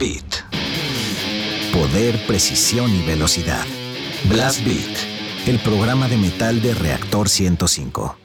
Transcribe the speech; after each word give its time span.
Beat. 0.00 0.46
Poder, 1.74 2.26
precisión 2.26 2.90
y 2.90 3.02
velocidad. 3.02 3.66
Blast 4.30 4.64
Beat, 4.64 4.96
el 5.46 5.58
programa 5.58 6.08
de 6.08 6.16
metal 6.16 6.62
de 6.62 6.72
Reactor 6.72 7.28
105. 7.28 8.16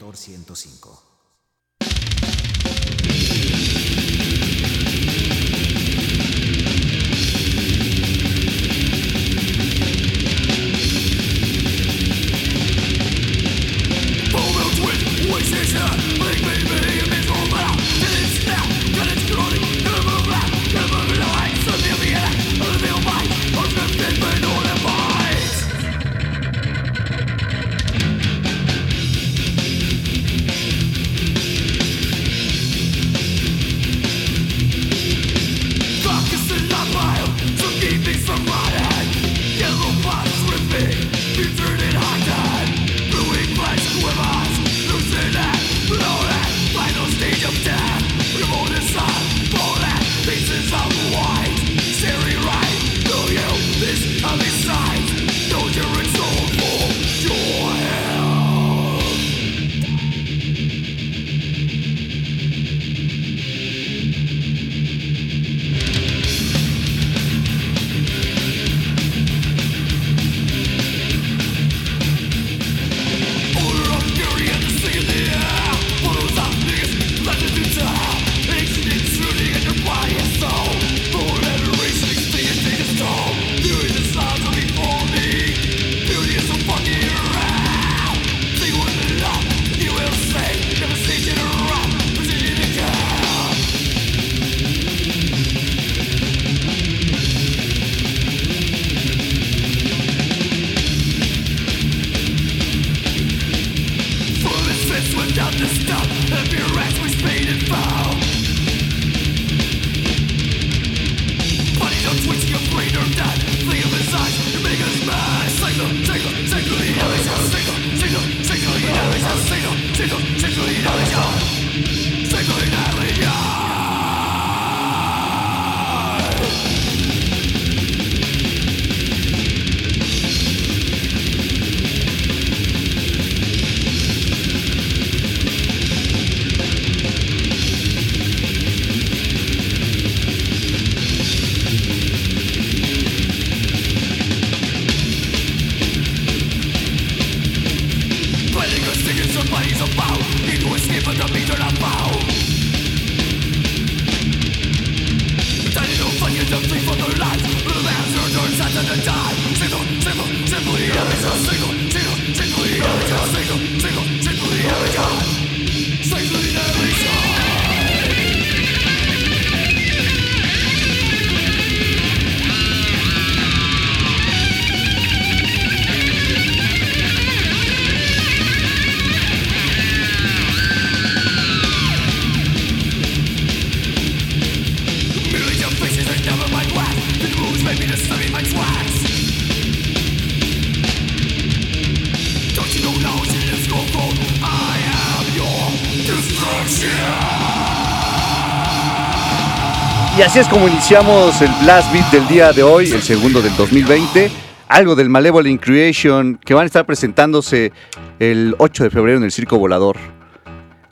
Es 200.40 200.48
como 200.48 200.68
iniciamos 200.68 201.40
el 201.40 201.50
Blast 201.62 201.90
Beat 201.94 202.10
del 202.10 202.28
día 202.28 202.52
de 202.52 202.62
hoy, 202.62 202.90
el 202.90 203.00
segundo 203.00 203.40
del 203.40 203.56
2020. 203.56 204.30
Algo 204.68 204.94
del 204.94 205.08
Malevolent 205.08 205.62
Creation 205.62 206.38
que 206.44 206.52
van 206.52 206.64
a 206.64 206.66
estar 206.66 206.84
presentándose 206.84 207.72
el 208.18 208.54
8 208.58 208.84
de 208.84 208.90
febrero 208.90 209.16
en 209.16 209.24
el 209.24 209.32
Circo 209.32 209.56
Volador. 209.58 209.96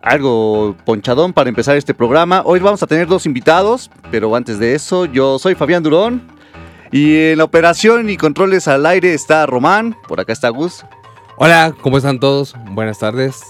Algo 0.01 0.75
ponchadón 0.87 1.35
para 1.35 1.51
empezar 1.51 1.77
este 1.77 1.93
programa. 1.93 2.41
Hoy 2.47 2.61
vamos 2.61 2.83
a 2.83 2.87
tener 2.87 3.07
dos 3.07 3.27
invitados, 3.27 3.91
pero 4.11 4.35
antes 4.35 4.59
de 4.59 4.75
eso, 4.75 5.05
yo 5.05 5.39
soy 5.39 5.55
Fabián 5.55 5.83
Durón. 5.83 6.23
Y 6.91 7.33
en 7.33 7.39
la 7.39 7.45
operación 7.45 8.09
y 8.09 8.17
controles 8.17 8.67
al 8.67 8.87
aire 8.87 9.13
está 9.13 9.45
Román. 9.45 9.95
Por 10.09 10.21
acá 10.21 10.33
está 10.33 10.49
Gus. 10.49 10.87
Hola, 11.37 11.75
¿cómo 11.83 11.99
están 11.99 12.19
todos? 12.19 12.55
Buenas 12.71 12.99
tardes. 12.99 13.43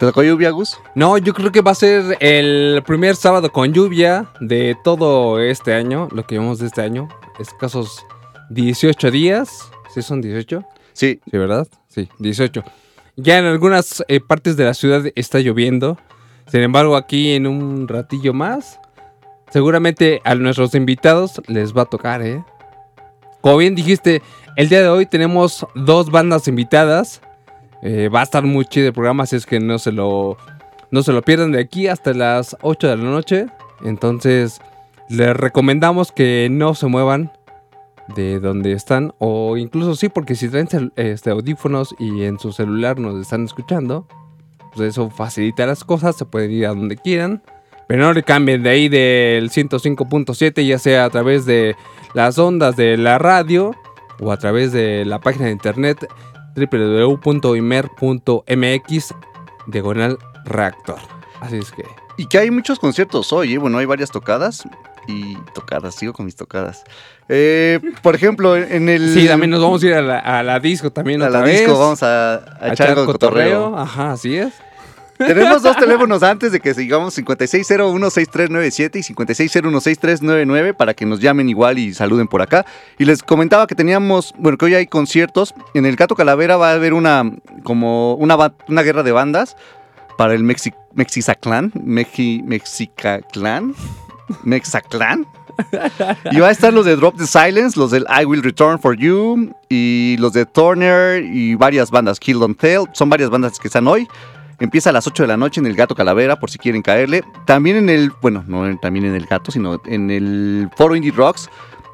¿Te 0.00 0.06
tocó 0.06 0.22
lluvia, 0.22 0.48
Gus? 0.48 0.78
No, 0.94 1.18
yo 1.18 1.34
creo 1.34 1.52
que 1.52 1.60
va 1.60 1.72
a 1.72 1.74
ser 1.74 2.16
el 2.20 2.82
primer 2.86 3.16
sábado 3.16 3.52
con 3.52 3.74
lluvia 3.74 4.32
de 4.40 4.74
todo 4.82 5.38
este 5.40 5.74
año, 5.74 6.08
lo 6.10 6.26
que 6.26 6.36
llevamos 6.36 6.58
de 6.58 6.68
este 6.68 6.80
año. 6.80 7.06
Escasos 7.38 8.06
18 8.48 9.10
días. 9.10 9.70
¿Sí 9.92 10.00
son 10.00 10.22
18? 10.22 10.64
Sí. 10.94 11.20
Sí, 11.30 11.36
¿verdad? 11.36 11.68
Sí, 11.88 12.08
18. 12.18 12.64
Ya 13.16 13.40
en 13.40 13.44
algunas 13.44 14.02
eh, 14.08 14.20
partes 14.20 14.56
de 14.56 14.64
la 14.64 14.72
ciudad 14.72 15.04
está 15.16 15.38
lloviendo. 15.40 15.98
Sin 16.46 16.62
embargo, 16.62 16.96
aquí 16.96 17.32
en 17.32 17.46
un 17.46 17.86
ratillo 17.86 18.32
más, 18.32 18.80
seguramente 19.52 20.22
a 20.24 20.34
nuestros 20.34 20.74
invitados 20.74 21.42
les 21.46 21.76
va 21.76 21.82
a 21.82 21.90
tocar, 21.90 22.22
¿eh? 22.22 22.42
Como 23.42 23.58
bien 23.58 23.74
dijiste, 23.74 24.22
el 24.56 24.70
día 24.70 24.80
de 24.80 24.88
hoy 24.88 25.04
tenemos 25.04 25.66
dos 25.74 26.10
bandas 26.10 26.48
invitadas. 26.48 27.20
Eh, 27.82 28.08
va 28.08 28.20
a 28.20 28.24
estar 28.24 28.44
muy 28.44 28.64
chido 28.64 28.88
el 28.88 28.92
programa, 28.92 29.22
así 29.22 29.36
es 29.36 29.46
que 29.46 29.60
no 29.60 29.78
se 29.78 29.92
lo, 29.92 30.36
no 30.90 31.02
se 31.02 31.12
lo 31.12 31.22
pierdan 31.22 31.52
de 31.52 31.60
aquí 31.60 31.88
hasta 31.88 32.12
las 32.12 32.56
8 32.62 32.88
de 32.88 32.96
la 32.96 33.04
noche. 33.04 33.46
Entonces, 33.84 34.60
les 35.08 35.36
recomendamos 35.36 36.12
que 36.12 36.48
no 36.50 36.74
se 36.74 36.86
muevan 36.86 37.32
de 38.14 38.40
donde 38.40 38.72
están, 38.72 39.14
o 39.18 39.56
incluso 39.56 39.94
sí, 39.94 40.08
porque 40.08 40.34
si 40.34 40.48
traen 40.48 40.92
este, 40.96 41.30
audífonos 41.30 41.94
y 41.98 42.24
en 42.24 42.38
su 42.38 42.52
celular 42.52 42.98
nos 42.98 43.20
están 43.20 43.44
escuchando, 43.44 44.06
pues 44.74 44.90
eso 44.90 45.10
facilita 45.10 45.66
las 45.66 45.84
cosas, 45.84 46.16
se 46.16 46.24
pueden 46.24 46.50
ir 46.50 46.66
a 46.66 46.70
donde 46.70 46.96
quieran. 46.96 47.42
Pero 47.86 48.04
no 48.04 48.12
le 48.12 48.22
cambien 48.22 48.62
de 48.62 48.70
ahí 48.70 48.88
del 48.88 49.50
105.7, 49.50 50.64
ya 50.64 50.78
sea 50.78 51.06
a 51.06 51.10
través 51.10 51.44
de 51.44 51.74
las 52.14 52.38
ondas 52.38 52.76
de 52.76 52.96
la 52.96 53.18
radio 53.18 53.72
o 54.20 54.30
a 54.30 54.36
través 54.36 54.70
de 54.70 55.04
la 55.04 55.18
página 55.18 55.46
de 55.46 55.52
internet 55.52 56.06
www.imer.mx 57.78 59.14
diagonal 59.66 60.18
reactor. 60.44 60.98
Así 61.40 61.56
es 61.56 61.70
que. 61.70 61.84
Y 62.16 62.26
que 62.26 62.38
hay 62.38 62.50
muchos 62.50 62.78
conciertos 62.78 63.32
hoy, 63.32 63.54
¿eh? 63.54 63.58
bueno, 63.58 63.78
hay 63.78 63.86
varias 63.86 64.10
tocadas. 64.10 64.64
y 65.06 65.36
tocadas, 65.54 65.94
sigo 65.94 66.12
con 66.12 66.26
mis 66.26 66.36
tocadas. 66.36 66.84
Eh, 67.28 67.80
por 68.02 68.14
ejemplo, 68.14 68.56
en 68.56 68.88
el... 68.88 69.14
Sí, 69.14 69.26
también 69.26 69.50
nos 69.50 69.62
vamos 69.62 69.82
a 69.82 69.86
ir 69.86 69.94
a 69.94 70.02
la, 70.02 70.18
a 70.18 70.42
la 70.42 70.60
disco 70.60 70.90
también 70.92 71.22
a 71.22 71.28
otra 71.28 71.40
la 71.40 71.46
vez. 71.46 71.60
disco, 71.60 71.78
vamos 71.78 72.02
a, 72.02 72.34
a 72.34 72.56
a 72.60 72.68
echar 72.72 72.88
algo 72.88 73.02
de 73.02 73.06
cotorreo. 73.06 73.76
Ajá, 73.78 74.12
así 74.12 74.36
es. 74.36 74.52
Tenemos 75.26 75.62
dos 75.62 75.76
teléfonos 75.76 76.22
antes 76.22 76.50
de 76.50 76.60
que 76.60 76.72
sigamos, 76.72 77.18
56016397 77.18 78.96
y 78.96 79.02
56016399 79.14 80.74
para 80.74 80.94
que 80.94 81.04
nos 81.04 81.20
llamen 81.20 81.48
igual 81.48 81.78
y 81.78 81.92
saluden 81.92 82.26
por 82.26 82.40
acá. 82.40 82.64
Y 82.98 83.04
les 83.04 83.22
comentaba 83.22 83.66
que 83.66 83.74
teníamos, 83.74 84.32
bueno, 84.38 84.56
que 84.56 84.64
hoy 84.64 84.74
hay 84.74 84.86
conciertos. 84.86 85.54
En 85.74 85.84
el 85.84 85.96
Gato 85.96 86.14
Calavera 86.14 86.56
va 86.56 86.70
a 86.70 86.74
haber 86.74 86.94
una, 86.94 87.30
como 87.64 88.14
una, 88.14 88.54
una 88.68 88.82
guerra 88.82 89.02
de 89.02 89.12
bandas 89.12 89.56
para 90.16 90.34
el 90.34 90.42
Mexi, 90.42 90.72
Mexizaclán, 90.94 91.70
Mexi, 91.84 92.42
Mexicaclán, 92.44 93.74
Mexaclán. 94.42 95.26
Y 96.30 96.40
va 96.40 96.48
a 96.48 96.50
estar 96.50 96.72
los 96.72 96.86
de 96.86 96.96
Drop 96.96 97.18
the 97.18 97.26
Silence, 97.26 97.78
los 97.78 97.90
del 97.90 98.06
I 98.08 98.24
Will 98.24 98.42
Return 98.42 98.78
for 98.78 98.96
You 98.96 99.54
y 99.68 100.16
los 100.18 100.32
de 100.32 100.46
Turner 100.46 101.22
y 101.22 101.54
varias 101.56 101.90
bandas, 101.90 102.18
Kill 102.18 102.38
Don't 102.38 102.58
Tell. 102.58 102.84
Son 102.94 103.10
varias 103.10 103.28
bandas 103.28 103.58
que 103.58 103.68
están 103.68 103.86
hoy. 103.86 104.08
Empieza 104.60 104.90
a 104.90 104.92
las 104.92 105.06
8 105.06 105.22
de 105.22 105.26
la 105.28 105.36
noche 105.36 105.60
en 105.60 105.66
el 105.66 105.74
Gato 105.74 105.94
Calavera, 105.94 106.38
por 106.38 106.50
si 106.50 106.58
quieren 106.58 106.82
caerle. 106.82 107.24
También 107.46 107.76
en 107.76 107.88
el, 107.88 108.12
bueno, 108.20 108.44
no 108.46 108.66
en- 108.66 108.78
también 108.78 109.06
en 109.06 109.14
el 109.14 109.26
Gato, 109.26 109.50
sino 109.50 109.80
en 109.86 110.10
el 110.10 110.68
Foro 110.76 110.94
Indie 110.94 111.12
Rocks. 111.12 111.48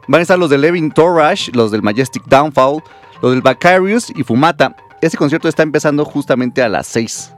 Van 0.08 0.18
a 0.18 0.22
estar 0.22 0.38
los 0.38 0.50
de 0.50 0.58
Levin 0.58 0.90
Torrash, 0.90 1.50
los 1.54 1.70
del 1.70 1.82
Majestic 1.82 2.24
Downfall, 2.26 2.82
los 3.22 3.32
del 3.32 3.40
Bacarius 3.42 4.10
y 4.16 4.22
Fumata. 4.24 4.74
Este 5.00 5.16
concierto 5.16 5.48
está 5.48 5.62
empezando 5.62 6.04
justamente 6.04 6.62
a 6.62 6.68
las 6.68 6.86
6. 6.88 7.32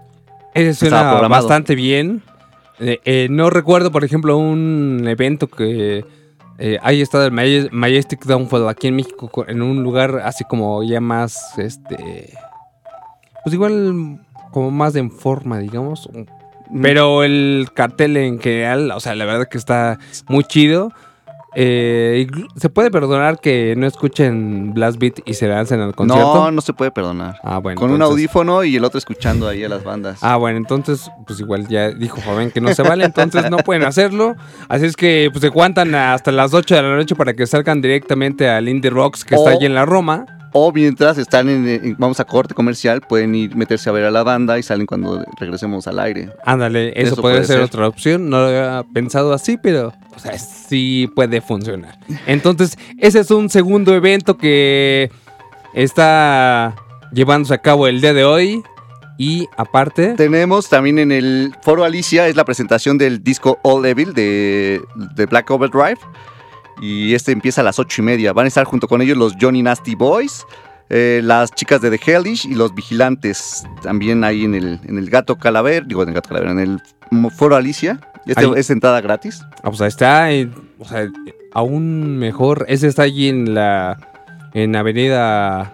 Ese 0.54 0.74
suena 0.74 1.02
bastante 1.28 1.74
bien. 1.74 2.22
Eh, 2.80 3.00
eh, 3.04 3.26
no 3.30 3.50
recuerdo, 3.50 3.90
por 3.90 4.04
ejemplo, 4.04 4.36
un 4.38 5.04
evento 5.08 5.46
que 5.48 6.04
eh, 6.58 6.78
haya 6.82 7.02
estado 7.02 7.24
el 7.26 7.32
Maj- 7.32 7.70
Majestic 7.70 8.24
Downfall 8.24 8.68
aquí 8.68 8.86
en 8.88 8.96
México 8.96 9.28
co- 9.28 9.46
en 9.48 9.62
un 9.62 9.82
lugar 9.82 10.20
así 10.24 10.44
como 10.44 10.82
ya 10.84 11.00
más, 11.00 11.58
este, 11.58 12.32
pues 13.44 13.54
igual 13.54 14.20
como 14.50 14.70
más 14.70 14.96
en 14.96 15.10
forma, 15.10 15.58
digamos. 15.58 16.08
Pero 16.82 17.24
el 17.24 17.68
cartel 17.74 18.16
en 18.16 18.40
general, 18.40 18.90
o 18.90 19.00
sea, 19.00 19.14
la 19.14 19.24
verdad 19.24 19.48
que 19.48 19.58
está 19.58 19.98
muy 20.28 20.44
chido. 20.44 20.92
Eh, 21.54 22.26
se 22.56 22.68
puede 22.68 22.90
perdonar 22.90 23.40
que 23.40 23.74
no 23.76 23.86
escuchen 23.86 24.74
Blast 24.74 24.98
Beat 24.98 25.20
y 25.24 25.34
se 25.34 25.48
lancen 25.48 25.80
al 25.80 25.94
concierto. 25.94 26.34
No, 26.34 26.50
no 26.50 26.60
se 26.60 26.74
puede 26.74 26.90
perdonar. 26.90 27.40
Ah, 27.42 27.58
bueno. 27.58 27.80
Con 27.80 27.90
un 27.90 28.02
audífono 28.02 28.64
y 28.64 28.76
el 28.76 28.84
otro 28.84 28.98
escuchando 28.98 29.48
ahí 29.48 29.64
a 29.64 29.68
las 29.68 29.82
bandas. 29.82 30.18
Ah, 30.22 30.36
bueno, 30.36 30.58
entonces, 30.58 31.10
pues 31.26 31.40
igual 31.40 31.66
ya 31.66 31.90
dijo 31.90 32.20
Fabián 32.20 32.50
que 32.50 32.60
no 32.60 32.72
se 32.74 32.82
vale, 32.82 33.04
entonces 33.04 33.50
no 33.50 33.56
pueden 33.58 33.84
hacerlo. 33.84 34.36
Así 34.68 34.84
es 34.84 34.94
que 34.94 35.30
pues 35.32 35.40
se 35.40 35.48
aguantan 35.48 35.94
hasta 35.94 36.30
las 36.32 36.52
8 36.52 36.76
de 36.76 36.82
la 36.82 36.96
noche 36.96 37.16
para 37.16 37.32
que 37.32 37.46
salgan 37.46 37.80
directamente 37.80 38.48
al 38.48 38.68
Indie 38.68 38.90
Rocks 38.90 39.24
que 39.24 39.34
está 39.34 39.50
allí 39.50 39.66
en 39.66 39.74
la 39.74 39.86
Roma. 39.86 40.26
O 40.60 40.72
mientras 40.72 41.18
están 41.18 41.48
en, 41.48 41.68
en- 41.68 41.96
vamos 41.98 42.18
a 42.20 42.24
corte 42.24 42.52
comercial, 42.54 43.00
pueden 43.00 43.34
ir 43.34 43.54
meterse 43.54 43.88
a 43.88 43.92
ver 43.92 44.04
a 44.04 44.10
la 44.10 44.22
banda 44.24 44.58
y 44.58 44.62
salen 44.64 44.86
cuando 44.86 45.24
regresemos 45.38 45.86
al 45.86 45.98
aire. 46.00 46.30
Ándale, 46.44 46.88
eso, 47.00 47.12
Eso 47.14 47.22
puede, 47.22 47.36
puede 47.36 47.46
ser, 47.46 47.56
ser. 47.56 47.64
otra 47.64 47.86
opción. 47.86 48.28
No 48.28 48.40
lo 48.40 48.46
había 48.46 48.84
pensado 48.92 49.32
así, 49.32 49.56
pero 49.56 49.92
o 50.16 50.18
sea, 50.18 50.36
sí 50.38 51.08
puede 51.14 51.40
funcionar. 51.40 51.98
Entonces, 52.26 52.76
ese 52.98 53.20
es 53.20 53.30
un 53.30 53.48
segundo 53.50 53.94
evento 53.94 54.36
que 54.36 55.10
está 55.74 56.74
llevándose 57.12 57.54
a 57.54 57.58
cabo 57.58 57.86
el 57.86 58.00
día 58.00 58.12
de 58.14 58.24
hoy. 58.24 58.62
Y 59.20 59.46
aparte, 59.56 60.14
Tenemos 60.14 60.68
también 60.68 60.98
en 61.00 61.10
el 61.10 61.52
foro 61.62 61.82
Alicia, 61.84 62.28
es 62.28 62.36
la 62.36 62.44
presentación 62.44 62.98
del 62.98 63.22
disco 63.24 63.58
All 63.64 63.84
Evil 63.84 64.14
de, 64.14 64.80
de 65.16 65.26
Black 65.26 65.50
Overdrive. 65.50 65.98
Y 66.80 67.14
este 67.14 67.32
empieza 67.32 67.60
a 67.60 67.64
las 67.64 67.78
ocho 67.78 68.02
y 68.02 68.04
media. 68.04 68.32
Van 68.32 68.44
a 68.44 68.48
estar 68.48 68.64
junto 68.64 68.88
con 68.88 69.02
ellos 69.02 69.16
los 69.16 69.34
Johnny 69.40 69.62
Nasty 69.62 69.94
Boys, 69.94 70.44
eh, 70.90 71.20
las 71.24 71.50
chicas 71.52 71.80
de 71.80 71.96
The 71.96 72.00
Hellish 72.12 72.46
y 72.46 72.54
los 72.54 72.74
Vigilantes. 72.74 73.64
También 73.82 74.24
ahí 74.24 74.44
en 74.44 74.54
el, 74.54 74.80
en 74.84 74.98
el 74.98 75.10
Gato 75.10 75.36
Calaver, 75.36 75.86
digo 75.86 76.02
en 76.02 76.08
el 76.10 76.14
Gato 76.14 76.28
Calaver, 76.30 76.50
en 76.50 76.58
el 76.60 77.30
foro 77.32 77.56
Alicia. 77.56 78.00
Este 78.26 78.44
Ahí. 78.44 78.52
es 78.56 78.68
entrada 78.70 79.00
gratis. 79.00 79.40
Ah, 79.62 79.70
O 79.70 79.74
sea, 79.74 79.86
está, 79.86 80.30
en- 80.30 80.54
o 80.78 80.84
sea, 80.84 81.08
aún 81.52 82.18
mejor. 82.18 82.66
Ese 82.68 82.86
está 82.86 83.02
allí 83.02 83.28
en 83.28 83.54
la, 83.54 83.96
en 84.54 84.76
Avenida 84.76 85.72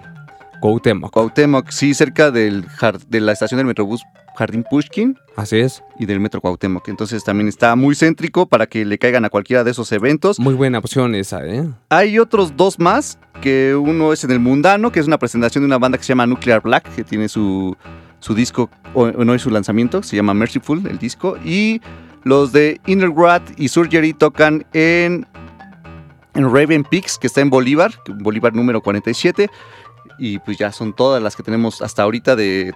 Cuauhtémoc. 0.61 1.13
Cuauhtémoc, 1.13 1.71
sí, 1.71 1.95
cerca 1.95 2.31
del 2.31 2.65
de 3.09 3.21
la 3.21 3.33
estación 3.33 3.59
del 3.59 3.67
Metrobús 3.67 4.03
Jardín 4.37 4.65
Pushkin 4.69 5.19
Así 5.37 5.59
es. 5.59 5.83
y 5.99 6.07
del 6.07 6.21
Metro 6.21 6.41
Cuauhtémoc. 6.41 6.89
Entonces 6.89 7.25
también 7.25 7.49
está 7.49 7.75
muy 7.77 7.95
céntrico 7.95 8.47
para 8.47 8.67
que 8.67 8.85
le 8.85 8.99
caigan 8.99 9.25
a 9.25 9.31
cualquiera 9.31 9.65
de 9.65 9.71
esos 9.71 9.91
eventos. 9.93 10.39
Muy 10.39 10.55
buena 10.55 10.79
opción 10.79 11.15
esa, 11.15 11.45
¿eh? 11.47 11.69
Hay 11.89 12.19
otros 12.19 12.57
dos 12.57 12.79
más, 12.79 13.19
que 13.41 13.75
uno 13.75 14.13
es 14.13 14.25
en 14.25 14.31
el 14.31 14.41
Mundano, 14.41 14.93
que 14.93 15.01
es 15.01 15.07
una 15.07 15.19
presentación 15.19 15.63
de 15.63 15.67
una 15.67 15.79
banda 15.79 15.99
que 15.99 16.05
se 16.05 16.09
llama 16.09 16.27
Nuclear 16.27 16.63
Black, 16.63 16.95
que 16.95 17.05
tiene 17.05 17.29
su, 17.29 17.77
su 18.21 18.35
disco, 18.35 18.71
o 18.93 19.07
no 19.09 19.35
es 19.35 19.43
su 19.43 19.51
lanzamiento, 19.51 20.03
se 20.03 20.17
llama 20.17 20.35
Merciful, 20.35 20.87
el 20.87 20.99
disco. 20.99 21.37
Y 21.45 21.81
los 22.25 22.53
de 22.53 22.81
Innergrad 22.87 23.43
y 23.57 23.69
Surgery 23.69 24.15
tocan 24.15 24.65
en, 24.73 25.27
en 26.35 26.45
Raven 26.55 26.85
Peaks, 26.85 27.19
que 27.19 27.27
está 27.27 27.41
en 27.41 27.51
Bolívar, 27.51 27.93
Bolívar 28.21 28.55
número 28.55 28.81
47. 28.81 29.49
Y 30.19 30.39
pues 30.41 30.59
ya 30.59 30.71
son 30.71 30.95
todas 30.95 31.23
las 31.23 31.35
que 31.35 31.43
tenemos 31.43 31.83
hasta 31.83 32.05
ahorita 32.05 32.37
de, 32.37 32.73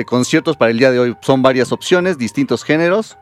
de 0.00 0.04
conciertos 0.06 0.56
para 0.56 0.70
el 0.70 0.78
día 0.78 0.90
de 0.90 0.98
hoy. 0.98 1.16
Son 1.20 1.42
varias 1.42 1.72
opciones, 1.72 2.16
distintos 2.16 2.64
géneros. 2.64 3.18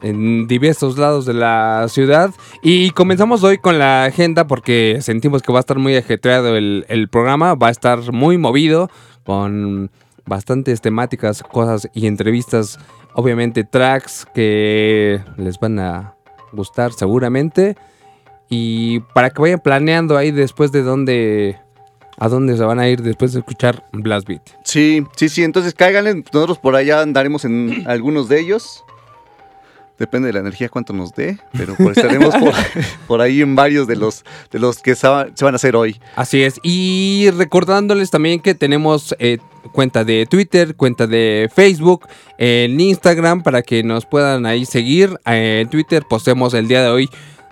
En 0.00 0.46
diversos 0.46 0.96
lados 0.96 1.26
de 1.26 1.34
la 1.34 1.86
ciudad. 1.88 2.30
Y 2.62 2.90
comenzamos 2.90 3.42
hoy 3.42 3.58
con 3.58 3.80
la 3.80 4.04
agenda 4.04 4.46
porque 4.46 4.98
sentimos 5.00 5.42
que 5.42 5.52
va 5.52 5.58
a 5.58 5.60
estar 5.60 5.78
muy 5.78 5.96
ajetreado 5.96 6.54
el, 6.56 6.86
el 6.88 7.08
programa. 7.08 7.56
Va 7.56 7.66
a 7.66 7.70
estar 7.72 8.12
muy 8.12 8.38
movido 8.38 8.90
con 9.24 9.90
bastantes 10.24 10.80
temáticas, 10.80 11.42
cosas 11.42 11.88
y 11.94 12.06
entrevistas. 12.06 12.78
Obviamente 13.14 13.64
tracks 13.64 14.28
que 14.34 15.20
les 15.36 15.58
van 15.58 15.80
a 15.80 16.14
gustar 16.52 16.92
seguramente. 16.92 17.76
Y 18.48 19.00
para 19.14 19.30
que 19.30 19.42
vayan 19.42 19.60
planeando 19.60 20.16
ahí 20.16 20.30
después 20.30 20.70
de 20.70 20.82
dónde... 20.82 21.58
A 22.20 22.28
dónde 22.28 22.56
se 22.56 22.62
van 22.64 22.78
a 22.80 22.88
ir 22.88 23.02
después 23.02 23.32
de 23.32 23.40
escuchar 23.40 23.84
Blast 23.92 24.26
Beat. 24.26 24.42
Sí, 24.64 25.04
sí, 25.16 25.28
sí. 25.28 25.44
Entonces 25.44 25.74
cáiganle. 25.74 26.14
Nosotros 26.32 26.58
por 26.58 26.74
allá 26.76 27.00
andaremos 27.00 27.44
en 27.44 27.84
algunos 27.86 28.28
de 28.28 28.40
ellos. 28.40 28.84
Depende 29.98 30.28
de 30.28 30.32
la 30.32 30.38
energía 30.40 30.68
cuánto 30.68 30.92
nos 30.92 31.12
dé. 31.12 31.38
Pero 31.56 31.74
pues 31.76 31.96
estaremos 31.96 32.34
por, 32.36 32.52
por 33.08 33.20
ahí 33.20 33.40
en 33.42 33.56
varios 33.56 33.88
de 33.88 33.96
los, 33.96 34.24
de 34.52 34.58
los 34.60 34.78
que 34.78 34.94
se 34.94 35.08
va- 35.08 35.26
se 35.34 35.44
van 35.44 35.54
a 35.54 35.56
hacer 35.56 35.74
hoy. 35.74 36.00
Así 36.14 36.42
es. 36.42 36.60
Y 36.62 37.28
recordándoles 37.36 38.10
también 38.10 38.38
que 38.40 38.54
tenemos 38.54 39.14
eh, 39.18 39.38
cuenta 39.72 40.04
de 40.04 40.26
Twitter, 40.30 40.76
cuenta 40.76 41.08
de 41.08 41.50
Facebook, 41.52 42.06
en 42.38 42.80
Instagram 42.80 43.42
para 43.42 43.62
que 43.62 43.82
nos 43.82 44.06
puedan 44.06 44.46
ahí 44.46 44.66
seguir. 44.66 45.18
En 45.24 45.68
Twitter 45.68 46.04
posteamos 46.08 46.54
el 46.54 46.68
día 46.68 46.82
de 46.82 46.88
hoy 46.90 47.10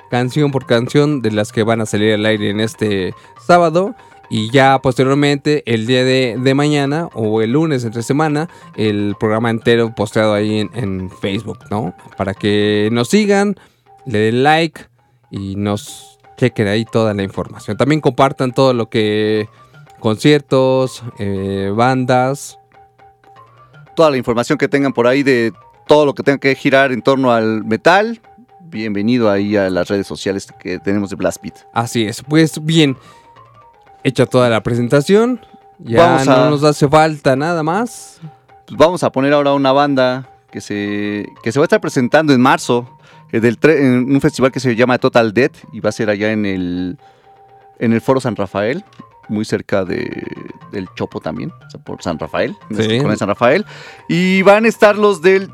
canción 0.08 0.52
por 0.52 0.66
canción 0.66 1.22
de 1.22 1.32
las 1.32 1.50
que 1.50 1.64
van 1.64 1.80
a 1.80 1.86
salir 1.86 2.14
al 2.14 2.24
aire 2.26 2.50
en 2.50 2.60
este 2.60 3.12
sábado. 3.44 3.96
Y 4.28 4.50
ya 4.50 4.78
posteriormente, 4.80 5.62
el 5.66 5.86
día 5.86 6.04
de, 6.04 6.36
de 6.38 6.54
mañana 6.54 7.08
o 7.14 7.42
el 7.42 7.52
lunes 7.52 7.84
entre 7.84 8.02
semana, 8.02 8.48
el 8.76 9.14
programa 9.18 9.50
entero 9.50 9.94
posteado 9.94 10.34
ahí 10.34 10.60
en, 10.60 10.70
en 10.74 11.10
Facebook, 11.10 11.58
¿no? 11.70 11.94
Para 12.16 12.34
que 12.34 12.88
nos 12.92 13.08
sigan, 13.08 13.56
le 14.04 14.18
den 14.18 14.42
like 14.42 14.82
y 15.30 15.56
nos 15.56 16.18
chequen 16.36 16.68
ahí 16.68 16.84
toda 16.84 17.14
la 17.14 17.22
información. 17.22 17.76
También 17.76 18.00
compartan 18.00 18.52
todo 18.52 18.74
lo 18.74 18.88
que 18.88 19.48
conciertos, 20.00 21.02
eh, 21.18 21.72
bandas. 21.74 22.58
Toda 23.94 24.10
la 24.10 24.16
información 24.16 24.58
que 24.58 24.68
tengan 24.68 24.92
por 24.92 25.06
ahí 25.06 25.22
de 25.22 25.52
todo 25.86 26.04
lo 26.04 26.14
que 26.14 26.22
tenga 26.22 26.38
que 26.38 26.54
girar 26.54 26.92
en 26.92 27.02
torno 27.02 27.32
al 27.32 27.64
metal. 27.64 28.20
Bienvenido 28.60 29.30
ahí 29.30 29.56
a 29.56 29.70
las 29.70 29.88
redes 29.88 30.06
sociales 30.06 30.48
que 30.60 30.78
tenemos 30.78 31.10
de 31.10 31.16
Blast 31.16 31.42
Beat. 31.42 31.56
Así 31.72 32.04
es. 32.04 32.22
Pues 32.22 32.64
bien, 32.64 32.96
hecha 34.06 34.26
toda 34.26 34.48
la 34.48 34.62
presentación. 34.62 35.40
Ya 35.78 36.02
Vamos 36.06 36.26
no 36.26 36.32
a- 36.34 36.50
nos 36.50 36.64
hace 36.64 36.88
falta 36.88 37.36
nada 37.36 37.62
más. 37.62 38.20
Pues 38.66 38.78
vamos 38.78 39.02
a 39.02 39.10
poner 39.12 39.32
ahora 39.32 39.52
una 39.52 39.72
banda 39.72 40.28
que 40.50 40.60
se, 40.60 41.26
que 41.42 41.52
se 41.52 41.58
va 41.58 41.64
a 41.64 41.66
estar 41.66 41.80
presentando 41.80 42.32
en 42.32 42.40
marzo 42.40 42.88
eh, 43.32 43.40
del 43.40 43.58
tre- 43.60 43.78
en 43.78 44.10
un 44.14 44.20
festival 44.20 44.50
que 44.52 44.60
se 44.60 44.74
llama 44.74 44.98
Total 44.98 45.32
Dead 45.34 45.50
y 45.72 45.80
va 45.80 45.90
a 45.90 45.92
ser 45.92 46.08
allá 46.08 46.30
en 46.32 46.46
el, 46.46 46.98
en 47.78 47.92
el 47.92 48.00
Foro 48.00 48.20
San 48.20 48.36
Rafael, 48.36 48.84
muy 49.28 49.44
cerca 49.44 49.84
de, 49.84 50.24
del 50.72 50.88
Chopo 50.94 51.20
también, 51.20 51.50
o 51.50 51.70
sea, 51.70 51.80
por 51.82 52.02
San 52.02 52.18
Rafael, 52.18 52.56
en 52.70 52.76
Sí. 52.76 53.00
con 53.00 53.10
el 53.10 53.18
San 53.18 53.28
Rafael. 53.28 53.66
Y 54.08 54.42
van 54.42 54.64
a 54.64 54.68
estar 54.68 54.96
los 54.96 55.20
del 55.20 55.50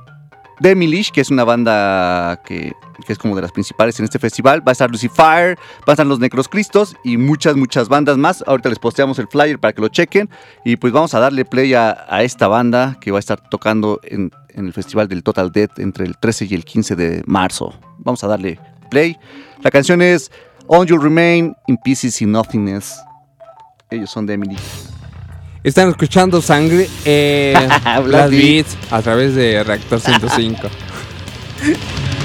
Demilish, 0.60 1.10
que 1.10 1.20
es 1.20 1.30
una 1.30 1.44
banda 1.44 2.40
que, 2.44 2.72
es 3.06 3.18
como 3.18 3.34
de 3.36 3.42
las 3.42 3.52
principales 3.52 3.98
en 3.98 4.04
este 4.04 4.18
festival. 4.18 4.66
Va 4.66 4.70
a 4.70 4.72
estar 4.72 4.90
Lucifer, 4.90 5.56
van 5.56 5.88
a 5.88 5.92
estar 5.92 6.06
los 6.06 6.18
Necros 6.20 6.48
Cristos 6.48 6.96
y 7.04 7.16
muchas, 7.16 7.56
muchas 7.56 7.88
bandas 7.88 8.16
más. 8.16 8.44
Ahorita 8.46 8.68
les 8.68 8.78
posteamos 8.78 9.18
el 9.18 9.28
flyer 9.28 9.58
para 9.58 9.72
que 9.72 9.80
lo 9.80 9.88
chequen. 9.88 10.28
Y 10.64 10.76
pues 10.76 10.92
vamos 10.92 11.14
a 11.14 11.20
darle 11.20 11.44
play 11.44 11.74
a, 11.74 12.06
esta 12.22 12.48
banda 12.48 12.98
que 13.00 13.10
va 13.10 13.18
a 13.18 13.20
estar 13.20 13.40
tocando 13.48 14.00
en, 14.04 14.30
el 14.54 14.72
festival 14.72 15.08
del 15.08 15.22
Total 15.22 15.50
Death 15.50 15.78
entre 15.78 16.04
el 16.04 16.18
13 16.18 16.46
y 16.50 16.54
el 16.54 16.64
15 16.64 16.96
de 16.96 17.22
marzo. 17.26 17.74
Vamos 17.98 18.22
a 18.24 18.28
darle 18.28 18.58
Play. 18.90 19.16
La 19.62 19.70
canción 19.70 20.02
es 20.02 20.30
On 20.66 20.86
You 20.86 20.98
Remain 20.98 21.56
in 21.66 21.78
Pieces 21.78 22.20
in 22.20 22.32
Nothingness. 22.32 23.00
Ellos 23.90 24.10
son 24.10 24.26
de. 24.26 24.38
Están 25.64 25.90
escuchando 25.90 26.42
sangre 26.42 26.88
eh, 27.04 27.54
Beat. 27.84 28.30
Beats 28.30 28.76
a 28.90 29.00
través 29.00 29.34
de 29.34 29.62
Reactor 29.62 30.00
105. 30.00 30.68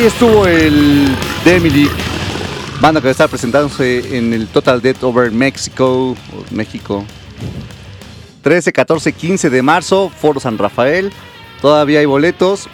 ahí 0.00 0.06
estuvo 0.06 0.46
el 0.46 1.14
Demi 1.44 1.68
banda 2.80 3.02
que 3.02 3.04
va 3.04 3.10
a 3.10 3.12
estar 3.12 3.28
presentándose 3.28 4.16
en 4.16 4.32
el 4.32 4.46
Total 4.46 4.80
Death 4.80 5.02
Over 5.02 5.30
Mexico, 5.30 6.16
México. 6.50 7.04
13, 8.40 8.72
14, 8.72 9.12
15 9.12 9.50
de 9.50 9.62
marzo, 9.62 10.08
Foro 10.08 10.40
San 10.40 10.56
Rafael. 10.56 11.12
Todavía 11.60 12.00
hay 12.00 12.06
boletos. 12.06 12.68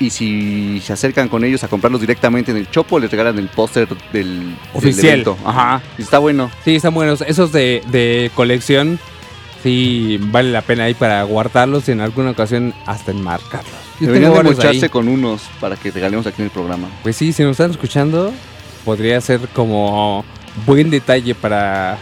Y 0.00 0.10
si 0.10 0.80
se 0.80 0.92
acercan 0.92 1.28
con 1.28 1.44
ellos 1.44 1.62
a 1.62 1.68
comprarlos 1.68 2.00
directamente 2.00 2.50
en 2.50 2.56
el 2.56 2.68
Chopo, 2.68 2.98
les 2.98 3.08
regalan 3.08 3.38
el 3.38 3.48
póster 3.48 3.86
del, 3.86 3.98
del 4.12 4.56
Oficial. 4.74 5.06
evento. 5.06 5.38
Ajá, 5.44 5.80
y 5.96 6.02
está 6.02 6.18
bueno. 6.18 6.50
Sí, 6.64 6.74
están 6.74 6.94
buenos. 6.94 7.20
Esos 7.20 7.52
de, 7.52 7.82
de 7.92 8.32
colección, 8.34 8.98
sí, 9.62 10.18
vale 10.20 10.50
la 10.50 10.62
pena 10.62 10.84
ahí 10.84 10.94
para 10.94 11.22
guardarlos 11.22 11.88
y 11.88 11.92
en 11.92 12.00
alguna 12.00 12.30
ocasión 12.32 12.74
hasta 12.86 13.12
enmarcarlos. 13.12 13.83
Yo 14.00 14.06
Deberían 14.08 14.32
de 14.32 14.38
ahí. 14.38 14.44
mocharse 14.44 14.88
con 14.88 15.08
unos 15.08 15.42
para 15.60 15.76
que 15.76 15.90
regalemos 15.90 16.26
aquí 16.26 16.42
en 16.42 16.46
el 16.46 16.50
programa. 16.50 16.88
Pues 17.02 17.16
sí, 17.16 17.32
si 17.32 17.42
nos 17.42 17.52
están 17.52 17.70
escuchando, 17.70 18.32
podría 18.84 19.20
ser 19.20 19.40
como 19.48 20.24
buen 20.66 20.90
detalle 20.90 21.34
para 21.34 21.98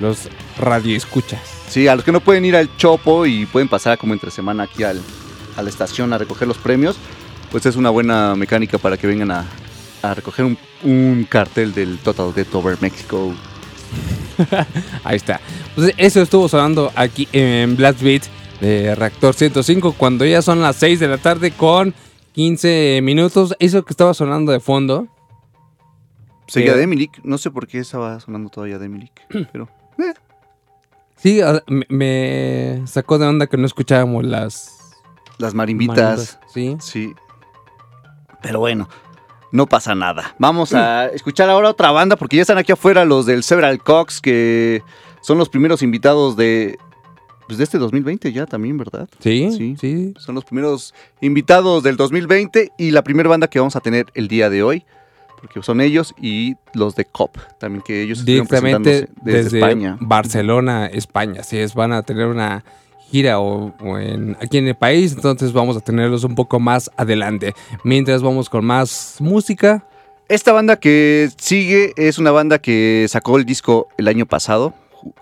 los 0.00 0.28
radioescuchas. 0.58 1.40
Sí, 1.68 1.88
a 1.88 1.96
los 1.96 2.04
que 2.04 2.12
no 2.12 2.20
pueden 2.20 2.44
ir 2.44 2.56
al 2.56 2.74
Chopo 2.76 3.26
y 3.26 3.46
pueden 3.46 3.68
pasar 3.68 3.98
como 3.98 4.12
entre 4.12 4.30
semana 4.30 4.64
aquí 4.64 4.84
al, 4.84 5.00
a 5.56 5.62
la 5.62 5.68
estación 5.68 6.12
a 6.12 6.18
recoger 6.18 6.46
los 6.46 6.58
premios, 6.58 6.96
pues 7.50 7.66
es 7.66 7.76
una 7.76 7.90
buena 7.90 8.34
mecánica 8.36 8.78
para 8.78 8.96
que 8.96 9.06
vengan 9.06 9.30
a, 9.30 9.44
a 10.02 10.14
recoger 10.14 10.44
un, 10.44 10.58
un 10.82 11.26
cartel 11.28 11.72
del 11.74 11.98
Total 11.98 12.32
Death 12.34 12.54
Over 12.54 12.78
Mexico. 12.80 13.34
Ahí 15.04 15.16
está. 15.16 15.40
Pues 15.74 15.92
eso 15.96 16.22
estuvo 16.22 16.48
sonando 16.48 16.92
aquí 16.94 17.28
en 17.32 17.76
Blast 17.76 18.02
Beat 18.02 18.22
de 18.64 18.94
Reactor 18.94 19.34
105 19.34 19.94
cuando 19.98 20.24
ya 20.24 20.42
son 20.42 20.60
las 20.62 20.76
6 20.76 21.00
de 21.00 21.08
la 21.08 21.18
tarde 21.18 21.50
con 21.52 21.94
15 22.32 23.00
minutos. 23.02 23.54
Eso 23.58 23.84
que 23.84 23.92
estaba 23.92 24.14
sonando 24.14 24.52
de 24.52 24.60
fondo. 24.60 25.06
Seguía 26.46 26.74
Sí. 26.74 26.78
Demilik, 26.80 27.20
no 27.24 27.38
sé 27.38 27.50
por 27.50 27.66
qué 27.66 27.78
estaba 27.78 28.20
sonando 28.20 28.50
todavía 28.50 28.78
Demilik, 28.78 29.12
pero 29.52 29.68
Sí, 31.16 31.40
a- 31.40 31.62
me, 31.68 31.86
me 31.88 32.82
sacó 32.86 33.18
de 33.18 33.26
onda 33.26 33.46
que 33.46 33.56
no 33.56 33.64
escuchábamos 33.66 34.24
las 34.24 34.70
las 35.38 35.54
marimbitas, 35.54 35.96
marimbitas, 35.96 36.38
Sí. 36.52 36.76
sí. 36.80 37.14
Pero 38.42 38.60
bueno, 38.60 38.88
no 39.52 39.66
pasa 39.66 39.94
nada. 39.94 40.34
Vamos 40.38 40.74
a 40.74 41.06
escuchar 41.14 41.48
ahora 41.48 41.70
otra 41.70 41.90
banda 41.92 42.16
porque 42.16 42.36
ya 42.36 42.42
están 42.42 42.58
aquí 42.58 42.72
afuera 42.72 43.04
los 43.06 43.24
del 43.26 43.42
Several 43.42 43.78
Cox 43.82 44.20
que 44.20 44.82
son 45.22 45.38
los 45.38 45.48
primeros 45.48 45.80
invitados 45.82 46.36
de 46.36 46.78
pues 47.46 47.58
de 47.58 47.64
este 47.64 47.78
2020 47.78 48.32
ya 48.32 48.46
también, 48.46 48.76
¿verdad? 48.78 49.08
Sí, 49.20 49.50
Sí. 49.56 49.76
sí. 49.80 50.14
Son 50.18 50.34
los 50.34 50.44
primeros 50.44 50.94
invitados 51.20 51.82
del 51.82 51.96
2020 51.96 52.72
y 52.78 52.90
la 52.90 53.02
primera 53.02 53.28
banda 53.28 53.48
que 53.48 53.58
vamos 53.58 53.76
a 53.76 53.80
tener 53.80 54.06
el 54.14 54.28
día 54.28 54.50
de 54.50 54.62
hoy. 54.62 54.84
porque 55.40 55.62
son 55.62 55.82
ellos 55.82 56.14
y 56.18 56.54
los 56.72 56.96
de 56.96 57.04
COP, 57.04 57.36
también 57.58 57.82
que 57.82 58.00
ellos 58.00 58.24
Directamente 58.24 59.08
desde, 59.22 59.42
desde, 59.42 59.58
España. 59.58 59.98
Barcelona, 60.00 60.86
España. 60.86 61.42
Así 61.42 61.58
es, 61.58 61.74
van 61.74 61.92
a 61.92 62.02
tener 62.02 62.28
una 62.28 62.64
gira 63.10 63.38
o, 63.40 63.74
o 63.78 63.98
en, 63.98 64.38
aquí 64.40 64.56
en 64.56 64.68
el 64.68 64.74
país, 64.74 65.12
entonces 65.12 65.52
vamos 65.52 65.76
a 65.76 65.80
tenerlos 65.80 66.24
un 66.24 66.34
poco 66.34 66.60
más 66.60 66.90
adelante. 66.96 67.52
Mientras 67.84 68.22
vamos 68.22 68.48
con 68.48 68.64
más 68.64 69.16
música. 69.20 69.86
Esta 70.30 70.52
banda 70.54 70.76
que 70.76 71.28
sigue 71.36 71.92
es 71.98 72.16
una 72.18 72.30
banda 72.30 72.58
que 72.58 73.04
sacó 73.10 73.36
el 73.36 73.44
disco 73.44 73.88
el 73.98 74.08
año 74.08 74.24
pasado, 74.24 74.72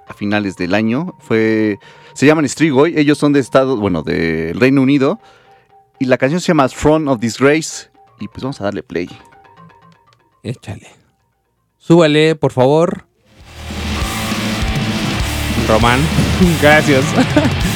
a 0.06 0.14
finales 0.14 0.56
del 0.56 0.74
año. 0.74 1.16
Fue, 1.18 1.78
se 2.14 2.26
llaman 2.26 2.48
Strigoi, 2.48 2.98
ellos 2.98 3.18
son 3.18 3.32
de 3.32 3.40
Estados, 3.40 3.78
bueno, 3.80 4.02
del 4.02 4.58
Reino 4.58 4.82
Unido. 4.82 5.20
Y 5.98 6.06
la 6.06 6.18
canción 6.18 6.40
se 6.40 6.48
llama 6.48 6.68
Front 6.68 7.08
of 7.08 7.20
Disgrace. 7.20 7.90
Y 8.20 8.28
pues 8.28 8.42
vamos 8.42 8.60
a 8.60 8.64
darle 8.64 8.82
play. 8.82 9.08
Échale. 10.42 10.88
Súbale, 11.78 12.34
por 12.36 12.52
favor. 12.52 13.06
Román. 15.68 16.00
Gracias. 16.62 17.04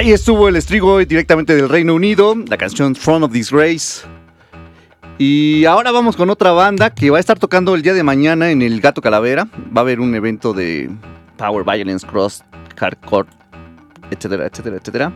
Ahí 0.00 0.12
estuvo 0.12 0.48
el 0.48 0.56
estrigo 0.56 0.98
directamente 1.00 1.54
del 1.54 1.68
Reino 1.68 1.94
Unido, 1.94 2.34
la 2.48 2.56
canción 2.56 2.94
Throne 2.94 3.26
of 3.26 3.32
Disgrace. 3.32 4.00
Y 5.18 5.66
ahora 5.66 5.90
vamos 5.90 6.16
con 6.16 6.30
otra 6.30 6.52
banda 6.52 6.88
que 6.88 7.10
va 7.10 7.18
a 7.18 7.20
estar 7.20 7.38
tocando 7.38 7.74
el 7.74 7.82
día 7.82 7.92
de 7.92 8.02
mañana 8.02 8.50
en 8.50 8.62
el 8.62 8.80
Gato 8.80 9.02
Calavera. 9.02 9.46
Va 9.76 9.80
a 9.80 9.80
haber 9.80 10.00
un 10.00 10.14
evento 10.14 10.54
de 10.54 10.88
Power 11.36 11.66
Violence, 11.66 12.06
Cross, 12.06 12.42
Hardcore, 12.78 13.28
etcétera, 14.10 14.46
etcétera, 14.46 14.76
etcétera. 14.78 15.12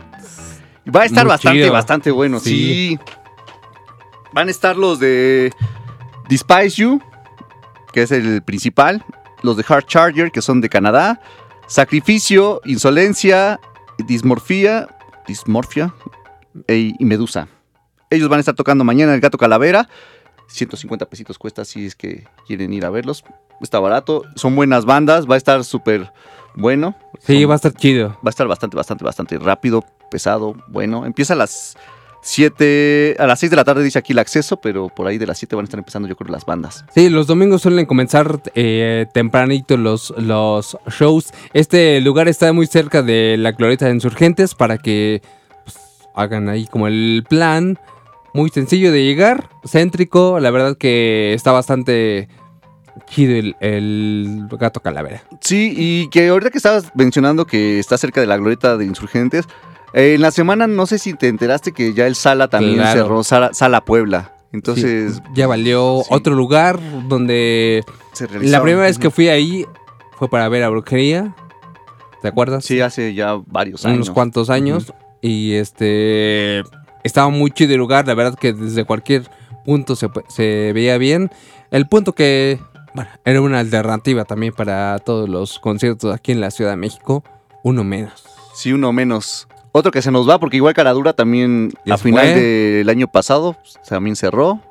Y 0.85 0.91
va 0.91 1.01
a 1.01 1.05
estar 1.05 1.23
Muy 1.25 1.31
bastante, 1.31 1.59
chido. 1.61 1.73
bastante 1.73 2.11
bueno. 2.11 2.39
Sí. 2.39 2.49
Sí. 2.49 2.99
Van 4.33 4.49
a 4.49 4.51
estar 4.51 4.77
los 4.77 4.99
de 4.99 5.51
Despise 6.29 6.79
You, 6.83 7.01
que 7.91 8.03
es 8.03 8.11
el 8.11 8.43
principal. 8.43 9.03
Los 9.41 9.57
de 9.57 9.65
Hard 9.67 9.87
Charger, 9.87 10.31
que 10.31 10.43
son 10.43 10.61
de 10.61 10.69
Canadá. 10.69 11.19
Sacrificio, 11.65 12.61
Insolencia, 12.65 13.59
Dismorfía, 14.07 14.87
Dismorfia 15.27 15.93
e- 16.67 16.93
y 16.97 17.05
Medusa. 17.05 17.47
Ellos 18.09 18.29
van 18.29 18.37
a 18.37 18.41
estar 18.41 18.55
tocando 18.55 18.83
mañana 18.83 19.13
el 19.13 19.21
Gato 19.21 19.37
Calavera. 19.37 19.89
150 20.47 21.07
pesitos 21.07 21.39
cuesta 21.39 21.65
si 21.65 21.85
es 21.87 21.95
que 21.95 22.27
quieren 22.47 22.71
ir 22.73 22.85
a 22.85 22.89
verlos. 22.89 23.23
Está 23.61 23.79
barato. 23.79 24.23
Son 24.35 24.55
buenas 24.55 24.85
bandas. 24.85 25.27
Va 25.29 25.35
a 25.35 25.37
estar 25.37 25.63
súper 25.63 26.11
bueno. 26.55 26.95
Sí, 27.19 27.41
Son- 27.41 27.49
va 27.49 27.53
a 27.53 27.57
estar 27.57 27.73
chido. 27.73 28.09
va 28.09 28.27
a 28.27 28.29
estar 28.29 28.47
bastante, 28.47 28.77
bastante, 28.77 29.03
bastante 29.03 29.37
rápido, 29.39 29.83
pesado, 30.11 30.55
bueno. 30.67 31.05
Empieza 31.05 31.33
a 31.33 31.37
las 31.37 31.75
7, 32.25 33.17
a 33.19 33.27
las 33.27 33.39
6 33.39 33.51
de 33.51 33.55
la 33.55 33.63
tarde 33.63 33.83
dice 33.83 33.99
aquí 33.99 34.13
el 34.13 34.17
acceso, 34.17 34.57
pero 34.57 34.89
por 34.89 35.05
ahí 35.05 35.19
de 35.19 35.27
las 35.27 35.37
7 35.37 35.55
van 35.55 35.63
a 35.63 35.65
estar 35.65 35.77
empezando 35.77 36.07
yo 36.07 36.15
creo 36.15 36.31
las 36.31 36.43
bandas. 36.43 36.83
Sí, 36.91 37.09
los 37.09 37.27
domingos 37.27 37.61
suelen 37.61 37.85
comenzar 37.85 38.41
eh, 38.55 39.05
tempranito 39.13 39.77
los, 39.77 40.11
los 40.17 40.75
shows. 40.89 41.31
Este 41.53 42.01
lugar 42.01 42.27
está 42.27 42.51
muy 42.51 42.65
cerca 42.65 43.03
de 43.03 43.37
la 43.37 43.51
Glorieta 43.51 43.85
de 43.85 43.91
Insurgentes 43.91 44.55
para 44.55 44.79
que 44.79 45.21
pues, 45.65 45.77
hagan 46.15 46.49
ahí 46.49 46.65
como 46.65 46.87
el 46.87 47.23
plan. 47.29 47.77
Muy 48.33 48.49
sencillo 48.49 48.91
de 48.91 49.05
llegar, 49.05 49.47
céntrico. 49.63 50.39
La 50.39 50.49
verdad 50.49 50.75
que 50.75 51.35
está 51.35 51.51
bastante 51.51 52.27
chido 53.05 53.35
el, 53.35 53.55
el 53.59 54.47
gato 54.49 54.79
calavera. 54.79 55.21
Sí, 55.41 55.75
y 55.77 56.09
que 56.09 56.29
ahorita 56.29 56.49
que 56.49 56.57
estabas 56.57 56.91
mencionando 56.95 57.45
que 57.45 57.77
está 57.77 57.99
cerca 57.99 58.19
de 58.19 58.25
la 58.25 58.37
glorieta 58.37 58.77
de 58.77 58.85
insurgentes, 58.85 59.45
eh, 59.93 60.15
en 60.15 60.21
la 60.21 60.31
semana 60.31 60.67
no 60.67 60.85
sé 60.85 60.99
si 60.99 61.13
te 61.13 61.27
enteraste 61.27 61.71
que 61.71 61.93
ya 61.93 62.07
el 62.07 62.15
Sala 62.15 62.47
también 62.49 62.75
Claro. 62.77 63.01
cerró, 63.03 63.23
Sala, 63.23 63.53
Sala 63.53 63.81
Puebla. 63.85 64.31
Entonces, 64.51 65.15
Sí, 65.15 65.21
ya 65.35 65.47
valió 65.47 66.01
sí. 66.03 66.07
otro 66.11 66.33
lugar 66.33 66.79
donde 67.09 67.83
se 68.13 68.27
la 68.39 68.61
primera 68.61 68.85
vez 68.85 68.97
que 68.97 69.09
fui 69.11 69.27
ahí 69.27 69.65
fue 70.17 70.29
para 70.29 70.47
ver 70.49 70.63
a 70.63 70.69
brujería. 70.69 71.35
¿Te 72.21 72.29
acuerdas? 72.29 72.63
Sí, 72.65 72.79
hace 72.81 73.13
ya 73.13 73.35
varios 73.47 73.85
años. 73.85 73.95
unos 73.97 74.09
cuantos 74.11 74.49
años. 74.49 74.93
Y 75.21 75.53
este 75.55 76.63
estaba 77.03 77.29
muy 77.29 77.51
chido 77.51 77.73
el 77.73 77.79
lugar. 77.79 78.07
La 78.07 78.13
verdad 78.13 78.37
que 78.39 78.53
desde 78.53 78.85
cualquier 78.85 79.29
punto 79.65 79.95
se, 79.95 80.09
se 80.29 80.71
veía 80.73 80.97
bien. 80.97 81.29
El 81.71 81.87
punto 81.87 82.13
que 82.13 82.59
bueno, 82.93 83.09
era 83.25 83.41
una 83.41 83.59
alternativa 83.59 84.23
también 84.23 84.53
para 84.53 84.97
todos 84.99 85.27
los 85.27 85.59
conciertos 85.59 86.13
aquí 86.15 86.31
en 86.31 86.39
la 86.39 86.49
Ciudad 86.51 86.71
de 86.71 86.77
México. 86.77 87.23
Uno 87.63 87.83
menos. 87.83 88.23
Sí, 88.53 88.71
uno 88.71 88.93
menos. 88.93 89.47
Otro 89.77 89.91
que 89.91 90.01
se 90.01 90.09
nos 90.09 90.27
va, 90.29 90.39
porque 90.39 90.55
igual 90.55 90.73
Caradura 90.73 91.11
también 91.11 91.73
a 91.89 91.97
final 91.97 92.25
fue. 92.31 92.39
del 92.41 92.87
año 92.89 93.07
pasado 93.09 93.57
pues, 93.61 93.77
también 93.89 94.15
cerró. 94.15 94.61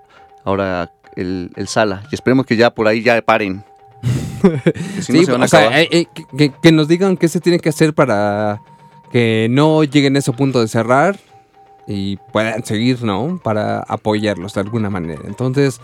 Ahora 0.45 0.93
el, 1.15 1.51
el 1.57 1.69
Sala. 1.69 2.05
Y 2.11 2.15
esperemos 2.15 2.47
que 2.47 2.57
ya 2.57 2.71
por 2.73 2.89
ahí 2.89 3.03
ya 3.03 3.21
paren. 3.21 3.63
Que 4.43 5.03
si 5.03 5.13
no 5.13 5.19
Sí, 5.19 5.25
se 5.27 5.33
van 5.33 5.43
a 5.43 5.45
o 5.45 5.49
sea, 5.49 5.61
acabar. 5.61 5.81
eh, 5.81 6.07
eh, 6.39 6.51
que 6.63 6.73
nos 6.73 6.89
digan 6.89 7.19
qué 7.19 7.29
se 7.29 7.41
tiene 7.41 7.59
que 7.59 7.69
hacer 7.69 7.93
para 7.93 8.63
que 9.13 9.47
no 9.51 9.85
lleguen 9.85 10.17
a 10.17 10.21
ese 10.21 10.33
punto 10.33 10.61
de 10.63 10.69
cerrar 10.69 11.19
y 11.87 12.17
puedan 12.33 12.65
seguir, 12.65 13.03
¿no? 13.03 13.39
Para 13.45 13.81
apoyarlos 13.81 14.55
de 14.55 14.61
alguna 14.63 14.89
manera. 14.89 15.21
Entonces, 15.27 15.83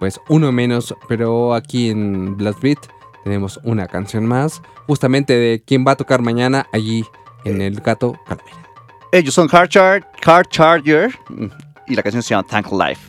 pues 0.00 0.18
uno 0.30 0.52
menos, 0.52 0.94
pero 1.06 1.52
aquí 1.54 1.90
en 1.90 2.36
Blast 2.38 2.62
Beat 2.62 2.78
tenemos 3.24 3.60
una 3.62 3.88
canción 3.88 4.24
más, 4.26 4.62
justamente 4.86 5.34
de 5.34 5.62
quién 5.66 5.84
va 5.86 5.92
a 5.92 5.96
tocar 5.96 6.22
mañana 6.22 6.66
allí 6.72 7.04
en 7.44 7.60
el 7.60 7.80
Gato 7.80 8.18
Calavera. 8.26 8.56
Ellos 9.12 9.34
son 9.34 9.48
Hard, 9.50 9.68
Char- 9.68 10.06
Hard 10.24 10.48
Charger 10.48 11.14
y 11.86 11.94
la 11.94 12.02
canción 12.02 12.22
se 12.22 12.30
llama 12.30 12.46
Thank 12.48 12.72
Life. 12.72 13.00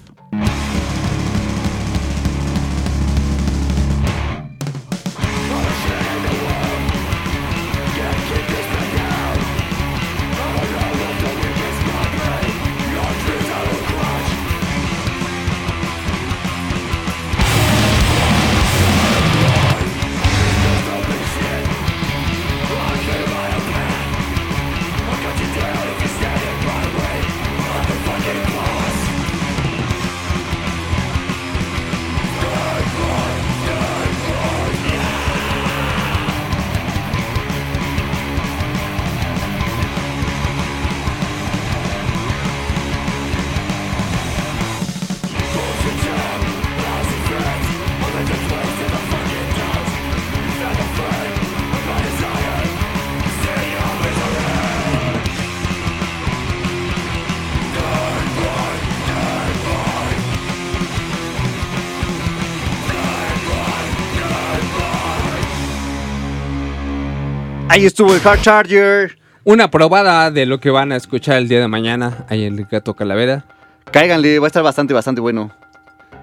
Ahí 67.86 67.90
estuvo 67.90 68.16
el 68.16 68.22
Hard 68.28 68.42
Charger. 68.42 69.20
Una 69.44 69.70
probada 69.70 70.32
de 70.32 70.48
lo 70.48 70.60
que 70.60 70.72
van 70.72 70.92
a 70.92 70.96
escuchar 70.96 71.38
el 71.38 71.48
día 71.48 71.60
de 71.60 71.68
mañana 71.68 72.26
ahí 72.30 72.46
en 72.46 72.58
el 72.58 72.66
Gato 72.66 72.96
Calavera. 72.96 73.46
Cáiganle, 73.92 74.40
va 74.40 74.48
a 74.48 74.50
estar 74.50 74.64
bastante, 74.64 74.96
bastante 74.96 75.22
bueno. 75.22 75.52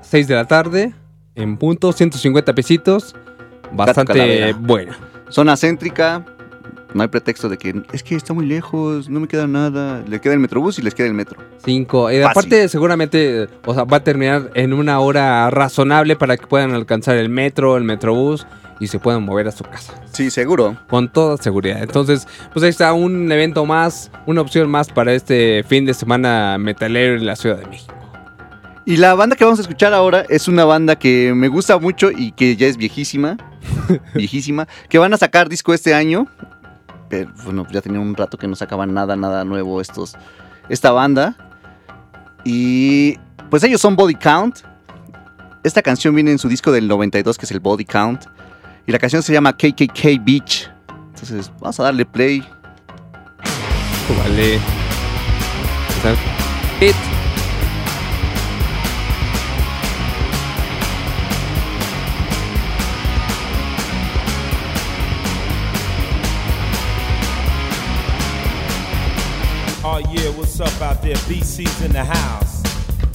6 0.01 0.27
de 0.27 0.35
la 0.35 0.44
tarde, 0.46 0.92
en 1.37 1.57
punto, 1.57 1.92
150 1.92 2.53
pesitos. 2.53 3.14
Bastante 3.70 4.55
buena. 4.55 4.98
Zona 5.29 5.57
céntrica. 5.57 6.25
No 6.94 7.02
hay 7.02 7.09
pretexto 7.09 7.48
de 7.48 7.59
que 7.59 7.83
es 7.92 8.02
que 8.02 8.14
está 8.14 8.35
muy 8.35 8.46
lejos, 8.46 9.09
no 9.09 9.20
me 9.20 9.28
queda 9.28 9.46
nada. 9.46 10.02
Le 10.07 10.20
queda 10.20 10.35
el 10.35 10.40
metrobús 10.40 10.78
y 10.78 10.83
les 10.83 10.94
queda 10.94 11.07
el 11.07 11.14
metro. 11.14 11.38
5. 11.64 12.05
Fácil. 12.05 12.24
aparte, 12.24 12.68
seguramente 12.68 13.48
o 13.64 13.74
sea, 13.74 13.85
va 13.85 13.98
a 13.98 14.05
terminar 14.05 14.50
en 14.55 14.72
una 14.72 14.98
hora 15.00 15.48
razonable 15.50 16.16
para 16.16 16.37
que 16.37 16.46
puedan 16.46 16.72
alcanzar 16.72 17.16
el 17.16 17.28
metro, 17.28 17.76
el 17.76 17.85
metrobús 17.85 18.46
y 18.81 18.88
se 18.88 18.98
puedan 18.98 19.22
mover 19.22 19.46
a 19.48 19.52
su 19.52 19.64
casa. 19.64 19.94
Sí, 20.12 20.31
seguro. 20.31 20.76
Con 20.88 21.09
toda 21.09 21.37
seguridad. 21.37 21.83
Entonces, 21.83 22.26
pues 22.52 22.64
ahí 22.64 22.70
está 22.70 22.92
un 22.92 23.31
evento 23.31 23.64
más, 23.64 24.11
una 24.26 24.40
opción 24.40 24.68
más 24.68 24.88
para 24.88 25.12
este 25.12 25.62
fin 25.62 25.85
de 25.87 25.94
semana 25.94 26.59
metalero 26.59 27.16
en 27.16 27.24
la 27.24 27.37
Ciudad 27.37 27.59
de 27.59 27.66
México. 27.66 27.94
Y 28.85 28.96
la 28.96 29.14
banda 29.14 29.37
que 29.37 29.44
vamos 29.44 29.61
a 29.61 29.62
escuchar 29.62 29.94
ahora 29.94 30.26
es 30.28 30.48
una 30.48 30.64
banda 30.64 30.96
que 30.96 31.33
me 31.37 31.46
gusta 31.46 31.78
mucho 31.78 32.11
y 32.11 32.33
que 32.33 32.57
ya 32.57 32.66
es 32.66 32.76
viejísima. 32.76 33.37
viejísima. 34.14 34.66
Que 34.88 34.98
van 34.98 35.14
a 35.14 35.16
sacar 35.16 35.48
disco 35.48 35.72
este 35.72 35.94
año. 35.94 36.26
Bueno, 37.44 37.66
ya 37.70 37.81
tenía 37.81 38.01
un 38.01 38.14
rato 38.14 38.38
que 38.38 38.48
no 38.48 38.57
sacaban 38.57 38.92
nada, 38.94 39.16
nada 39.16 39.44
nuevo 39.44 39.81
estos. 39.81 40.16
Esta 40.68 40.92
banda. 40.92 41.37
Y 42.44 43.16
pues 43.51 43.62
ellos 43.64 43.81
son 43.81 43.96
Body 43.96 44.14
Count. 44.14 44.61
Esta 45.62 45.83
canción 45.83 46.14
viene 46.14 46.33
en 46.33 46.38
su 46.38 46.48
disco 46.48 46.72
del 46.72 46.88
92, 46.88 47.38
que 47.38 47.44
es 47.46 47.53
el 47.53 47.61
Body 47.61 47.85
Count. 47.85 48.25
Y 48.87 48.92
la 48.92 48.98
canción 48.98 49.22
se 49.22 49.33
llama 49.33 49.53
KKK 49.53 50.25
Beach. 50.25 50.70
Entonces, 51.14 51.53
vamos 51.61 51.79
a 51.79 51.85
darle 51.85 52.05
play. 52.05 52.42
Vale. 54.18 54.59
Oh 69.94 69.98
yeah, 69.98 70.31
what's 70.38 70.59
up 70.59 70.72
out 70.81 71.02
there? 71.02 71.16
BC's 71.28 71.83
in 71.83 71.92
the 71.92 72.02
house. 72.02 72.62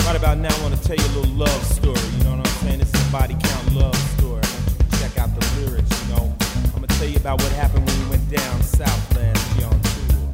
Right 0.06 0.16
about 0.16 0.38
now, 0.38 0.56
I 0.56 0.62
want 0.62 0.80
to 0.80 0.84
tell 0.88 0.96
you 0.96 1.06
a 1.12 1.14
little 1.18 1.34
love 1.34 1.64
story. 1.64 1.98
You 2.18 2.24
know 2.24 2.38
what 2.38 2.46
I'm 2.48 2.54
saying? 2.62 2.82
Is 2.82 2.94
a 2.94 3.12
body 3.12 3.34
count 3.34 3.74
love 3.74 3.98
story. 4.14 4.44
To 4.44 5.00
check 5.00 5.18
out 5.18 5.34
the 5.34 5.44
lyrics. 5.60 5.90
You 6.04 6.14
know, 6.14 6.36
I'm 6.76 6.82
gonna 6.82 6.86
tell 6.86 7.08
you 7.08 7.18
about 7.18 7.42
what 7.42 7.52
happened 7.54 7.84
when 7.84 8.00
we 8.04 8.10
went 8.12 8.30
down 8.30 8.62
south 8.62 9.16
last 9.16 9.58
year 9.58 9.66
on 9.66 9.82
tour. 9.90 10.30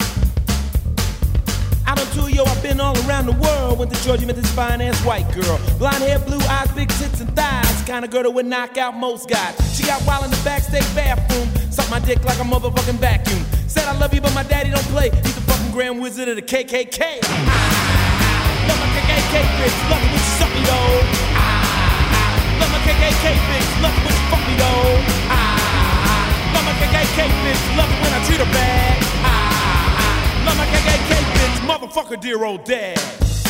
Out 1.88 2.01
on 2.01 2.08
tour, 2.12 2.29
yo, 2.29 2.43
I've 2.43 2.62
been 2.62 2.82
all 2.82 2.97
around 3.08 3.27
the 3.27 3.39
world. 3.39 3.79
Went 3.79 3.93
to 3.93 4.03
Georgia, 4.03 4.27
met 4.27 4.36
this 4.36 4.51
fine 4.51 4.82
ass 4.82 4.99
white 5.06 5.32
girl. 5.32 5.62
Blonde 5.79 6.03
hair, 6.03 6.19
blue 6.19 6.43
eyes, 6.49 6.69
big 6.73 6.89
tits 6.89 7.21
and 7.21 7.34
thighs. 7.38 7.84
Kind 7.88 8.03
of 8.03 8.12
girl 8.12 8.23
that 8.23 8.32
would 8.32 8.47
knock 8.47 8.77
out 8.77 8.97
most 8.97 9.29
guys. 9.29 9.56
She 9.73 9.86
got 9.86 10.06
wild 10.06 10.25
in 10.25 10.32
the 10.32 10.41
backstage 10.43 10.93
bathroom. 10.93 11.47
Sucked 11.71 11.89
my 11.89 11.99
dick 11.99 12.21
like 12.25 12.39
a 12.39 12.43
motherfucking 12.43 12.99
vacuum. 12.99 13.45
Said 13.84 13.96
I 13.96 14.00
love 14.00 14.13
you, 14.13 14.22
but 14.22 14.34
my 14.34 14.43
daddy 14.43 14.69
don't 14.69 14.88
play. 14.96 15.10
He's 15.10 15.36
the 15.36 15.41
fucking 15.41 15.74
grand 15.74 16.02
wizard 16.02 16.30
of 16.30 16.38
the 16.38 16.41
KKK. 16.41 17.19
Ah, 17.19 18.63
love 18.63 18.80
my 18.80 18.88
KKK 18.96 19.43
bitch. 19.60 19.76
Love 19.91 20.00
it 20.00 20.08
when 20.08 20.24
she 20.24 20.32
suck 20.39 20.52
me 20.56 20.63
though. 20.63 21.04
Ah, 21.36 22.63
love 22.63 22.72
my 22.72 22.80
KKK 22.88 23.36
bitch. 23.43 23.67
Love 23.84 23.91
it 23.91 24.04
when 24.08 24.15
she 24.15 24.24
fuck 24.32 24.43
me 24.48 24.56
though. 24.56 24.88
Ah, 25.28 26.56
love 26.56 26.63
my 26.63 26.72
KKK 26.80 27.28
bitch. 27.43 27.60
Love 27.76 27.91
it 27.91 28.00
when 28.00 28.12
I 28.15 28.24
treat 28.24 28.39
her 28.39 28.52
bad. 28.56 28.96
Ah, 29.28 30.48
love 30.48 30.56
my 30.56 30.67
KKK 30.72 31.12
bitch. 31.36 31.56
Motherfucker, 31.67 32.22
dear 32.22 32.46
old 32.46 32.63
dad. 32.63 32.96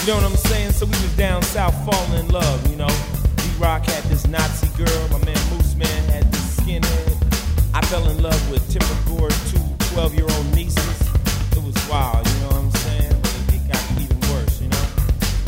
You 0.02 0.08
know 0.08 0.15
what 0.15 0.32
I'm 0.32 0.38
saying? 0.50 0.72
So 0.72 0.88
we 0.88 0.98
was 0.98 1.15
down 1.15 1.43
south 1.43 1.78
falling 1.86 2.26
in 2.26 2.28
love, 2.30 2.58
you 2.72 2.76
know. 2.76 2.96
D-Rock 3.38 3.86
had 3.86 4.04
this 4.06 4.26
Nazi 4.26 4.65
girl. 4.84 5.02
My 5.10 5.24
man 5.26 5.38
Moose 5.54 5.76
Man 5.76 6.10
had 6.10 6.26
this 6.32 6.58
skinhead. 6.58 7.22
I 7.76 7.82
fell 7.86 8.10
in 8.10 8.22
love 8.24 8.41
with 8.50 8.67
Tipper 8.74 8.98
Gore's 9.06 9.38
two 9.52 9.53
12 9.93 10.15
year 10.15 10.25
old 10.27 10.56
nieces. 10.56 11.01
It 11.51 11.62
was 11.63 11.75
wild, 11.88 12.27
you 12.27 12.39
know 12.39 12.47
what 12.47 12.65
I'm 12.65 12.71
saying? 12.71 13.12
It, 13.53 13.62
got 13.69 14.01
even 14.01 14.19
worse, 14.34 14.60
you 14.60 14.67
know? 14.67 14.86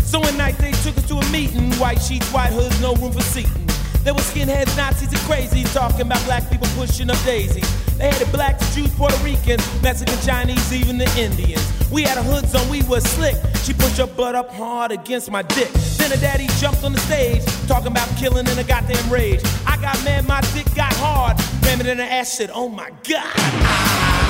So 0.03 0.19
one 0.19 0.37
night 0.37 0.55
they 0.59 0.71
took 0.85 0.95
us 0.99 1.07
to 1.07 1.15
a 1.15 1.31
meeting. 1.31 1.73
White 1.73 1.99
sheets, 1.99 2.31
white 2.31 2.53
hoods, 2.53 2.79
no 2.79 2.93
room 2.93 3.11
for 3.11 3.21
seating. 3.21 3.65
There 4.03 4.13
were 4.13 4.19
skinheads, 4.19 4.77
Nazis, 4.77 5.09
and 5.09 5.17
crazies 5.25 5.73
talking 5.73 6.01
about 6.01 6.23
black 6.25 6.47
people 6.51 6.67
pushing 6.75 7.09
up 7.09 7.17
daisies. 7.25 7.65
They 7.97 8.11
had 8.11 8.21
the 8.21 8.31
blacks, 8.31 8.75
Jews, 8.75 8.93
Puerto 8.93 9.17
Ricans, 9.23 9.65
Mexican, 9.81 10.19
Chinese, 10.19 10.71
even 10.71 10.99
the 10.99 11.09
Indians. 11.17 11.65
We 11.91 12.03
had 12.03 12.19
our 12.19 12.23
hoods 12.23 12.53
on, 12.53 12.69
we 12.69 12.83
was 12.83 13.03
slick. 13.03 13.35
She 13.63 13.73
pushed 13.73 13.97
her 13.97 14.05
butt 14.05 14.35
up 14.35 14.51
hard 14.51 14.91
against 14.91 15.31
my 15.31 15.41
dick. 15.41 15.71
Then 15.97 16.11
her 16.11 16.17
daddy 16.17 16.45
jumped 16.59 16.83
on 16.83 16.93
the 16.93 16.99
stage, 16.99 17.43
talking 17.65 17.87
about 17.87 18.07
killing 18.17 18.45
in 18.45 18.59
a 18.59 18.63
goddamn 18.63 19.11
rage. 19.11 19.41
I 19.65 19.77
got 19.81 19.95
mad, 20.05 20.27
my 20.27 20.41
dick 20.53 20.67
got 20.75 20.93
hard. 20.97 21.35
Ram 21.65 21.81
it 21.81 21.87
in 21.87 21.97
her 21.97 22.03
ass, 22.03 22.31
said, 22.37 22.51
oh 22.53 22.69
my 22.69 22.91
god. 23.09 24.24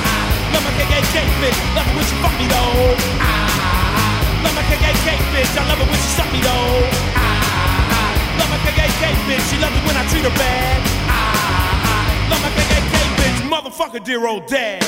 My 0.56 0.72
KKK 0.78 1.16
bitch, 1.40 1.58
love 1.76 1.86
it 1.86 1.94
when 1.96 2.04
she 2.04 2.16
fuck 2.22 2.34
me 2.38 2.46
though. 2.48 2.96
Ah, 3.20 4.40
my 4.42 4.62
KKK 4.68 5.06
bitch, 5.32 5.52
I 5.56 5.68
love 5.68 5.80
it 5.80 5.88
when 5.88 6.00
she 6.00 6.10
suck 6.16 6.30
me 6.32 6.40
though. 6.40 6.80
Ah, 7.16 8.46
my 8.50 8.58
KKK 8.64 9.04
bitch, 9.28 9.44
she 9.50 9.56
love 9.60 9.74
it 9.76 9.82
when 9.86 9.96
I 9.96 10.04
treat 10.08 10.24
her 10.24 10.36
bad. 10.36 10.80
Ah, 11.08 12.40
my 12.42 12.50
KKK 12.56 12.96
bitch, 13.18 13.38
motherfucker, 13.50 14.02
dear 14.02 14.26
old 14.26 14.46
dad. 14.46 14.82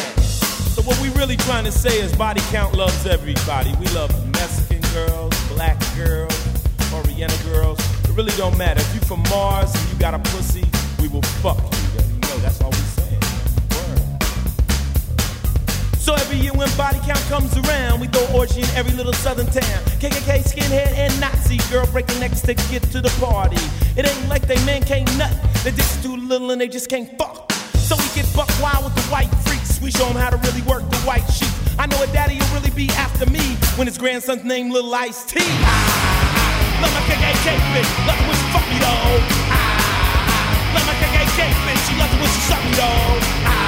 So 0.74 0.82
what 0.82 0.98
we 1.00 1.08
really 1.10 1.36
trying 1.36 1.64
to 1.64 1.72
say 1.72 2.00
is 2.00 2.14
body 2.14 2.40
count 2.50 2.74
loves 2.74 3.06
everybody. 3.06 3.74
We 3.80 3.86
love 3.88 4.10
Mexican 4.32 4.80
girls, 4.94 5.34
black 5.48 5.76
girls, 5.96 6.32
Oriental 6.94 7.52
girls. 7.52 7.78
It 8.04 8.16
really 8.16 8.32
don't 8.36 8.56
matter. 8.56 8.80
If 8.80 8.94
you 8.94 9.00
from 9.00 9.22
Mars 9.30 9.74
and 9.74 9.92
you 9.92 9.98
got 9.98 10.14
a 10.14 10.18
pussy, 10.30 10.64
we 11.00 11.08
will 11.08 11.22
fuck 11.42 11.58
you. 11.58 12.02
You 12.14 12.20
know, 12.20 12.38
that's 12.38 12.60
all 12.60 12.70
we 12.70 12.76
saying. 12.76 12.97
So 16.08 16.14
every 16.14 16.38
year 16.38 16.54
when 16.54 16.74
body 16.74 16.98
count 17.04 17.20
comes 17.28 17.54
around, 17.68 18.00
we 18.00 18.06
throw 18.06 18.24
orgy 18.32 18.62
in 18.62 18.70
every 18.70 18.96
little 18.96 19.12
southern 19.12 19.44
town. 19.44 19.84
KKK, 20.00 20.40
skinhead, 20.40 20.96
and 20.96 21.12
Nazi 21.20 21.58
girl 21.70 21.84
breaking 21.92 22.18
necks 22.18 22.40
to 22.48 22.54
get 22.72 22.80
to 22.96 23.02
the 23.02 23.12
party. 23.20 23.60
It 23.94 24.08
ain't 24.08 24.26
like 24.26 24.48
they 24.48 24.56
men 24.64 24.82
can't 24.82 25.04
nut. 25.18 25.30
They 25.64 25.70
dicks 25.70 26.02
too 26.02 26.16
little 26.16 26.50
and 26.50 26.58
they 26.62 26.66
just 26.66 26.88
can't 26.88 27.10
fuck. 27.18 27.52
So 27.76 27.94
we 27.94 28.08
get 28.16 28.24
buck 28.34 28.48
wild 28.56 28.86
with 28.86 28.94
the 28.94 29.02
white 29.12 29.28
freaks. 29.44 29.82
We 29.82 29.90
show 29.90 30.06
them 30.06 30.16
how 30.16 30.30
to 30.30 30.38
really 30.48 30.62
work 30.62 30.80
the 30.88 30.96
white 31.04 31.28
sheep. 31.28 31.52
I 31.78 31.84
know 31.84 32.02
a 32.02 32.06
daddy 32.06 32.38
will 32.38 32.56
really 32.56 32.72
be 32.72 32.88
after 32.96 33.28
me 33.28 33.44
when 33.76 33.86
his 33.86 33.98
grandson's 33.98 34.44
named 34.44 34.72
Little 34.72 34.94
Ice 34.94 35.26
T. 35.26 35.36
Ah, 35.44 36.80
love 36.80 36.92
my 36.96 37.04
KKK 37.04 37.52
bitch, 37.76 37.90
love 38.08 38.16
when 38.24 38.32
she 38.32 38.48
fuck 38.56 38.64
me 38.72 38.80
though. 38.80 39.12
Ah, 39.52 40.72
love 40.72 40.86
my 40.88 40.94
KKK 41.04 41.52
bitch, 41.68 41.80
she 41.84 41.92
loves 42.00 42.14
it 42.14 42.20
when 42.24 42.30
she 42.32 42.40
suck 42.48 42.64
me 42.64 42.72
though. 42.80 43.44
Ah, 43.44 43.67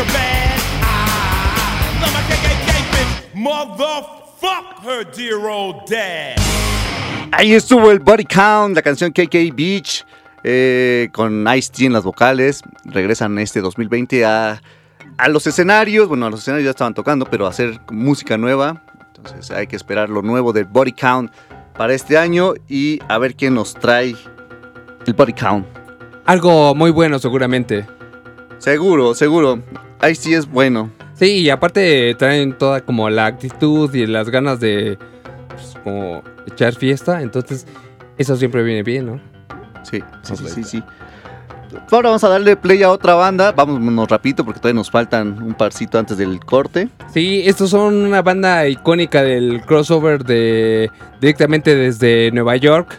loves 0.00 0.08
it 0.08 0.08
when 0.08 0.08
I 0.08 0.08
treat 0.08 0.08
her 0.08 0.12
bad. 0.12 0.60
Ah, 0.82 2.00
love 2.00 2.12
my 2.14 2.22
KKK 2.28 2.70
bitch, 2.92 3.12
motherfuck 3.34 4.66
her 4.84 5.04
dear 5.04 5.48
old 5.48 5.86
dad. 5.88 6.36
Ahí 7.32 7.54
estuvo 7.54 7.90
el 7.90 8.00
Body 8.00 8.24
Count, 8.24 8.74
la 8.74 8.82
canción 8.82 9.12
KK 9.12 9.54
Beach, 9.54 10.04
eh, 10.42 11.08
con 11.12 11.46
Ice-T 11.54 11.84
en 11.84 11.92
las 11.92 12.02
vocales. 12.02 12.62
Regresan 12.84 13.38
este 13.38 13.60
2020 13.60 14.24
a, 14.24 14.60
a 15.16 15.28
los 15.28 15.46
escenarios. 15.46 16.08
Bueno, 16.08 16.26
a 16.26 16.30
los 16.30 16.40
escenarios 16.40 16.64
ya 16.64 16.70
estaban 16.70 16.94
tocando, 16.94 17.26
pero 17.26 17.46
a 17.46 17.50
hacer 17.50 17.80
música 17.90 18.36
nueva. 18.36 18.82
Entonces 19.16 19.50
hay 19.50 19.66
que 19.66 19.76
esperar 19.76 20.08
lo 20.08 20.22
nuevo 20.22 20.52
del 20.52 20.64
Body 20.64 20.92
Count 20.92 21.32
para 21.76 21.94
este 21.94 22.18
año 22.18 22.54
y 22.68 23.00
a 23.08 23.18
ver 23.18 23.36
quién 23.36 23.54
nos 23.54 23.74
trae 23.74 24.16
el 25.06 25.14
Body 25.14 25.32
Count. 25.32 25.66
Algo 26.26 26.74
muy 26.74 26.90
bueno 26.90 27.18
seguramente. 27.18 27.86
Seguro, 28.58 29.14
seguro. 29.14 29.62
Ice-T 30.08 30.34
es 30.36 30.50
bueno. 30.50 30.90
Sí, 31.14 31.38
y 31.38 31.50
aparte 31.50 32.14
traen 32.18 32.56
toda 32.56 32.80
como 32.80 33.10
la 33.10 33.26
actitud 33.26 33.92
y 33.94 34.06
las 34.06 34.30
ganas 34.30 34.58
de 34.60 34.98
pues, 35.48 35.74
como 35.84 36.22
echar 36.46 36.74
fiesta. 36.74 37.20
Entonces, 37.22 37.66
eso 38.16 38.36
siempre 38.36 38.62
viene 38.62 38.82
bien, 38.82 39.06
¿no? 39.06 39.20
Sí, 39.82 40.02
sí, 40.22 40.36
sí, 40.36 40.44
sí, 40.48 40.64
sí. 40.64 40.82
Ahora 41.90 42.08
vamos 42.08 42.24
a 42.24 42.28
darle 42.28 42.56
play 42.56 42.82
a 42.82 42.90
otra 42.90 43.14
banda. 43.14 43.52
Vámonos 43.52 44.08
rapidito 44.08 44.44
porque 44.44 44.60
todavía 44.60 44.78
nos 44.78 44.90
faltan 44.90 45.40
un 45.42 45.54
parcito 45.54 45.98
antes 45.98 46.16
del 46.18 46.40
corte. 46.40 46.88
Sí, 47.12 47.42
estos 47.44 47.70
son 47.70 47.94
una 47.94 48.22
banda 48.22 48.66
icónica 48.66 49.22
del 49.22 49.60
crossover 49.62 50.24
de 50.24 50.90
directamente 51.20 51.76
desde 51.76 52.30
Nueva 52.32 52.56
York. 52.56 52.98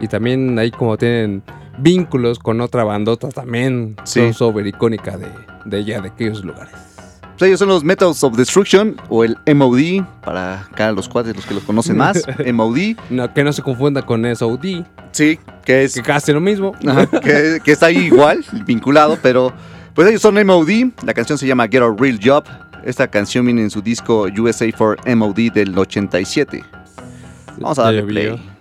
Y 0.00 0.08
también 0.08 0.58
ahí 0.58 0.70
como 0.70 0.96
tienen 0.96 1.42
vínculos 1.78 2.38
con 2.38 2.60
otra 2.60 2.82
bandota 2.84 3.28
también 3.28 3.96
Sí. 4.04 4.20
crossover 4.20 4.66
icónica 4.66 5.16
de, 5.16 5.28
de 5.68 5.78
allá, 5.78 6.00
de 6.00 6.08
aquellos 6.08 6.44
lugares. 6.44 6.74
Pues 7.38 7.48
ellos 7.48 7.60
son 7.60 7.68
los 7.68 7.84
Metals 7.84 8.24
of 8.24 8.36
Destruction 8.36 8.96
o 9.08 9.22
el 9.22 9.36
MOD, 9.54 10.04
para 10.24 10.62
acá 10.62 10.90
los 10.90 11.08
cuates, 11.08 11.36
los 11.36 11.46
que 11.46 11.54
los 11.54 11.62
conocen 11.62 11.96
más. 11.96 12.24
MOD, 12.52 12.96
No, 13.10 13.32
que 13.32 13.44
no 13.44 13.52
se 13.52 13.62
confunda 13.62 14.02
con 14.02 14.24
SOD, 14.24 14.84
sí, 15.12 15.38
que 15.64 15.84
es 15.84 15.94
que 15.94 16.02
casi 16.02 16.32
lo 16.32 16.40
mismo. 16.40 16.72
Ajá, 16.84 17.06
que, 17.06 17.60
que 17.62 17.72
está 17.72 17.86
ahí 17.86 17.98
igual, 17.98 18.44
vinculado, 18.66 19.16
pero 19.22 19.52
pues 19.94 20.08
ellos 20.08 20.22
son 20.22 20.34
MOD, 20.44 21.04
la 21.04 21.14
canción 21.14 21.38
se 21.38 21.46
llama 21.46 21.68
Get 21.68 21.82
a 21.82 21.94
Real 21.96 22.18
Job, 22.20 22.44
esta 22.84 23.06
canción 23.06 23.44
viene 23.44 23.62
en 23.62 23.70
su 23.70 23.82
disco 23.82 24.26
USA 24.36 24.70
for 24.72 24.96
MOD 25.06 25.52
del 25.52 25.78
87. 25.78 26.64
Vamos 27.58 27.78
a 27.78 27.82
darle 27.84 28.02
play. 28.02 28.57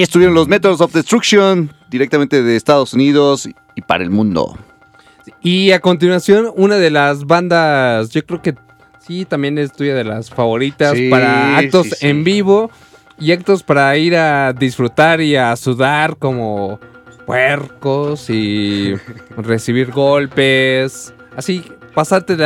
Ahí 0.00 0.04
estuvieron 0.04 0.34
los 0.34 0.48
Metals 0.48 0.80
of 0.80 0.94
Destruction, 0.94 1.70
directamente 1.90 2.42
de 2.42 2.56
Estados 2.56 2.94
Unidos 2.94 3.46
y 3.74 3.82
para 3.82 4.02
el 4.02 4.08
mundo. 4.08 4.56
Y 5.42 5.72
a 5.72 5.80
continuación, 5.80 6.50
una 6.56 6.76
de 6.76 6.90
las 6.90 7.26
bandas, 7.26 8.08
yo 8.08 8.24
creo 8.24 8.40
que 8.40 8.54
sí, 8.98 9.26
también 9.26 9.58
es 9.58 9.74
tuya 9.74 9.94
de 9.94 10.04
las 10.04 10.30
favoritas 10.30 10.96
Sí, 10.96 11.10
para 11.10 11.58
actos 11.58 11.88
sí, 11.88 11.92
sí. 11.98 12.06
en 12.06 12.24
vivo 12.24 12.70
y 13.18 13.32
actos 13.32 13.62
para 13.62 13.94
ir 13.98 14.16
a 14.16 14.54
disfrutar 14.54 15.20
y 15.20 15.36
a 15.36 15.54
sudar 15.56 16.16
como 16.16 16.80
puercos 17.26 18.30
y 18.30 18.94
recibir 19.36 19.90
golpes. 19.92 21.12
Así, 21.36 21.62
pasarte 21.94 22.38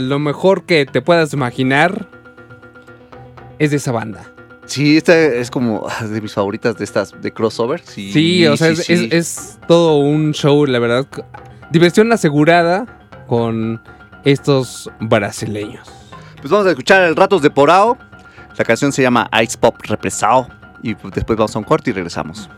lo 0.00 0.18
mejor 0.18 0.64
que 0.64 0.86
te 0.86 1.02
puedas 1.02 1.32
imaginar 1.32 2.08
es 3.60 3.70
de 3.70 3.76
esa 3.76 3.92
banda. 3.92 4.32
Sí, 4.66 4.96
esta 4.96 5.16
es 5.16 5.50
como 5.50 5.86
ah, 5.88 6.04
de 6.04 6.20
mis 6.20 6.32
favoritas 6.34 6.76
de 6.76 6.84
estas, 6.84 7.12
de 7.20 7.32
crossover. 7.32 7.80
Sí, 7.84 8.12
Sí, 8.12 8.46
o 8.46 8.56
sea, 8.56 8.74
sí, 8.74 8.80
es, 8.80 8.86
sí. 8.86 9.08
es- 9.10 9.12
es 9.12 9.58
todo 9.68 9.96
un 9.96 10.32
show, 10.32 10.66
la 10.66 10.78
verdad. 10.78 11.06
Diversión 11.70 12.12
asegurada 12.12 12.84
con 13.26 13.80
estos 14.24 14.90
brasileños. 15.00 15.88
Pues 16.40 16.50
vamos 16.50 16.66
a 16.66 16.70
escuchar 16.70 17.02
el 17.02 17.16
Ratos 17.16 17.42
de 17.42 17.50
Porao. 17.50 17.96
La 18.58 18.64
canción 18.64 18.92
se 18.92 19.02
llama 19.02 19.28
Ice 19.42 19.56
Pop 19.58 19.76
Represado. 19.82 20.48
Y 20.82 20.94
después 20.94 21.36
vamos 21.38 21.54
a 21.56 21.58
un 21.58 21.64
corte 21.64 21.90
y 21.90 21.92
regresamos. 21.92 22.48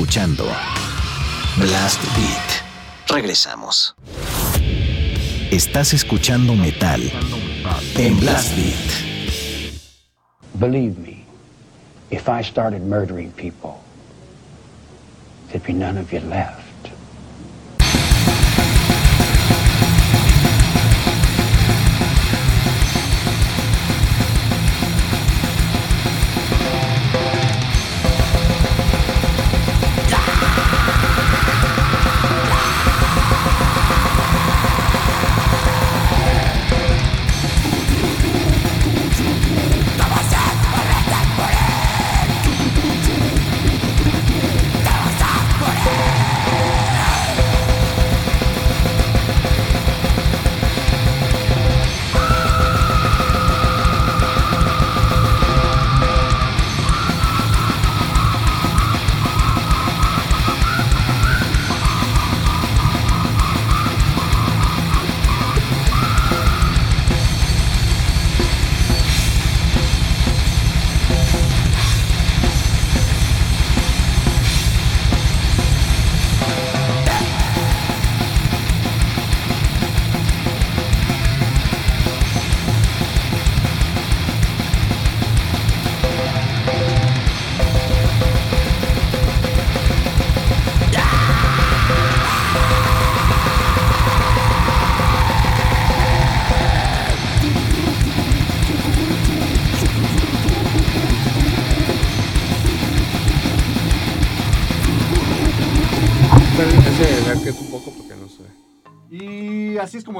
Escuchando 0.00 0.46
Blast 1.58 2.02
Beat. 2.16 3.10
Regresamos. 3.14 3.94
Estás 5.50 5.92
escuchando 5.92 6.54
metal 6.54 7.02
en 7.96 8.18
Blast 8.18 8.56
Beat. 8.56 9.74
Believe 10.54 10.96
me, 10.96 11.26
if 12.10 12.30
I 12.30 12.42
started 12.42 12.80
murdering 12.80 13.30
people, 13.32 13.74
there'd 15.48 15.66
be 15.66 15.74
none 15.74 15.98
of 15.98 16.10
you 16.14 16.20
left. 16.20 16.59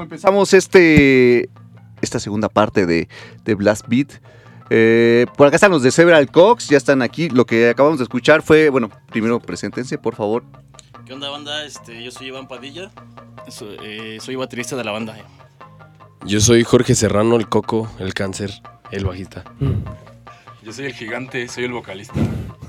Como 0.01 0.05
empezamos 0.05 0.53
este, 0.55 1.47
esta 2.01 2.19
segunda 2.19 2.49
parte 2.49 2.87
de, 2.87 3.07
de 3.45 3.53
Blast 3.53 3.87
Beat. 3.87 4.13
Eh, 4.71 5.27
por 5.37 5.45
acá 5.45 5.57
están 5.57 5.69
los 5.69 5.83
de 5.83 5.91
Several 5.91 6.31
Cox, 6.31 6.69
ya 6.69 6.77
están 6.77 7.03
aquí. 7.03 7.29
Lo 7.29 7.45
que 7.45 7.69
acabamos 7.69 7.99
de 7.99 8.03
escuchar 8.03 8.41
fue, 8.41 8.69
bueno, 8.69 8.89
primero 9.11 9.39
preséntense, 9.39 9.99
por 9.99 10.15
favor. 10.15 10.43
¿Qué 11.05 11.13
onda 11.13 11.29
banda? 11.29 11.65
Este, 11.65 12.03
yo 12.03 12.09
soy 12.09 12.27
Iván 12.27 12.47
Padilla, 12.47 12.89
soy, 13.47 13.77
eh, 13.83 14.17
soy 14.21 14.35
baterista 14.35 14.75
de 14.75 14.83
la 14.83 14.91
banda. 14.91 15.17
Yo 16.25 16.39
soy 16.39 16.63
Jorge 16.63 16.95
Serrano, 16.95 17.35
el 17.35 17.47
Coco, 17.47 17.87
el 17.99 18.15
Cáncer, 18.15 18.51
el 18.91 19.05
bajista. 19.05 19.43
Yo 20.63 20.73
soy 20.73 20.85
el 20.85 20.93
gigante, 20.93 21.47
soy 21.47 21.65
el 21.65 21.73
vocalista. 21.73 22.15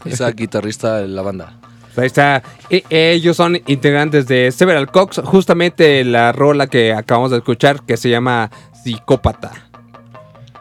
Isaac, 0.05 0.35
guitarrista 0.37 0.99
de 0.99 1.09
la 1.09 1.23
banda. 1.23 1.59
Ahí 1.97 2.07
está. 2.07 2.43
E- 2.71 2.85
ellos 2.91 3.37
son 3.37 3.61
integrantes 3.67 4.27
de 4.27 4.51
Several 4.53 4.91
Cox. 4.91 5.21
Justamente 5.25 6.05
la 6.05 6.33
rola 6.33 6.67
que 6.67 6.93
acabamos 6.93 7.31
de 7.31 7.39
escuchar 7.39 7.83
que 7.85 7.97
se 7.97 8.09
llama 8.11 8.51
Psicópata. 8.83 9.53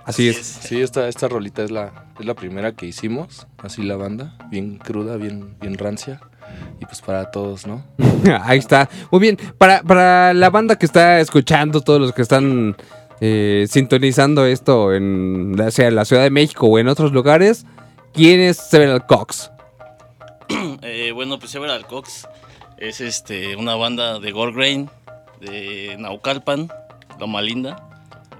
Así 0.05 0.29
es. 0.29 0.37
Sí, 0.37 0.81
esta, 0.81 1.07
esta 1.07 1.27
rolita 1.27 1.63
es 1.63 1.71
la, 1.71 2.05
es 2.19 2.25
la 2.25 2.33
primera 2.33 2.73
que 2.73 2.85
hicimos, 2.85 3.47
así 3.59 3.83
la 3.83 3.95
banda, 3.95 4.35
bien 4.49 4.77
cruda, 4.77 5.15
bien, 5.15 5.55
bien 5.61 5.77
rancia. 5.77 6.19
Y 6.81 6.85
pues 6.85 7.01
para 7.01 7.31
todos, 7.31 7.65
¿no? 7.65 7.83
Ahí 8.43 8.59
está. 8.59 8.89
Muy 9.09 9.21
bien. 9.21 9.37
Para, 9.57 9.81
para 9.83 10.33
la 10.33 10.49
banda 10.49 10.75
que 10.75 10.85
está 10.85 11.19
escuchando, 11.19 11.81
todos 11.81 12.01
los 12.01 12.11
que 12.13 12.23
están 12.23 12.75
eh, 13.21 13.67
sintonizando 13.69 14.45
esto 14.45 14.93
en 14.93 15.55
sea 15.69 15.87
en 15.87 15.95
la 15.95 16.03
Ciudad 16.03 16.23
de 16.23 16.29
México 16.29 16.67
o 16.67 16.77
en 16.79 16.87
otros 16.87 17.13
lugares, 17.13 17.65
¿quién 18.13 18.41
es 18.41 18.57
Several 18.57 19.05
Cox? 19.05 19.51
Eh, 20.83 21.11
bueno, 21.13 21.39
pues 21.39 21.51
Several 21.51 21.85
Cox 21.87 22.27
es 22.77 23.01
este, 23.01 23.55
una 23.55 23.75
banda 23.75 24.19
de 24.19 24.31
Gore 24.31 24.53
Grain, 24.53 24.89
de 25.39 25.95
Naucalpan, 25.99 26.69
Loma 27.19 27.41
Linda, 27.41 27.89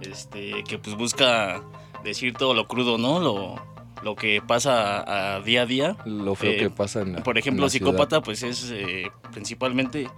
este, 0.02 0.63
que 0.67 0.78
pues 0.80 0.95
busca 0.95 1.62
decir 2.04 2.34
todo 2.34 2.54
lo 2.54 2.67
crudo, 2.67 2.97
¿no? 2.97 3.19
Lo, 3.19 3.56
lo 4.04 4.15
que 4.15 4.41
pasa 4.41 5.36
a, 5.36 5.41
día 5.41 5.62
a 5.63 5.65
día. 5.65 5.95
Lo 6.06 6.36
feo 6.36 6.52
Eh, 6.52 6.58
que 6.58 6.69
pasa 6.69 7.02
en 7.02 7.13
la 7.13 7.24
Por 7.24 7.36
en 7.38 7.39
ejemplo, 7.39 7.69
ciudad. 7.69 7.91
psicópata, 7.91 8.21
pues 8.21 8.41
es 8.43 8.71
eh, 8.71 9.12
principalmente 9.32 10.10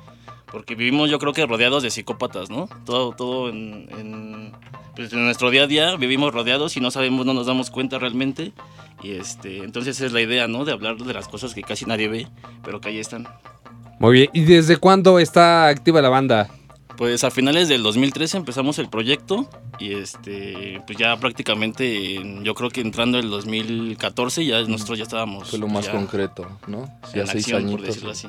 porque 0.53 0.75
vivimos, 0.75 1.09
yo 1.09 1.19
creo 1.19 1.33
que 1.33 1.45
rodeados 1.45 1.83
de 1.83 1.89
psicópatas, 1.91 2.49
¿no? 2.49 2.69
Todo, 2.85 3.11
todo 3.11 3.49
en, 3.49 3.89
en, 3.97 4.51
pues, 4.95 5.11
en 5.11 5.25
nuestro 5.25 5.49
día 5.51 5.63
a 5.63 5.67
día 5.67 5.95
vivimos 5.97 6.33
rodeados 6.33 6.77
y 6.77 6.79
no 6.79 6.91
sabemos, 6.91 7.25
no 7.25 7.33
nos 7.33 7.47
damos 7.47 7.69
cuenta 7.71 7.99
realmente. 7.99 8.53
Y 9.01 9.11
este, 9.11 9.57
entonces 9.57 9.99
es 9.99 10.13
la 10.13 10.21
idea, 10.21 10.47
¿no? 10.47 10.63
De 10.63 10.71
hablar 10.71 10.95
de 10.97 11.13
las 11.13 11.27
cosas 11.27 11.53
que 11.53 11.63
casi 11.63 11.85
nadie 11.85 12.07
ve, 12.07 12.27
pero 12.63 12.79
que 12.79 12.87
ahí 12.89 12.99
están. 12.99 13.27
Muy 13.99 14.13
bien. 14.13 14.29
¿Y 14.33 14.41
desde 14.41 14.77
cuándo 14.77 15.19
está 15.19 15.67
activa 15.67 16.01
la 16.01 16.09
banda? 16.09 16.49
Pues 16.95 17.23
a 17.23 17.31
finales 17.31 17.67
del 17.69 17.81
2013 17.81 18.37
empezamos 18.37 18.77
el 18.77 18.87
proyecto 18.87 19.49
y 19.79 19.93
este, 19.93 20.79
pues 20.85 20.97
ya 20.99 21.17
prácticamente, 21.17 22.15
en- 22.17 22.43
yo 22.43 22.53
creo 22.53 22.69
que 22.69 22.81
entrando 22.81 23.17
el 23.17 23.31
2014 23.31 24.45
ya 24.45 24.61
nosotros 24.61 24.99
ya 24.99 25.03
estábamos. 25.05 25.49
Fue 25.49 25.57
lo 25.57 25.67
más 25.67 25.87
ya 25.87 25.91
concreto, 25.93 26.47
¿no? 26.67 26.83
en 27.13 27.19
Ya 27.19 27.25
seis 27.25 27.45
acción, 27.45 27.61
por 27.63 27.69
añitos. 27.71 27.87
decirlo 27.87 28.11
así. 28.11 28.27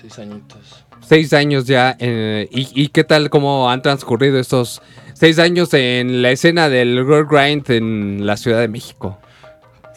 Seis 0.00 0.18
añitos. 0.18 0.84
Seis 1.06 1.32
años 1.32 1.66
ya. 1.66 1.96
eh, 1.98 2.48
y, 2.50 2.68
y 2.82 2.88
qué 2.88 3.04
tal 3.04 3.30
cómo 3.30 3.70
han 3.70 3.82
transcurrido 3.82 4.38
estos 4.38 4.80
seis 5.14 5.38
años 5.38 5.72
en 5.74 6.22
la 6.22 6.30
escena 6.30 6.68
del 6.68 7.04
Girl 7.04 7.26
Grind 7.26 7.70
en 7.70 8.26
la 8.26 8.36
Ciudad 8.36 8.60
de 8.60 8.68
México? 8.68 9.18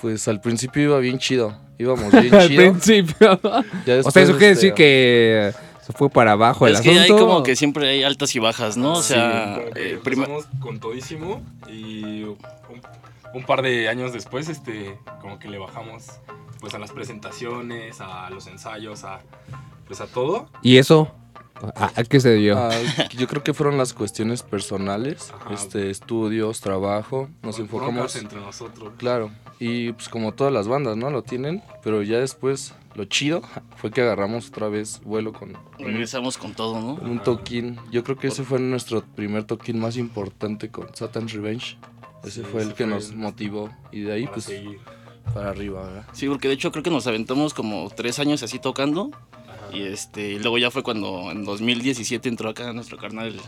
Pues 0.01 0.27
al 0.27 0.41
principio 0.41 0.83
iba 0.83 0.99
bien 0.99 1.19
chido. 1.19 1.55
Íbamos 1.77 2.11
bien 2.21 2.33
Al 2.33 2.47
chido. 2.47 2.71
principio. 2.71 3.39
Ya 3.43 3.49
o 3.49 3.63
sea, 3.85 3.95
después, 3.95 4.15
eso 4.17 4.37
quiere 4.37 4.53
este, 4.53 4.67
decir 4.67 4.73
que 4.73 5.51
se 5.85 5.93
fue 5.93 6.09
para 6.09 6.31
abajo 6.33 6.67
el 6.67 6.73
Es 6.73 6.81
que 6.81 6.91
hay 6.99 7.09
como 7.09 7.43
que 7.43 7.55
siempre 7.55 7.87
hay 7.89 8.03
altas 8.03 8.35
y 8.35 8.39
bajas, 8.39 8.77
¿no? 8.77 8.93
O 8.93 9.01
sea, 9.03 9.59
eh, 9.75 9.93
empezamos 9.95 10.45
con 10.59 10.79
todísimo 10.79 11.41
y 11.67 12.23
un, 12.23 12.37
un 13.33 13.43
par 13.45 13.61
de 13.61 13.89
años 13.89 14.13
después, 14.13 14.47
este, 14.49 14.97
como 15.21 15.37
que 15.39 15.47
le 15.49 15.57
bajamos 15.57 16.05
pues 16.59 16.73
a 16.75 16.79
las 16.79 16.91
presentaciones, 16.91 17.99
a 18.01 18.29
los 18.29 18.45
ensayos, 18.45 19.03
a 19.03 19.21
pues 19.97 20.01
a 20.01 20.07
todo. 20.07 20.47
¿Y 20.63 20.77
eso? 20.77 21.11
¿A, 21.75 21.91
a 21.95 22.03
qué 22.05 22.19
se 22.19 22.29
debió? 22.29 22.57
ah, 22.57 22.71
yo 23.15 23.27
creo 23.27 23.43
que 23.43 23.53
fueron 23.53 23.77
las 23.77 23.93
cuestiones 23.93 24.41
personales, 24.41 25.31
Ajá. 25.31 25.53
este, 25.53 25.91
estudios, 25.91 26.59
trabajo, 26.61 27.29
nos 27.43 27.55
con 27.57 27.65
enfocamos, 27.65 28.15
entre 28.15 28.39
nosotros. 28.39 28.93
claro, 28.97 29.29
y 29.59 29.91
pues 29.91 30.09
como 30.09 30.31
todas 30.33 30.51
las 30.51 30.67
bandas, 30.67 30.97
¿no? 30.97 31.11
Lo 31.11 31.21
tienen, 31.21 31.61
pero 31.83 32.01
ya 32.01 32.17
después 32.19 32.73
lo 32.95 33.05
chido 33.05 33.41
fue 33.77 33.91
que 33.91 34.01
agarramos 34.01 34.47
otra 34.49 34.69
vez 34.69 35.01
vuelo 35.03 35.33
con, 35.33 35.53
regresamos 35.77 36.37
con 36.39 36.53
todo, 36.53 36.81
¿no? 36.81 36.95
con 36.97 37.09
un 37.11 37.19
toquín. 37.21 37.77
Yo 37.91 38.03
creo 38.03 38.17
que 38.17 38.27
ese 38.29 38.43
fue 38.43 38.57
nuestro 38.59 39.01
primer 39.03 39.43
toquín 39.43 39.79
más 39.79 39.97
importante 39.97 40.69
con 40.69 40.87
Satan's 40.95 41.33
Revenge. 41.33 41.77
Ese 42.23 42.41
Sí, 42.43 42.47
fue 42.51 42.61
el 42.61 42.69
ese 42.69 42.75
que 42.77 42.85
fue 42.85 42.93
nos 42.93 43.09
el- 43.11 43.17
motivó 43.17 43.69
y 43.91 44.01
de 44.01 44.13
ahí 44.13 44.23
para 44.23 44.33
pues 44.33 44.45
seguir. 44.45 44.79
para 45.33 45.49
arriba, 45.49 45.83
¿verdad? 45.83 46.05
Sí, 46.13 46.27
porque 46.27 46.47
de 46.47 46.55
hecho 46.55 46.71
creo 46.71 46.81
que 46.83 46.89
nos 46.89 47.05
aventamos 47.05 47.53
como 47.53 47.87
tres 47.95 48.17
años 48.17 48.41
así 48.41 48.57
tocando. 48.57 49.11
Y 49.73 49.83
este, 49.83 50.33
y 50.33 50.39
luego 50.39 50.57
ya 50.57 50.71
fue 50.71 50.83
cuando 50.83 51.31
en 51.31 51.43
2017 51.43 52.27
entró 52.29 52.49
acá 52.49 52.71
nuestro 52.73 52.97
carnal 52.97 53.27
el, 53.27 53.39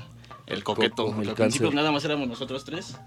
el 0.48 0.64
coqueto. 0.64 1.08
Porque 1.08 1.22
el 1.24 1.30
al 1.30 1.36
principio 1.36 1.72
nada 1.72 1.92
más 1.92 2.06
éramos 2.06 2.28
nosotros 2.28 2.64
tres. 2.66 2.98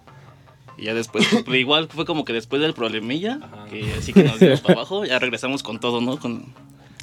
Y 0.79 0.85
ya 0.85 0.95
después, 0.95 1.27
pero 1.45 1.57
igual 1.57 1.89
fue 1.89 2.05
como 2.05 2.25
que 2.25 2.33
después 2.33 2.61
del 2.61 2.75
problemilla, 2.75 3.39
Ajá. 3.43 3.67
que 3.71 3.93
así 3.95 4.13
que 4.13 4.25
nos 4.25 4.39
dimos 4.39 4.61
para 4.61 4.75
abajo, 4.75 5.05
ya 5.05 5.19
regresamos 5.19 5.63
con 5.63 5.81
todo, 5.81 6.01
¿no? 6.01 6.19
Con, 6.19 6.47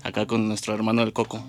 acá 0.03 0.25
con 0.25 0.47
nuestro 0.47 0.73
hermano 0.73 1.01
el 1.01 1.13
Coco. 1.13 1.43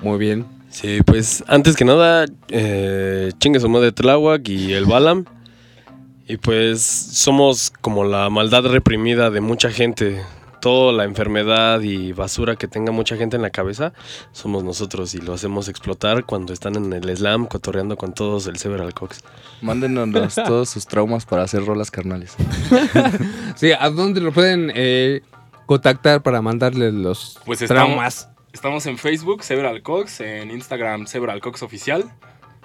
Muy 0.00 0.18
bien. 0.18 0.46
Sí, 0.70 0.98
pues 1.04 1.44
antes 1.46 1.76
que 1.76 1.84
nada, 1.84 2.26
eh, 2.48 3.32
chingue 3.38 3.60
su 3.60 3.68
madre 3.68 3.92
Tláhuac 3.92 4.48
y 4.48 4.72
el 4.72 4.84
Balam. 4.84 5.24
Y 6.28 6.38
pues 6.38 6.82
somos 6.82 7.72
como 7.80 8.04
la 8.04 8.28
maldad 8.30 8.64
reprimida 8.64 9.30
de 9.30 9.40
mucha 9.40 9.70
gente. 9.70 10.22
Toda 10.66 10.92
la 10.92 11.04
enfermedad 11.04 11.80
y 11.82 12.10
basura 12.10 12.56
que 12.56 12.66
tenga 12.66 12.90
mucha 12.90 13.16
gente 13.16 13.36
en 13.36 13.42
la 13.42 13.50
cabeza, 13.50 13.92
somos 14.32 14.64
nosotros 14.64 15.14
y 15.14 15.18
lo 15.18 15.32
hacemos 15.32 15.68
explotar 15.68 16.24
cuando 16.24 16.52
están 16.52 16.74
en 16.74 16.92
el 16.92 17.16
slam 17.16 17.46
cotorreando 17.46 17.96
con 17.96 18.12
todos 18.12 18.48
el 18.48 18.56
Several 18.56 18.92
Cox. 18.92 19.22
Mándenos 19.62 20.34
todos 20.34 20.68
sus 20.68 20.88
traumas 20.88 21.24
para 21.24 21.44
hacer 21.44 21.64
rolas 21.64 21.92
carnales. 21.92 22.34
Sí, 23.54 23.70
¿a 23.78 23.88
dónde 23.90 24.20
lo 24.20 24.32
pueden 24.32 24.72
eh, 24.74 25.22
contactar 25.66 26.24
para 26.24 26.42
mandarle 26.42 26.90
los 26.90 27.38
Pues 27.46 27.62
estamos, 27.62 27.84
traumas? 27.84 28.28
estamos 28.52 28.86
en 28.86 28.98
Facebook, 28.98 29.44
Several 29.44 29.80
Cox, 29.84 30.20
en 30.20 30.50
Instagram, 30.50 31.06
Several 31.06 31.40
Cox 31.40 31.62
Oficial. 31.62 32.12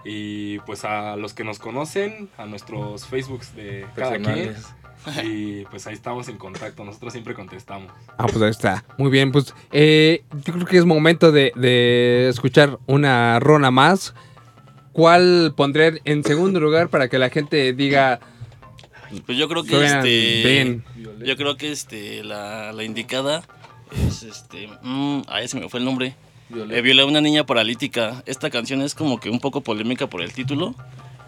Y 0.04 0.58
pues 0.62 0.86
a 0.86 1.18
los 1.18 1.36
que 1.36 1.44
nos 1.44 1.60
conocen, 1.60 2.32
a 2.40 2.48
nuestros 2.48 3.06
Facebooks 3.06 3.56
de 3.56 3.86
cada 3.96 4.18
quien. 4.18 4.56
Y 5.24 5.66
pues 5.66 5.88
ahí 5.88 5.94
estamos 5.94 6.28
en 6.28 6.38
contacto, 6.38 6.84
nosotros 6.84 7.14
siempre 7.14 7.34
contestamos. 7.34 7.92
Ah, 8.18 8.28
pues 8.28 8.42
ahí 8.42 8.50
está. 8.50 8.84
Muy 8.98 9.10
bien, 9.10 9.32
pues 9.32 9.54
eh, 9.72 10.24
yo 10.46 10.54
creo 10.54 10.66
que 10.66 10.78
es 10.78 10.86
momento 10.86 11.32
de, 11.32 11.52
de 11.56 12.30
escuchar 12.30 12.80
una 12.88 13.40
rona 13.40 13.72
más. 13.72 14.14
¿Cuál 14.94 15.54
pondré 15.56 16.02
en 16.04 16.24
segundo 16.24 16.60
lugar 16.60 16.90
para 16.90 17.08
que 17.08 17.18
la 17.18 17.30
gente 17.30 17.72
diga 17.74 18.20
Pues 19.26 19.38
yo 19.38 19.48
creo 19.48 19.64
que 19.64 19.86
este. 19.86 20.44
bien? 20.44 20.84
Yo 21.24 21.38
creo 21.38 21.56
que 21.56 21.72
este 21.72 22.24
la, 22.24 22.74
la 22.74 22.84
indicada 22.84 23.42
es 24.08 24.24
este. 24.24 24.68
Mm, 24.82 25.22
ah, 25.28 25.40
se 25.48 25.60
me 25.60 25.70
fue 25.70 25.80
el 25.80 25.86
nombre. 25.86 26.16
Eh, 26.54 26.82
violé 26.82 27.04
a 27.04 27.06
una 27.06 27.22
niña 27.22 27.46
paralítica. 27.46 28.22
Esta 28.26 28.50
canción 28.50 28.82
es 28.82 28.94
como 28.94 29.20
que 29.20 29.30
un 29.30 29.40
poco 29.40 29.62
polémica 29.62 30.08
por 30.08 30.22
el 30.22 30.34
título, 30.34 30.76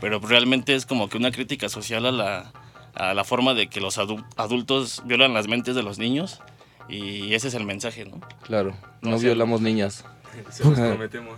pero 0.02 0.20
realmente 0.20 0.76
es 0.76 0.86
como 0.86 1.08
que 1.08 1.18
una 1.18 1.32
crítica 1.32 1.70
social 1.70 2.06
a 2.06 2.12
la, 2.12 2.54
a 2.96 3.14
la 3.14 3.24
forma 3.24 3.54
de 3.54 3.68
que 3.68 3.82
los 3.82 3.98
adu- 3.98 4.26
adultos 4.38 5.02
violan 5.06 5.34
las 5.34 5.48
mentes 5.48 5.76
de 5.76 5.84
los 5.84 6.00
niños. 6.00 6.42
Y 6.90 7.34
ese 7.34 7.48
es 7.48 7.54
el 7.54 7.66
mensaje, 7.66 8.06
¿no? 8.06 8.20
Claro, 8.44 8.76
No 9.02 9.12
no 9.12 9.20
violamos 9.20 9.62
niñas. 9.62 10.04
Se 10.50 10.64
los 10.64 10.78
prometemos. 10.80 11.38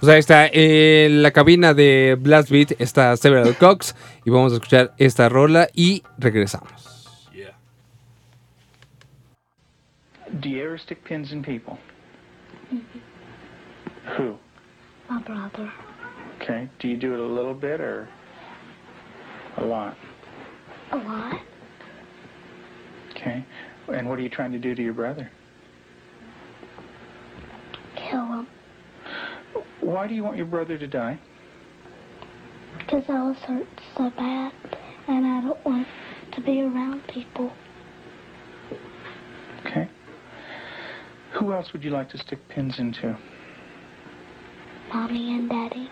Pues 0.00 0.10
ahí 0.12 0.18
está, 0.18 0.46
en 0.48 1.22
la 1.22 1.30
cabina 1.30 1.74
de 1.74 2.16
Blast 2.18 2.50
Beat 2.50 2.72
está 2.80 3.16
Several 3.16 3.56
Cox 3.56 3.94
y 4.24 4.30
vamos 4.30 4.52
a 4.52 4.56
escuchar 4.56 4.94
esta 4.98 5.28
rola 5.28 5.68
y 5.74 6.02
regresamos. 6.18 6.72
Yeah. 7.32 7.52
Do 10.40 10.48
you 10.48 10.60
ever 10.64 10.78
stick 10.80 11.04
pins 11.04 11.30
in 11.32 11.42
people? 11.42 11.78
Who? 14.18 14.38
My 15.08 15.20
brother. 15.22 15.70
Okay. 16.40 16.68
Do 16.80 16.88
you 16.88 16.96
do 16.96 17.14
it 17.14 17.20
a 17.20 17.22
little 17.32 17.54
bit 17.54 17.80
or 17.80 18.08
a 19.58 19.62
lot? 19.64 19.94
A 20.92 20.96
lot. 20.96 21.40
Okay. 23.10 23.44
And 23.92 24.08
what 24.08 24.18
are 24.18 24.22
you 24.22 24.28
trying 24.28 24.52
to 24.52 24.58
do 24.58 24.74
to 24.74 24.82
your 24.82 24.94
brother? 24.94 25.30
Kill 27.96 28.26
him. 28.26 28.46
Why 29.80 30.06
do 30.06 30.14
you 30.14 30.22
want 30.22 30.36
your 30.36 30.46
brother 30.46 30.78
to 30.78 30.86
die? 30.86 31.18
Because 32.78 33.04
I 33.08 33.22
was 33.22 33.36
hurt 33.38 33.66
so 33.96 34.10
bad. 34.10 34.52
And 35.08 35.26
I 35.26 35.40
don't 35.40 35.64
want 35.64 35.86
to 36.34 36.40
be 36.40 36.62
around 36.62 37.02
people. 37.08 37.52
Okay. 39.66 39.88
Who 41.38 41.52
else 41.52 41.72
would 41.72 41.82
you 41.82 41.90
like 41.90 42.08
to 42.10 42.18
stick 42.18 42.38
pins 42.48 42.78
into? 42.78 43.18
mommy 44.92 45.32
and 45.32 45.48
daddy. 45.48 45.90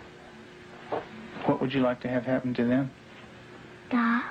What 1.47 1.61
would 1.61 1.73
you 1.73 1.81
like 1.81 2.01
to 2.03 2.09
have 2.09 2.25
happen 2.25 2.55
to 2.55 2.65
them? 2.65 2.91
Die. 3.91 4.23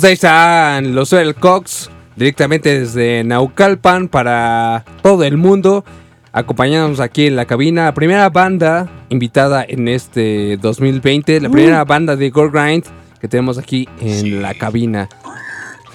Pues 0.00 0.08
ahí 0.08 0.14
están 0.14 0.94
los 0.94 1.10
Soel 1.10 1.34
Cox, 1.34 1.90
directamente 2.16 2.80
desde 2.80 3.22
Naucalpan 3.22 4.08
para 4.08 4.82
todo 5.02 5.24
el 5.24 5.36
mundo, 5.36 5.84
acompañándonos 6.32 7.00
aquí 7.00 7.26
en 7.26 7.36
la 7.36 7.44
cabina. 7.44 7.84
La 7.84 7.92
primera 7.92 8.30
banda 8.30 8.88
invitada 9.10 9.62
en 9.68 9.88
este 9.88 10.56
2020, 10.56 11.42
la 11.42 11.50
primera 11.50 11.84
banda 11.84 12.16
de 12.16 12.30
Gore 12.30 12.50
Grind 12.50 12.84
que 13.20 13.28
tenemos 13.28 13.58
aquí 13.58 13.86
en 14.00 14.40
la 14.40 14.54
cabina. 14.54 15.06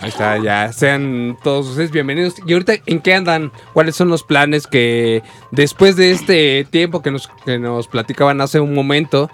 Ahí 0.02 0.10
está, 0.10 0.38
ya 0.38 0.72
sean 0.72 1.36
todos 1.44 1.70
ustedes 1.70 1.90
bienvenidos. 1.90 2.36
Y 2.46 2.54
ahorita, 2.54 2.74
¿en 2.86 3.00
qué 3.00 3.16
andan? 3.16 3.52
¿Cuáles 3.74 3.96
son 3.96 4.10
los 4.10 4.22
planes 4.22 4.68
que 4.68 5.24
después 5.50 5.96
de 5.96 6.12
este 6.12 6.68
tiempo 6.70 7.02
que 7.02 7.10
nos, 7.10 7.28
que 7.44 7.58
nos 7.58 7.88
platicaban 7.88 8.40
hace 8.40 8.60
un 8.60 8.76
momento 8.76 9.32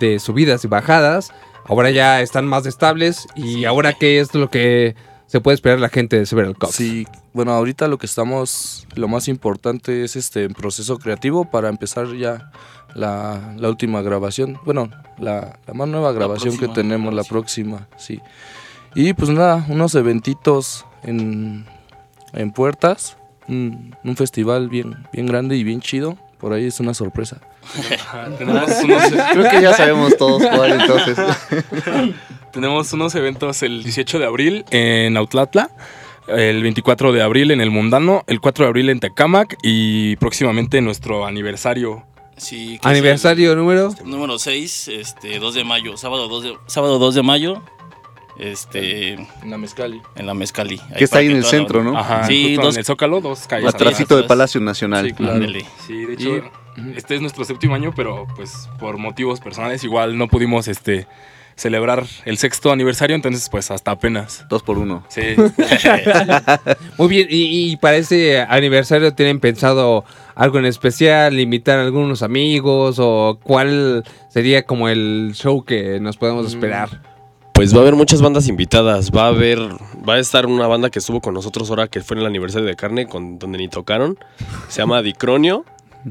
de 0.00 0.18
subidas 0.18 0.64
y 0.64 0.66
bajadas, 0.66 1.32
ahora 1.68 1.90
ya 1.90 2.20
están 2.20 2.46
más 2.46 2.66
estables? 2.66 3.26
¿Y 3.36 3.64
ahora 3.64 3.92
qué 3.92 4.18
es 4.18 4.34
lo 4.34 4.50
que 4.50 4.96
se 5.26 5.40
puede 5.40 5.54
esperar 5.54 5.78
la 5.78 5.88
gente 5.88 6.18
de 6.18 6.26
Several 6.26 6.56
Cox? 6.56 6.74
Sí, 6.74 7.06
bueno, 7.32 7.52
ahorita 7.52 7.86
lo 7.86 7.98
que 7.98 8.06
estamos, 8.06 8.86
lo 8.94 9.06
más 9.08 9.28
importante 9.28 10.02
es 10.02 10.16
este 10.16 10.44
en 10.44 10.54
proceso 10.54 10.98
creativo 10.98 11.44
para 11.50 11.68
empezar 11.68 12.14
ya 12.16 12.50
la, 12.94 13.54
la 13.56 13.68
última 13.68 14.02
grabación. 14.02 14.58
Bueno, 14.64 14.90
la, 15.18 15.58
la 15.66 15.74
más 15.74 15.88
nueva 15.88 16.12
grabación 16.12 16.54
que 16.54 16.66
próxima 16.66 16.74
tenemos, 16.74 17.14
la 17.14 17.24
próxima, 17.24 17.88
sí. 17.96 18.20
Y 18.94 19.12
pues 19.12 19.30
nada, 19.30 19.66
unos 19.68 19.94
eventitos 19.94 20.86
en, 21.02 21.66
en 22.32 22.50
puertas, 22.50 23.18
un, 23.46 23.94
un 24.02 24.16
festival 24.16 24.68
bien, 24.68 25.06
bien 25.12 25.26
grande 25.26 25.56
y 25.56 25.62
bien 25.62 25.80
chido. 25.80 26.16
Por 26.38 26.52
ahí 26.52 26.66
es 26.66 26.80
una 26.80 26.94
sorpresa. 26.94 27.40
Tenemos 28.38 28.70
unos, 28.82 29.02
Creo 29.32 29.50
que 29.50 29.62
ya 29.62 29.72
sabemos 29.76 30.16
todos 30.16 30.42
cuál 30.46 30.80
entonces. 30.80 31.18
tenemos 32.52 32.92
unos 32.92 33.14
eventos 33.14 33.62
el 33.62 33.82
18 33.82 34.18
de 34.18 34.26
abril 34.26 34.64
en 34.70 35.16
Autlatla, 35.16 35.70
el 36.28 36.62
24 36.62 37.12
de 37.12 37.22
abril 37.22 37.50
en 37.50 37.60
el 37.60 37.70
Mundano, 37.70 38.24
el 38.26 38.40
4 38.40 38.64
de 38.64 38.68
abril 38.68 38.90
en 38.90 39.00
Tecamac 39.00 39.56
y 39.62 40.16
próximamente 40.16 40.80
nuestro 40.80 41.26
aniversario. 41.26 42.04
Sí, 42.36 42.78
Aniversario 42.84 43.56
número. 43.56 43.92
el 44.00 44.08
número 44.10 44.38
6, 44.38 44.88
este, 44.88 45.38
2 45.40 45.54
de 45.54 45.64
mayo, 45.64 45.96
sábado 45.96 46.28
2 46.28 46.42
de, 46.44 46.56
sábado 46.66 46.98
2 47.00 47.14
de 47.16 47.22
mayo, 47.24 47.62
este, 48.38 49.14
En 49.14 49.50
la 49.50 49.58
Mezcali. 49.58 50.00
en 50.14 50.26
la 50.26 50.34
Mezcali. 50.34 50.80
Que 50.96 51.02
está 51.04 51.18
ahí 51.18 51.26
en 51.26 51.32
el 51.36 51.42
la- 51.42 51.48
centro, 51.48 51.82
¿no? 51.82 51.98
Ajá, 51.98 52.26
Sí, 52.28 52.54
dos- 52.54 52.74
en 52.74 52.78
el 52.80 52.84
Zócalo, 52.84 53.20
dos 53.20 53.46
calles. 53.48 53.74
Atrásito 53.74 54.16
de. 54.16 54.22
Palacio 54.24 54.60
Nacional. 54.60 55.06
Sí, 55.08 55.12
claro. 55.14 55.44
Sí, 55.86 56.04
de 56.04 56.14
hecho, 56.14 56.50
este 56.96 57.14
es 57.14 57.20
nuestro 57.20 57.44
séptimo 57.44 57.74
año, 57.74 57.92
pero 57.94 58.26
pues 58.36 58.68
por 58.78 58.98
motivos 58.98 59.40
personales 59.40 59.84
igual 59.84 60.16
no 60.16 60.28
pudimos 60.28 60.68
este 60.68 61.06
celebrar 61.58 62.04
el 62.24 62.38
sexto 62.38 62.70
aniversario, 62.70 63.16
entonces 63.16 63.48
pues 63.50 63.70
hasta 63.70 63.90
apenas. 63.90 64.46
Dos 64.48 64.62
por 64.62 64.78
uno. 64.78 65.02
Sí. 65.08 65.22
Muy 66.98 67.08
bien, 67.08 67.26
y, 67.28 67.72
y 67.72 67.76
para 67.76 67.96
ese 67.96 68.40
aniversario 68.40 69.12
tienen 69.12 69.40
pensado 69.40 70.04
algo 70.36 70.58
en 70.60 70.66
especial, 70.66 71.38
invitar 71.40 71.80
a 71.80 71.82
algunos 71.82 72.22
amigos 72.22 72.98
o 73.00 73.40
cuál 73.42 74.04
sería 74.28 74.64
como 74.64 74.88
el 74.88 75.32
show 75.34 75.64
que 75.64 75.98
nos 75.98 76.16
podemos 76.16 76.46
esperar. 76.46 77.02
Pues 77.58 77.74
va 77.74 77.78
a 77.78 77.82
haber 77.82 77.96
muchas 77.96 78.22
bandas 78.22 78.46
invitadas. 78.46 79.10
Va 79.10 79.24
a 79.24 79.28
haber, 79.28 79.58
va 80.08 80.14
a 80.14 80.18
estar 80.20 80.46
una 80.46 80.68
banda 80.68 80.90
que 80.90 81.00
estuvo 81.00 81.20
con 81.20 81.34
nosotros 81.34 81.68
ahora 81.70 81.88
que 81.88 82.02
fue 82.02 82.14
en 82.14 82.20
el 82.20 82.26
aniversario 82.26 82.68
de 82.68 82.76
carne, 82.76 83.08
con, 83.08 83.40
donde 83.40 83.58
ni 83.58 83.66
tocaron. 83.66 84.16
Se 84.68 84.80
llama 84.80 85.02
Dicronio. 85.02 85.64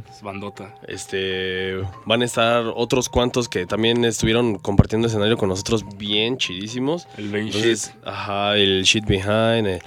Es 0.09 0.21
bandota. 0.21 0.75
Este, 0.87 1.81
van 2.05 2.21
a 2.21 2.25
estar 2.25 2.65
otros 2.75 3.09
cuantos 3.09 3.47
que 3.49 3.65
también 3.65 4.03
estuvieron 4.05 4.57
compartiendo 4.57 5.07
escenario 5.07 5.37
con 5.37 5.49
nosotros 5.49 5.85
bien 5.97 6.37
chidísimos. 6.37 7.07
El 7.17 7.29
Vain 7.31 7.47
Entonces, 7.47 7.93
ajá, 8.05 8.55
el 8.57 8.83
shit 8.83 9.05
behind, 9.05 9.67
eh, 9.67 9.79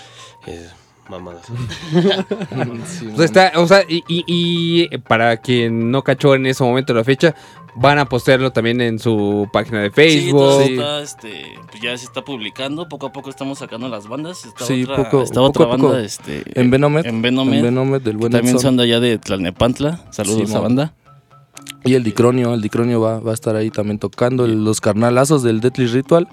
eh, 0.47 0.69
mamadas. 1.09 1.47
Pues 2.51 3.19
ahí 3.19 3.25
está, 3.25 3.53
o 3.57 3.67
sea, 3.67 3.83
y, 3.89 4.03
y- 4.09 4.25
y 4.27 4.99
para 4.99 5.37
quien 5.39 5.91
no 5.91 6.03
cachó 6.03 6.35
en 6.35 6.47
ese 6.47 6.63
momento 6.65 6.95
la 6.95 7.05
fecha, 7.05 7.35
van 7.75 7.99
a 7.99 8.07
postearlo 8.07 8.53
también 8.53 8.81
en 8.81 8.99
su 8.99 9.49
página 9.53 9.81
de 9.81 9.89
Sí, 9.89 9.93
Facebook. 9.95 10.41
todo 10.41 10.61
está, 10.63 11.01
este, 11.03 11.45
pues 11.71 11.83
ya 11.83 11.97
se 11.97 12.05
está 12.05 12.23
publicando, 12.23 12.89
poco 12.89 13.07
a 13.07 13.13
poco 13.13 13.31
estamos 13.31 13.59
sacando 13.59 13.89
las 13.89 14.07
bandas. 14.09 14.45
Está 14.45 14.65
Sí, 14.65 14.85
otra, 14.85 14.97
poco- 14.97 15.23
está 15.23 15.35
poco 15.37 15.47
otra 15.49 15.65
a 15.65 15.71
poco. 15.77 15.89
banda, 15.91 16.05
este, 16.05 16.43
En 16.61 16.71
Venomet. 16.71 17.07
en 17.07 17.23
Venomet, 17.23 17.59
En 17.59 17.63
Venomet 17.65 18.03
del 18.03 18.17
buen 18.17 18.33
también 18.33 18.57
Edson. 18.57 18.71
son 18.71 18.77
de 18.77 18.85
allá 18.85 19.01
de 19.01 19.19
Tlalnepantla. 19.19 20.05
Saludos 20.11 20.41
a 20.41 20.45
esa 20.45 20.61
banda. 20.61 20.95
Y 21.85 21.95
el 21.95 22.03
Dicronio, 22.05 22.53
el 22.55 22.61
Dicronio 22.61 23.01
va, 23.01 23.21
va 23.21 23.31
a 23.31 23.35
estar 23.35 23.57
ahí 23.57 23.71
también 23.71 23.99
tocando, 23.99 24.45
el- 24.45 24.65
los 24.65 24.81
carnalazos 24.81 25.43
del 25.43 25.61
Deadly 25.61 25.87
Ritual. 25.87 26.29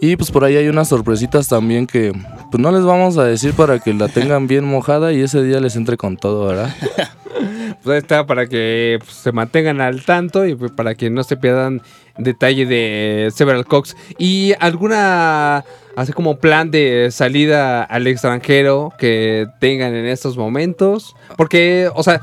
Y 0.00 0.16
pues 0.16 0.30
por 0.30 0.44
ahí 0.44 0.56
hay 0.56 0.66
unas 0.68 0.88
sorpresitas 0.88 1.46
también 1.48 1.86
que 1.86 2.12
pues 2.50 2.60
no 2.60 2.72
les 2.72 2.82
vamos 2.84 3.18
a 3.18 3.24
decir 3.24 3.52
para 3.52 3.78
que 3.80 3.92
la 3.92 4.08
tengan 4.08 4.46
bien 4.46 4.64
mojada 4.64 5.12
y 5.12 5.20
ese 5.20 5.42
día 5.42 5.60
les 5.60 5.76
entre 5.76 5.96
con 5.96 6.16
todo, 6.16 6.46
¿verdad? 6.46 6.74
Pues 7.82 7.94
ahí 7.94 7.98
está 7.98 8.26
para 8.26 8.46
que 8.46 8.98
pues, 8.98 9.12
se 9.12 9.32
mantengan 9.32 9.80
al 9.80 10.04
tanto 10.04 10.44
y 10.44 10.54
pues, 10.54 10.70
para 10.72 10.94
que 10.94 11.08
no 11.08 11.22
se 11.22 11.38
pierdan 11.38 11.80
detalle 12.18 12.66
de 12.66 13.30
Several 13.34 13.64
Cox. 13.64 13.96
¿Y 14.18 14.52
alguna, 14.60 15.64
así 15.96 16.12
como 16.12 16.36
plan 16.38 16.70
de 16.70 17.08
salida 17.10 17.82
al 17.84 18.06
extranjero 18.06 18.92
que 18.98 19.46
tengan 19.60 19.94
en 19.94 20.04
estos 20.06 20.36
momentos? 20.36 21.16
Porque, 21.38 21.88
o 21.94 22.02
sea, 22.02 22.20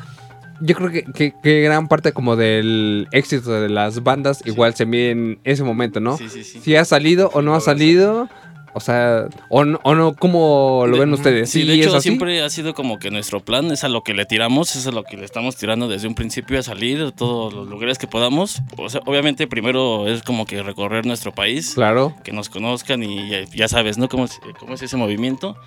yo 0.61 0.75
creo 0.75 0.89
que, 0.89 1.03
que- 1.03 1.33
que 1.41 1.61
gran 1.61 1.87
parte 1.87 2.11
como 2.13 2.35
del 2.35 3.07
éxito 3.11 3.51
de 3.51 3.69
las 3.69 4.03
bandas 4.03 4.41
igual 4.45 4.73
se 4.75 4.85
mide 4.85 5.11
en 5.11 5.39
ese 5.43 5.63
momento, 5.63 5.99
¿no? 5.99 6.17
Sí, 6.17 6.29
sí, 6.29 6.43
sí. 6.43 6.59
Si 6.63 6.75
ha 6.75 6.85
salido 6.85 7.29
o 7.33 7.41
no 7.41 7.55
ha 7.55 7.59
salido, 7.61 8.29
O 8.73 8.79
sea, 8.79 9.27
o 9.49 9.65
no, 9.65 9.79
o 9.81 9.95
no 9.95 10.13
¿cómo 10.15 10.85
lo 10.87 10.99
ven 10.99 11.11
ustedes? 11.11 11.49
Sí, 11.49 11.63
de 11.63 11.73
¿Sí 11.73 11.79
es 11.81 11.87
hecho 11.87 11.97
así? 11.97 12.09
siempre 12.09 12.43
ha 12.43 12.49
sido 12.51 12.75
como 12.75 12.99
que 12.99 13.09
nuestro 13.09 13.39
plan 13.43 13.71
es 13.71 13.83
a 13.83 13.89
lo 13.89 14.03
que 14.03 14.13
le 14.13 14.25
tiramos, 14.25 14.75
es 14.75 14.85
a 14.85 14.91
lo 14.91 15.03
que 15.03 15.17
le 15.17 15.25
estamos 15.25 15.55
tirando 15.55 15.87
desde 15.87 16.07
un 16.07 16.13
principio 16.13 16.59
a 16.59 16.61
salir 16.61 17.01
a 17.01 17.11
todos 17.11 17.51
los 17.55 17.67
lugares 17.67 17.97
que 17.97 18.05
podamos. 18.05 18.61
O 18.77 18.87
sea, 18.89 19.01
obviamente 19.07 19.47
primero 19.47 20.07
es 20.07 20.21
como 20.21 20.45
que 20.45 20.61
recorrer 20.61 21.07
nuestro 21.07 21.31
país, 21.33 21.71
Claro. 21.73 22.13
que 22.23 22.31
nos 22.33 22.49
conozcan 22.49 23.01
y 23.01 23.27
ya, 23.31 23.45
ya 23.45 23.67
sabes, 23.67 23.97
¿no? 23.97 24.09
Cómo 24.09 24.25
es, 24.25 24.39
cómo 24.59 24.75
es 24.75 24.81
ese 24.83 24.95
movimiento. 24.95 25.57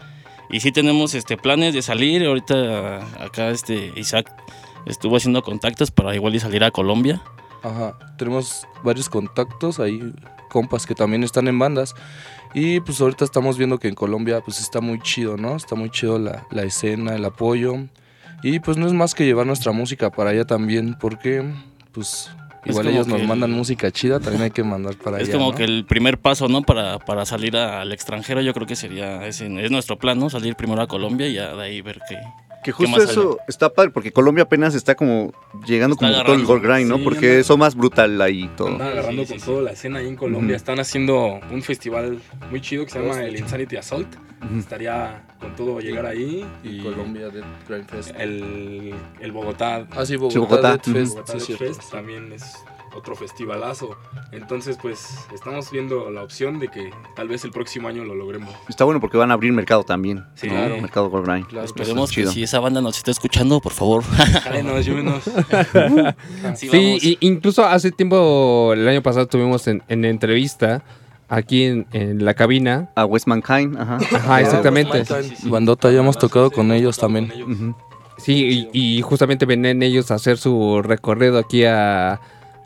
Y 0.49 0.61
sí 0.61 0.71
tenemos 0.71 1.15
este 1.15 1.37
planes 1.37 1.75
de 1.75 1.83
salir. 1.83 2.25
Ahorita 2.25 2.99
acá 3.25 3.51
este 3.51 3.93
Isaac 3.97 4.31
estuvo 4.87 5.17
haciendo 5.17 5.43
contactos 5.43 5.91
para 5.91 6.15
igual 6.15 6.35
y 6.35 6.41
salir 6.41 6.65
a 6.65 6.71
Colombia. 6.71 7.23
Ajá, 7.63 7.99
tenemos 8.17 8.67
varios 8.83 9.09
contactos 9.09 9.81
ahí, 9.81 10.13
compas 10.49 10.87
que 10.87 10.95
también 10.95 11.23
están 11.25 11.47
en 11.49 11.59
bandas. 11.59 11.95
Y 12.55 12.81
pues 12.81 13.01
ahorita 13.01 13.25
estamos 13.25 13.59
viendo 13.59 13.79
que 13.79 13.89
en 13.89 13.95
Colombia 13.95 14.41
pues 14.41 14.61
está 14.61 14.81
muy 14.81 15.01
chido, 15.01 15.37
¿no? 15.37 15.55
Está 15.57 15.75
muy 15.77 15.91
chido 15.91 16.19
la, 16.19 16.47
la 16.51 16.63
escena, 16.63 17.15
el 17.15 17.25
apoyo. 17.25 17.75
Y 18.43 18.59
pues 18.61 18.77
no 18.79 18.87
es 18.87 18.93
más 18.93 19.15
que 19.15 19.25
llevar 19.27 19.47
nuestra 19.47 19.73
música 19.73 20.11
para 20.11 20.31
allá 20.31 20.45
también, 20.47 20.97
porque 20.99 21.45
pues 21.93 22.31
Es 22.65 22.71
igual 22.71 22.89
ellos 22.89 23.07
nos 23.07 23.21
el- 23.21 23.29
mandan 23.29 23.53
música 23.53 23.91
chida, 23.91 24.19
también 24.19 24.43
hay 24.45 24.51
que 24.51 24.65
mandar 24.65 24.97
para 24.97 25.19
Es 25.21 25.29
allá. 25.29 25.37
como 25.39 25.51
¿no? 25.53 25.57
que 25.59 25.65
el 25.65 25.85
primer 25.85 26.19
paso, 26.19 26.49
¿no? 26.49 26.63
Para, 26.63 26.99
para 26.99 27.27
salir 27.27 27.57
al 27.57 27.93
extranjero, 27.93 28.41
yo 28.41 28.55
creo 28.55 28.67
que 28.67 28.77
sería, 28.77 29.27
ese, 29.27 29.47
es 29.63 29.71
nuestro 29.71 29.99
plan, 29.99 30.19
¿no? 30.19 30.31
Salir 30.31 30.57
primero 30.57 30.81
a 30.81 30.87
Colombia 30.89 31.29
y 31.29 31.35
ya 31.35 31.55
de 31.55 31.63
ahí 31.63 31.83
ver 31.83 32.01
qué. 32.09 32.17
Que 32.63 32.67
qué 32.67 32.73
justo 32.73 32.91
más 32.99 33.11
eso 33.11 33.39
está 33.49 33.73
padre, 33.73 33.91
porque 33.91 34.13
Colombia 34.13 34.45
apenas 34.45 34.75
está 34.75 34.95
como 34.95 35.33
llegando 35.67 35.95
Está 35.95 36.11
como 36.13 36.25
todo 36.25 36.35
el 36.35 36.45
gold 36.45 36.63
grind, 36.63 36.89
¿no? 36.91 36.99
Sí, 36.99 37.05
porque 37.05 37.27
anda- 37.29 37.41
eso 37.41 37.57
más 37.57 37.75
brutal 37.75 38.21
ahí 38.21 38.51
todo. 38.57 38.69
Están 38.73 38.87
agarrando 38.89 39.27
con 39.27 39.39
toda 39.41 39.63
la 39.63 39.71
escena 39.73 39.99
ahí 40.01 40.09
en 40.09 40.17
Colombia. 40.17 40.57
Están 40.57 40.79
haciendo 40.79 41.41
un 41.51 41.63
festival 41.63 42.21
muy 42.51 42.61
chido 42.61 42.85
que 42.85 42.91
se 42.91 43.01
llama 43.01 43.23
el 43.25 43.37
Insanity 43.39 43.77
Assault. 43.77 44.09
Estaría 44.59 45.23
con 45.39 45.55
todo 45.57 45.81
llegar 45.81 46.07
ahí. 46.07 46.47
Y 46.65 46.81
Colombia 46.83 47.29
Dead 47.29 47.45
Grind 47.69 47.87
Fest. 47.89 48.13
El, 48.19 48.95
el 49.21 49.33
Bogotá. 49.33 49.87
Ah, 49.91 50.05
sí, 50.05 50.13
Sí, 50.15 50.17
Bogotá, 50.17 50.39
Bogotá. 50.39 50.69
Dead. 50.77 50.95
Fest, 50.95 51.13
Bogotá 51.13 51.33
sí, 51.33 51.39
Dead 51.39 51.47
cierto. 51.59 51.65
Fest 51.75 51.91
también 51.91 52.33
es 52.33 52.45
otro 52.97 53.15
festivalazo. 53.17 53.97
Entonces, 54.33 54.79
pues 54.81 55.07
estamos 55.35 55.71
viendo 55.71 56.11
la 56.11 56.23
opción 56.23 56.59
de 56.59 56.69
que 56.69 56.91
tal 57.17 57.29
vez 57.29 57.45
el 57.45 57.51
próximo 57.51 57.89
año 57.89 58.05
lo 58.05 58.15
logremos. 58.15 58.55
Está 58.69 58.85
bueno 58.85 59.01
porque 59.01 59.17
van 59.17 59.31
a 59.31 59.35
abrir 59.35 59.53
mercado 59.53 59.85
también. 59.85 60.25
Sí, 60.35 60.47
¿no? 60.49 60.55
claro. 60.55 60.81
Mercado 60.81 61.11
gold 61.11 61.27
grind. 61.27 61.47
Claro, 61.47 61.65
Esperemos 61.67 62.11
que 62.11 62.17
chido. 62.17 62.33
si 62.33 62.43
esa 62.43 62.61
banda 62.61 62.81
nos 62.81 62.97
está 62.99 63.11
escuchando, 63.11 63.61
por 63.61 63.73
favor. 63.73 64.03
Jálenos, 64.05 64.85
llévenos. 64.85 65.23
Sí, 66.55 66.69
Sí, 66.71 66.99
y- 67.03 67.27
incluso 67.27 67.65
hace 67.65 67.91
tiempo, 67.91 68.73
el 68.75 68.87
año 68.89 69.03
pasado 69.03 69.27
tuvimos 69.27 69.67
en, 69.69 69.83
en 69.89 70.05
entrevista 70.05 70.83
aquí 71.29 71.65
en, 71.65 71.87
en 71.93 72.25
la 72.25 72.35
cabina. 72.35 72.91
A 72.97 73.05
West 73.05 73.27
Mankind, 73.27 73.79
ajá. 73.79 73.99
Ajá, 74.17 74.41
exactamente. 74.41 75.05
Bandota, 75.45 75.91
ya 75.91 76.01
hemos 76.01 76.19
tocado 76.19 76.51
con 76.51 76.73
ellos 76.73 76.99
también. 76.99 77.33
Sí, 78.19 78.69
y, 78.73 78.97
y 78.99 79.03
justamente 79.03 79.47
venían 79.47 79.83
ellos 79.83 80.11
a 80.11 80.15
hacer 80.17 80.37
su 80.37 80.83
recorrido 80.83 81.39
aquí 81.39 81.65
a, 81.65 82.21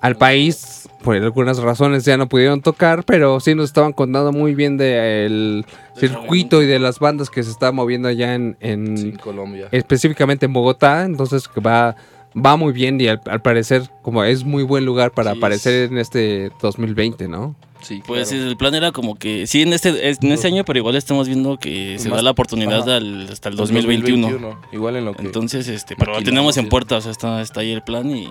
al 0.05 0.17
país. 0.17 0.81
Por 1.03 1.17
algunas 1.17 1.59
razones 1.59 2.05
ya 2.05 2.17
no 2.17 2.29
pudieron 2.29 2.63
tocar, 2.63 3.05
pero 3.05 3.39
sí 3.39 3.55
nos 3.55 3.67
estaban 3.67 3.93
contando 3.93 4.33
muy 4.33 4.55
bien 4.55 4.79
del 4.79 5.67
circuito 5.99 6.63
y 6.63 6.67
de 6.67 6.79
las 6.79 6.99
bandas 6.99 7.29
que 7.29 7.43
se 7.43 7.51
está 7.51 7.73
moviendo 7.73 8.09
allá 8.09 8.35
en, 8.35 8.57
en- 8.61 8.97
Sí, 8.97 9.13
Colombia. 9.13 9.69
específicamente 9.71 10.47
en 10.47 10.53
Bogotá. 10.55 11.05
Entonces 11.05 11.47
que 11.47 11.61
va, 11.61 11.95
va 12.35 12.57
muy 12.57 12.73
bien 12.73 12.99
y 13.01 13.09
al, 13.09 13.21
al 13.27 13.43
parecer 13.43 13.83
como 14.03 14.25
es 14.25 14.45
muy 14.45 14.63
buen 14.63 14.87
lugar 14.87 15.11
para 15.13 15.33
Sí, 15.33 15.39
aparecer 15.39 15.91
en 15.93 15.99
este 15.99 16.51
2020, 16.63 17.29
¿no? 17.29 17.55
Sí, 17.83 18.03
Pues 18.07 18.31
claro. 18.31 18.45
el 18.49 18.57
plan 18.57 18.75
era 18.75 18.93
como 18.93 19.15
que, 19.17 19.47
sí, 19.47 19.61
en 19.61 19.75
este, 19.75 20.09
en 20.09 20.33
este 20.33 20.47
año, 20.49 20.65
pero 20.65 20.79
igual 20.79 20.97
estamos 20.97 21.27
viendo 21.29 21.59
que 21.59 21.99
se 21.99 22.09
Más- 22.09 22.17
da 22.17 22.23
la 22.23 22.31
oportunidad 22.31 22.89
al- 22.89 23.29
hasta 23.31 23.51
el 23.51 23.57
2021. 23.57 24.59
Igual 24.73 24.97
en 24.97 25.05
lo 25.05 25.13
que. 25.15 25.23
Entonces, 25.23 25.69
este, 25.69 25.95
pero 25.97 26.13
lo 26.15 26.23
tenemos 26.23 26.57
en 26.57 26.71
puerta, 26.71 26.97
o 26.97 27.01
sea, 27.03 27.11
está, 27.13 27.43
está 27.43 27.61
ahí 27.61 27.73
el 27.73 27.83
plan 27.83 28.11
y, 28.11 28.27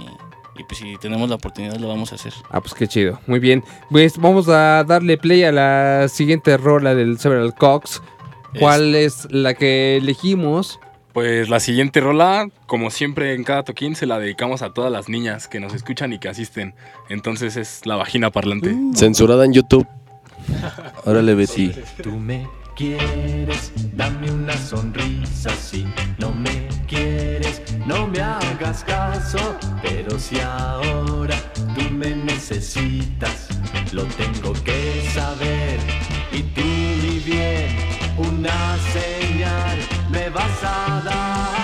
y 0.58 0.64
pues 0.64 0.80
si 0.80 0.98
tenemos 0.98 1.30
la 1.30 1.36
oportunidad 1.36 1.78
lo 1.78 1.88
vamos 1.88 2.12
a 2.12 2.16
hacer. 2.16 2.34
Ah, 2.50 2.62
pues 2.62 2.74
qué 2.74 2.88
chido. 2.88 3.20
Muy 3.28 3.40
bien. 3.40 3.64
Pues 3.90 4.18
vamos 4.18 4.48
a 4.50 4.84
darle 4.84 5.18
play 5.18 5.44
a 5.44 5.52
la 5.52 6.08
siguiente 6.10 6.58
rola 6.58 6.96
del 6.96 7.20
Several 7.20 7.54
Cox. 7.56 8.02
¿Cuál 8.60 8.96
es 8.96 9.28
la 9.32 9.56
que 9.56 9.98
elegimos? 9.98 10.80
Pues 11.12 11.50
la 11.50 11.60
siguiente 11.60 12.00
rola, 12.00 12.50
como 12.66 12.90
siempre 12.90 13.34
en 13.34 13.44
cada 13.44 13.64
toquín, 13.64 13.96
se 13.96 14.06
la 14.06 14.20
dedicamos 14.20 14.62
a 14.62 14.74
todas 14.74 14.92
las 14.92 15.10
niñas 15.10 15.48
que 15.48 15.60
nos 15.60 15.74
escuchan 15.74 16.14
y 16.14 16.20
que 16.20 16.30
asisten. 16.30 16.76
Entonces 17.10 17.56
es 17.56 17.86
la 17.86 17.96
vagina 17.96 18.32
parlante. 18.32 18.76
Censurada 18.96 19.46
en 19.46 19.54
YouTube. 19.54 19.88
Órale, 21.06 21.36
Betty. 21.36 21.72
Tú 22.02 22.12
me 22.12 22.48
quieres, 22.76 23.72
dame 23.94 24.32
una 24.32 24.58
sonrisa 24.58 25.50
si 25.52 25.86
no 26.18 26.32
me 26.32 26.63
no 27.86 28.08
me 28.08 28.20
hagas 28.20 28.84
caso, 28.84 29.58
pero 29.82 30.18
si 30.18 30.40
ahora 30.40 31.36
tú 31.76 31.90
me 31.92 32.16
necesitas, 32.16 33.48
lo 33.92 34.04
tengo 34.06 34.54
que 34.64 35.10
saber 35.14 35.80
y 36.32 36.44
tú 36.44 36.62
mi 36.62 37.20
bien, 37.20 37.76
una 38.18 38.78
señal 38.94 39.80
me 40.12 40.30
vas 40.30 40.64
a 40.64 41.02
dar. 41.06 41.63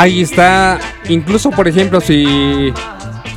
Ahí 0.00 0.20
está. 0.22 0.78
Incluso, 1.08 1.50
por 1.50 1.68
ejemplo, 1.68 2.00
si 2.00 2.72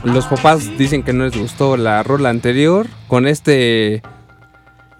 los 0.03 0.25
papás 0.27 0.77
dicen 0.77 1.03
que 1.03 1.11
no 1.13 1.25
les 1.25 1.37
gustó 1.37 1.75
la 1.77 2.01
rola 2.03 2.29
anterior, 2.29 2.87
con 3.07 3.27
este 3.27 4.01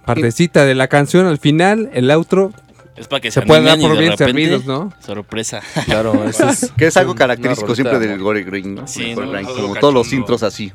partecita 0.06 0.66
de 0.66 0.76
la 0.76 0.88
canción 0.88 1.26
al 1.28 1.38
final, 1.38 1.90
el 1.94 2.12
outro, 2.12 2.52
Es 2.96 3.08
para 3.08 3.22
que 3.22 3.32
se, 3.32 3.40
Se 3.40 3.48
pueden 3.48 3.64
dar 3.66 3.80
por 3.80 3.98
bien 3.98 4.16
servidos, 4.18 4.66
¿no? 4.66 4.92
Sorpresa. 5.00 5.62
Claro, 5.86 6.26
eso 6.30 6.48
es. 6.50 6.72
Que 6.78 6.88
es 6.88 6.98
algo 6.98 7.16
característico 7.16 7.68
rolita 7.70 7.90
siempre 7.90 8.00
de 8.00 8.08
del. 8.14 8.22
Gore 8.22 8.44
Green, 8.44 8.76
¿no? 8.76 8.88
Sí, 8.88 9.16
como 9.16 9.76
todos 9.76 9.94
los 9.94 10.12
intros 10.14 10.44
así. 10.44 10.72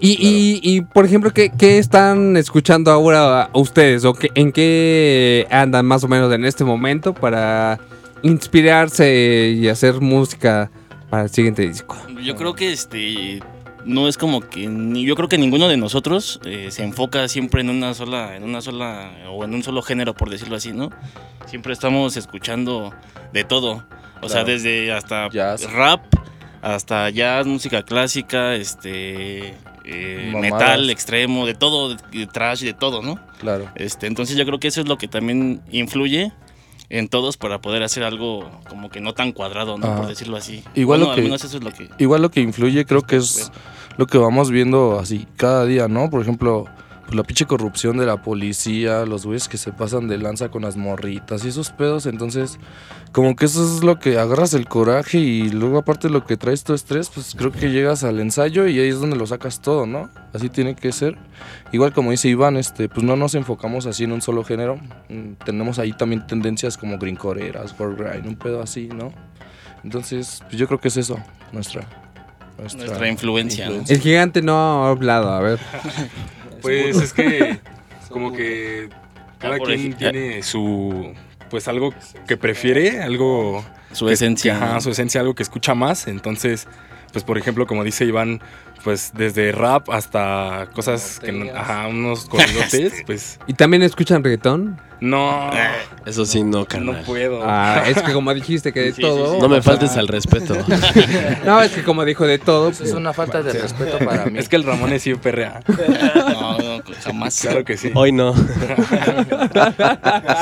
Y, 0.00 0.12
y, 0.12 0.60
y, 0.62 0.80
por 0.80 1.04
ejemplo, 1.04 1.30
¿qué, 1.32 1.50
qué 1.56 1.76
están 1.78 2.36
escuchando 2.38 2.90
ahora 2.90 3.50
ustedes? 3.52 4.04
¿O 4.06 4.14
qué- 4.14 4.30
en 4.34 4.50
qué 4.50 5.46
andan 5.50 5.84
más 5.84 6.02
o 6.04 6.08
menos 6.08 6.32
en 6.32 6.46
este 6.46 6.64
momento 6.64 7.12
para 7.12 7.78
inspirarse 8.22 9.54
y 9.56 9.68
hacer 9.68 10.00
música 10.00 10.70
para 11.08 11.24
el 11.24 11.30
siguiente 11.30 11.66
disco? 11.66 11.96
Yo 12.22 12.36
creo 12.36 12.54
que 12.54 12.72
este 12.72 13.40
no 13.84 14.08
es 14.08 14.18
como 14.18 14.40
que 14.40 14.62
yo 14.62 15.16
creo 15.16 15.28
que 15.28 15.38
ninguno 15.38 15.68
de 15.68 15.76
nosotros 15.76 16.40
eh, 16.44 16.68
se 16.70 16.84
enfoca 16.84 17.28
siempre 17.28 17.62
en 17.62 17.70
una 17.70 17.94
sola 17.94 18.36
en 18.36 18.42
una 18.42 18.60
sola 18.60 19.10
o 19.30 19.44
en 19.44 19.54
un 19.54 19.62
solo 19.62 19.82
género 19.82 20.14
por 20.14 20.28
decirlo 20.30 20.56
así, 20.56 20.72
¿no? 20.72 20.90
Siempre 21.46 21.72
estamos 21.72 22.16
escuchando 22.16 22.92
de 23.32 23.44
todo, 23.44 23.84
o 24.20 24.28
sea, 24.28 24.44
desde 24.44 24.92
hasta 24.92 25.28
Jazz. 25.30 25.70
rap 25.72 26.02
hasta 26.62 27.08
jazz, 27.10 27.46
música 27.46 27.82
clásica, 27.82 28.54
este 28.54 29.54
eh, 29.84 30.32
metal 30.38 30.90
extremo, 30.90 31.46
de 31.46 31.54
todo, 31.54 31.94
de 31.94 32.26
trash, 32.26 32.62
de 32.62 32.74
todo, 32.74 33.02
¿no? 33.02 33.18
Claro. 33.38 33.70
Este, 33.74 34.06
entonces 34.06 34.36
yo 34.36 34.44
creo 34.44 34.60
que 34.60 34.68
eso 34.68 34.80
es 34.80 34.88
lo 34.88 34.98
que 34.98 35.08
también 35.08 35.62
influye 35.70 36.32
en 36.90 37.08
todos 37.08 37.36
para 37.36 37.60
poder 37.60 37.82
hacer 37.82 38.02
algo 38.02 38.50
como 38.68 38.90
que 38.90 39.00
no 39.00 39.14
tan 39.14 39.32
cuadrado, 39.32 39.78
¿no? 39.78 39.96
Por 39.96 40.06
decirlo 40.08 40.36
así. 40.36 40.62
Igual 40.74 40.98
Bueno, 41.00 41.04
lo 41.04 41.10
al 41.12 41.16
que- 41.16 41.22
menos 41.22 41.44
eso 41.44 41.56
es 41.56 41.62
lo 41.64 41.72
que 41.72 41.88
Igual 41.98 42.20
lo 42.22 42.30
que 42.30 42.40
influye 42.40 42.84
creo 42.84 43.02
que 43.02 43.16
es 43.16 43.50
lo 43.96 44.06
que 44.06 44.18
vamos 44.18 44.50
viendo 44.50 44.98
así 44.98 45.26
cada 45.36 45.64
día, 45.64 45.88
¿no? 45.88 46.10
Por 46.10 46.20
ejemplo, 46.20 46.66
pues 47.10 47.16
la 47.16 47.24
pinche 47.24 47.46
corrupción 47.46 47.98
de 47.98 48.06
la 48.06 48.22
policía, 48.22 49.04
los 49.04 49.26
güeyes 49.26 49.48
que 49.48 49.58
se 49.58 49.72
pasan 49.72 50.06
de 50.06 50.16
lanza 50.16 50.48
con 50.48 50.62
las 50.62 50.76
morritas 50.76 51.44
y 51.44 51.48
esos 51.48 51.70
pedos, 51.70 52.06
entonces 52.06 52.60
como 53.10 53.34
que 53.34 53.46
eso 53.46 53.64
es 53.64 53.82
lo 53.82 53.98
que 53.98 54.16
agarras 54.16 54.54
el 54.54 54.68
coraje 54.68 55.18
y 55.18 55.50
luego 55.50 55.78
aparte 55.78 56.08
lo 56.08 56.24
que 56.24 56.36
traes 56.36 56.62
tu 56.62 56.72
estrés, 56.72 57.10
pues 57.10 57.34
creo 57.36 57.50
que 57.50 57.72
llegas 57.72 58.04
al 58.04 58.20
ensayo 58.20 58.68
y 58.68 58.78
ahí 58.78 58.88
es 58.88 59.00
donde 59.00 59.16
lo 59.16 59.26
sacas 59.26 59.60
todo, 59.60 59.86
¿no? 59.86 60.08
Así 60.32 60.48
tiene 60.48 60.76
que 60.76 60.92
ser. 60.92 61.18
Igual 61.72 61.92
como 61.92 62.12
dice 62.12 62.28
Iván, 62.28 62.56
este, 62.56 62.88
pues 62.88 63.04
no 63.04 63.16
nos 63.16 63.34
enfocamos 63.34 63.86
así 63.86 64.04
en 64.04 64.12
un 64.12 64.22
solo 64.22 64.44
género, 64.44 64.78
Mm, 65.10 65.32
tenemos 65.44 65.80
ahí 65.80 65.92
también 65.92 66.24
tendencias 66.26 66.76
como 66.76 66.96
grincoreras, 66.96 67.74
grind, 67.76 68.26
un 68.26 68.36
pedo 68.36 68.62
así, 68.62 68.88
¿no? 68.88 69.12
Entonces, 69.82 70.40
pues 70.46 70.56
yo 70.56 70.68
creo 70.68 70.80
que 70.80 70.88
es 70.88 70.96
eso, 70.96 71.18
nuestra 71.52 71.86
Nuestra 72.58 73.08
influencia, 73.08 73.70
¿no? 73.70 73.82
El 73.88 74.00
gigante 74.00 74.42
no 74.42 74.54
ha 74.84 74.90
hablado, 74.90 75.30
a 75.32 75.40
ver. 75.40 75.58
Pues 76.62 76.96
es 76.96 77.12
que 77.12 77.58
como 78.10 78.32
que 78.32 78.88
cada 79.38 79.56
Ah, 79.56 79.58
quien 79.64 79.94
tiene 79.94 80.42
su 80.42 81.12
pues 81.48 81.66
algo 81.68 81.92
que 82.28 82.36
prefiere, 82.36 83.02
algo 83.02 83.64
Su 83.92 84.08
esencia, 84.08 84.56
que- 84.58 84.64
ajá, 84.64 84.80
su 84.80 84.90
esencia, 84.90 85.20
algo 85.20 85.34
que 85.34 85.42
escucha 85.42 85.74
más, 85.74 86.06
entonces 86.06 86.68
pues 87.12 87.24
por 87.24 87.38
ejemplo, 87.38 87.66
como 87.66 87.82
dice 87.82 88.04
Iván, 88.04 88.40
pues 88.82 89.12
desde 89.14 89.52
rap 89.52 89.90
hasta 89.90 90.68
cosas 90.74 91.20
que 91.20 91.32
no- 91.32 91.50
ajá, 91.54 91.86
unos 91.88 92.26
corridotes, 92.26 93.02
pues 93.06 93.38
¿Y 93.46 93.54
también 93.54 93.82
escuchan 93.82 94.22
reggaetón? 94.24 94.80
no 95.00 95.50
Eso 96.04 96.26
sí, 96.26 96.42
no, 96.42 96.58
no 96.58 96.66
carnal. 96.66 97.02
puedo. 97.06 97.40
Ah, 97.42 97.84
es 97.86 98.02
que 98.02 98.12
como 98.12 98.34
dijiste 98.34 98.72
que 98.72 98.80
de 98.80 98.88
Sí, 98.90 98.96
sí, 98.96 99.02
todo. 99.02 99.34
sí. 99.34 99.40
No 99.40 99.48
me 99.48 99.62
faltes 99.62 99.96
al 99.96 100.08
respeto. 100.08 100.54
No, 101.46 101.62
es 101.62 101.72
que 101.72 101.82
como 101.82 102.04
dijo 102.04 102.26
de 102.26 102.38
todo. 102.38 102.68
Eso 102.68 102.84
es 102.84 102.92
una 102.92 103.12
falta 103.14 103.42
de 103.42 103.52
respeto 103.54 103.98
para 104.04 104.26
mí. 104.26 104.38
Es 104.38 104.48
que 104.50 104.56
el 104.56 104.64
Ramón 104.64 104.92
es 104.92 105.08
perrea. 105.22 105.60
No, 106.32 106.58
no, 106.58 106.82
jamás. 107.02 107.40
Claro 107.40 107.64
que 107.64 107.76
sí. 107.78 107.90
Hoy 107.94 108.12
no. 108.12 108.34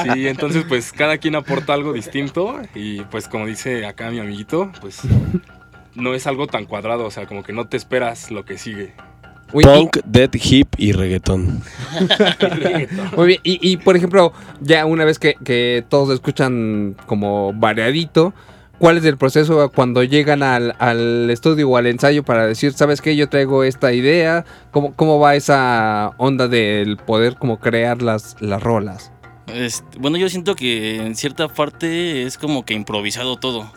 Sí, 0.03 0.27
entonces 0.29 0.65
pues 0.69 0.93
cada 0.93 1.19
quien 1.19 1.37
aporta 1.37 1.73
algo 1.75 1.93
distinto 1.93 2.61
y 2.75 3.03
pues 3.03 3.29
como 3.29 3.47
dice 3.47 3.87
acá 3.87 4.11
mi 4.11 4.19
amiguito, 4.19 4.73
pues 4.81 5.01
no 5.99 6.15
es 6.15 6.27
algo 6.27 6.47
tan 6.47 6.65
cuadrado, 6.65 7.05
o 7.05 7.11
sea, 7.11 7.27
como 7.27 7.43
que 7.43 7.53
no 7.53 7.67
te 7.69 7.77
esperas 7.77 8.31
lo 8.31 8.45
que 8.45 8.57
sigue. 8.59 8.95
Uy, 9.53 9.65
Punk, 9.65 9.99
dead, 10.05 10.31
hip 10.35 10.69
y 10.77 10.93
reggaetón. 10.93 11.63
y- 12.01 12.95
muy 13.17 13.27
bien. 13.29 13.41
Y, 13.43 13.59
y, 13.73 13.77
por 13.79 13.97
ejemplo, 13.97 14.33
ya 14.61 14.85
una 14.87 15.05
vez 15.05 15.19
que, 15.19 15.35
que 15.45 15.85
todos 15.89 16.11
escuchan 16.13 16.97
como 17.07 17.55
variadito, 17.55 18.35
¿cuál 18.79 18.99
es 18.99 19.05
el 19.07 19.17
proceso 19.17 19.71
cuando 19.75 20.05
llegan 20.05 20.43
al, 20.43 20.75
al 20.79 21.31
estudio 21.31 21.69
o 21.71 21.77
al 21.79 21.87
ensayo 21.87 22.25
para 22.25 22.47
decir, 22.47 22.75
¿sabes 22.75 23.01
qué? 23.01 23.17
Yo 23.17 23.31
traigo 23.31 23.65
esta 23.65 23.93
idea. 23.95 24.45
¿Cómo, 24.71 24.93
cómo 24.95 25.19
va 25.19 25.35
esa 25.35 26.11
onda 26.19 26.47
del 26.47 26.99
poder 26.99 27.37
como 27.37 27.59
crear 27.59 28.03
las, 28.03 28.37
las 28.41 28.63
rolas? 28.63 29.13
Este, 29.47 29.99
bueno, 29.99 30.19
yo 30.19 30.29
siento 30.29 30.55
que 30.57 30.97
en 30.97 31.17
cierta 31.17 31.49
parte 31.49 32.25
es 32.25 32.37
como 32.37 32.67
que 32.67 32.75
improvisado 32.75 33.37
todo. 33.39 33.73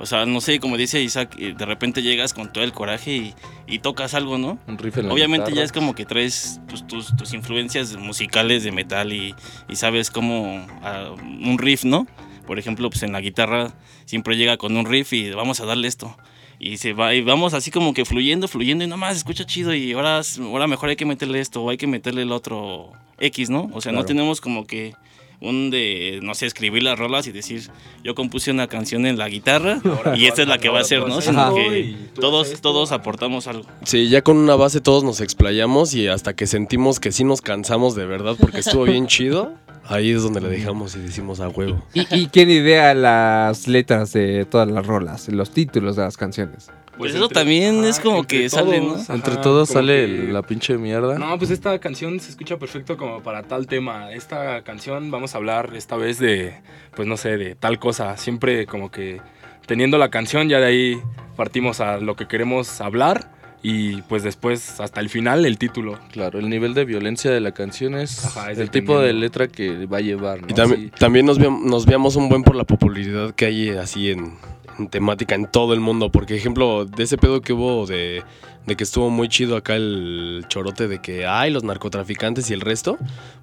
O 0.00 0.06
sea, 0.06 0.26
no 0.26 0.40
sé, 0.40 0.60
como 0.60 0.76
dice 0.76 1.02
Isaac, 1.02 1.34
eh, 1.38 1.54
de 1.56 1.66
repente 1.66 2.02
llegas 2.02 2.32
con 2.32 2.52
todo 2.52 2.62
el 2.64 2.72
coraje 2.72 3.16
y, 3.16 3.34
y 3.66 3.80
tocas 3.80 4.14
algo, 4.14 4.38
¿no? 4.38 4.58
Un 4.66 4.78
riff 4.78 4.98
en 4.98 5.08
la 5.08 5.12
Obviamente 5.14 5.46
guitarra. 5.46 5.56
ya 5.56 5.64
es 5.64 5.72
como 5.72 5.94
que 5.94 6.04
traes 6.04 6.60
tus, 6.68 6.86
tus, 6.86 7.16
tus 7.16 7.32
influencias 7.34 7.96
musicales 7.96 8.62
de 8.64 8.70
metal 8.72 9.12
y, 9.12 9.34
y 9.68 9.76
sabes 9.76 10.10
cómo 10.10 10.64
ah, 10.82 11.10
un 11.20 11.58
riff, 11.58 11.84
¿no? 11.84 12.06
Por 12.46 12.58
ejemplo, 12.58 12.88
pues 12.90 13.02
en 13.02 13.12
la 13.12 13.20
guitarra 13.20 13.74
siempre 14.04 14.36
llega 14.36 14.56
con 14.56 14.76
un 14.76 14.86
riff 14.86 15.12
y 15.12 15.30
vamos 15.30 15.60
a 15.60 15.66
darle 15.66 15.88
esto. 15.88 16.16
Y 16.60 16.78
se 16.78 16.92
va, 16.92 17.14
y 17.14 17.20
vamos 17.20 17.54
así 17.54 17.70
como 17.70 17.92
que 17.94 18.04
fluyendo, 18.04 18.48
fluyendo 18.48 18.84
y 18.84 18.86
nomás 18.88 19.16
escucha 19.16 19.44
chido 19.46 19.74
y 19.74 19.92
ahora, 19.92 20.22
ahora 20.40 20.66
mejor 20.66 20.88
hay 20.88 20.96
que 20.96 21.04
meterle 21.04 21.40
esto 21.40 21.62
o 21.62 21.70
hay 21.70 21.76
que 21.76 21.86
meterle 21.86 22.22
el 22.22 22.32
otro 22.32 22.92
X, 23.20 23.50
¿no? 23.50 23.70
O 23.72 23.80
sea, 23.80 23.92
no 23.92 24.04
tenemos 24.04 24.40
como 24.40 24.66
que 24.66 24.94
un 25.40 25.70
de, 25.70 26.20
no 26.22 26.34
sé, 26.34 26.46
escribir 26.46 26.82
las 26.82 26.98
rolas 26.98 27.26
y 27.26 27.32
decir, 27.32 27.70
yo 28.02 28.14
compuse 28.14 28.50
una 28.50 28.66
canción 28.66 29.06
en 29.06 29.18
la 29.18 29.28
guitarra 29.28 29.80
y 30.16 30.26
esta 30.26 30.42
es 30.42 30.48
la 30.48 30.58
que 30.58 30.68
va 30.68 30.80
a 30.80 30.84
ser, 30.84 31.06
¿no? 31.06 31.20
Sino 31.20 31.54
que 31.54 31.94
todos, 32.14 32.60
todos 32.60 32.92
aportamos 32.92 33.46
algo. 33.46 33.64
Sí, 33.84 34.08
ya 34.08 34.22
con 34.22 34.36
una 34.36 34.56
base 34.56 34.80
todos 34.80 35.04
nos 35.04 35.20
explayamos 35.20 35.94
y 35.94 36.08
hasta 36.08 36.34
que 36.34 36.46
sentimos 36.46 37.00
que 37.00 37.12
sí 37.12 37.24
nos 37.24 37.40
cansamos 37.40 37.94
de 37.94 38.06
verdad 38.06 38.36
porque 38.38 38.60
estuvo 38.60 38.84
bien 38.84 39.06
chido, 39.08 39.54
ahí 39.84 40.10
es 40.10 40.22
donde 40.22 40.40
le 40.40 40.48
dejamos 40.48 40.96
y 40.96 41.00
decimos 41.00 41.40
a 41.40 41.48
huevo. 41.48 41.84
¿Y, 41.94 42.06
y 42.14 42.26
quién 42.26 42.50
idea 42.50 42.94
las 42.94 43.68
letras 43.68 44.12
de 44.12 44.44
todas 44.44 44.68
las 44.68 44.86
rolas, 44.86 45.28
los 45.28 45.50
títulos 45.50 45.96
de 45.96 46.02
las 46.02 46.16
canciones? 46.16 46.70
Pues 46.98 47.14
eso 47.14 47.28
también 47.28 47.84
es 47.84 48.00
como 48.00 48.24
que 48.24 48.48
sale, 48.50 48.80
¿no? 48.80 48.96
Entre 49.08 49.36
todos 49.36 49.68
sale 49.70 50.06
que- 50.06 50.32
la 50.32 50.42
pinche 50.42 50.76
mierda. 50.76 51.18
No, 51.18 51.38
pues 51.38 51.50
esta 51.50 51.78
canción 51.78 52.18
se 52.20 52.30
escucha 52.30 52.58
perfecto 52.58 52.96
como 52.96 53.22
para 53.22 53.42
tal 53.44 53.66
tema. 53.66 54.12
Esta 54.12 54.62
canción 54.62 55.10
vamos 55.10 55.34
a 55.34 55.38
hablar 55.38 55.70
esta 55.74 55.96
vez 55.96 56.18
de, 56.18 56.54
pues 56.96 57.06
no 57.08 57.16
sé, 57.16 57.36
de 57.36 57.54
tal 57.54 57.78
cosa. 57.78 58.16
Siempre 58.16 58.66
como 58.66 58.90
que 58.90 59.20
teniendo 59.66 59.96
la 59.98 60.10
canción 60.10 60.48
ya 60.48 60.58
de 60.60 60.66
ahí 60.66 61.02
partimos 61.36 61.80
a 61.80 61.98
lo 61.98 62.16
que 62.16 62.26
queremos 62.26 62.80
hablar 62.80 63.30
y 63.62 64.02
pues 64.02 64.22
después 64.22 64.78
hasta 64.80 65.00
el 65.00 65.08
final 65.08 65.44
el 65.44 65.58
título. 65.58 65.98
Claro, 66.12 66.38
el 66.38 66.48
nivel 66.48 66.74
de 66.74 66.84
violencia 66.84 67.30
de 67.30 67.40
la 67.40 67.52
canción 67.52 67.94
es 67.96 68.24
Ajá, 68.24 68.52
es 68.52 68.58
el 68.58 68.70
tipo 68.70 69.00
de 69.00 69.12
letra 69.12 69.48
que 69.48 69.86
va 69.86 69.98
a 69.98 70.00
llevar, 70.00 70.42
¿no? 70.42 70.48
Y 70.48 70.54
también, 70.54 70.90
también 70.98 71.26
nos, 71.26 71.38
veam- 71.40 71.62
nos 71.64 71.84
veamos 71.86 72.16
un 72.16 72.28
buen 72.28 72.42
por 72.44 72.54
la 72.54 72.64
popularidad 72.64 73.34
que 73.34 73.46
hay 73.46 73.70
así 73.70 74.10
en, 74.10 74.34
en 74.78 74.88
temática 74.88 75.34
en 75.34 75.46
todo 75.50 75.74
el 75.74 75.80
mundo. 75.80 76.10
Porque, 76.10 76.36
ejemplo, 76.36 76.84
de 76.84 77.02
ese 77.02 77.18
pedo 77.18 77.40
que 77.40 77.52
hubo 77.52 77.84
de, 77.86 78.22
de 78.66 78.76
que 78.76 78.84
estuvo 78.84 79.08
muy 79.08 79.28
chido 79.28 79.56
acá 79.56 79.76
el 79.76 80.44
chorote 80.48 80.88
de 80.88 81.00
que 81.00 81.26
hay 81.26 81.50
los 81.50 81.64
narcotraficantes 81.64 82.50
y 82.50 82.54
el 82.54 82.60
resto, 82.60 82.98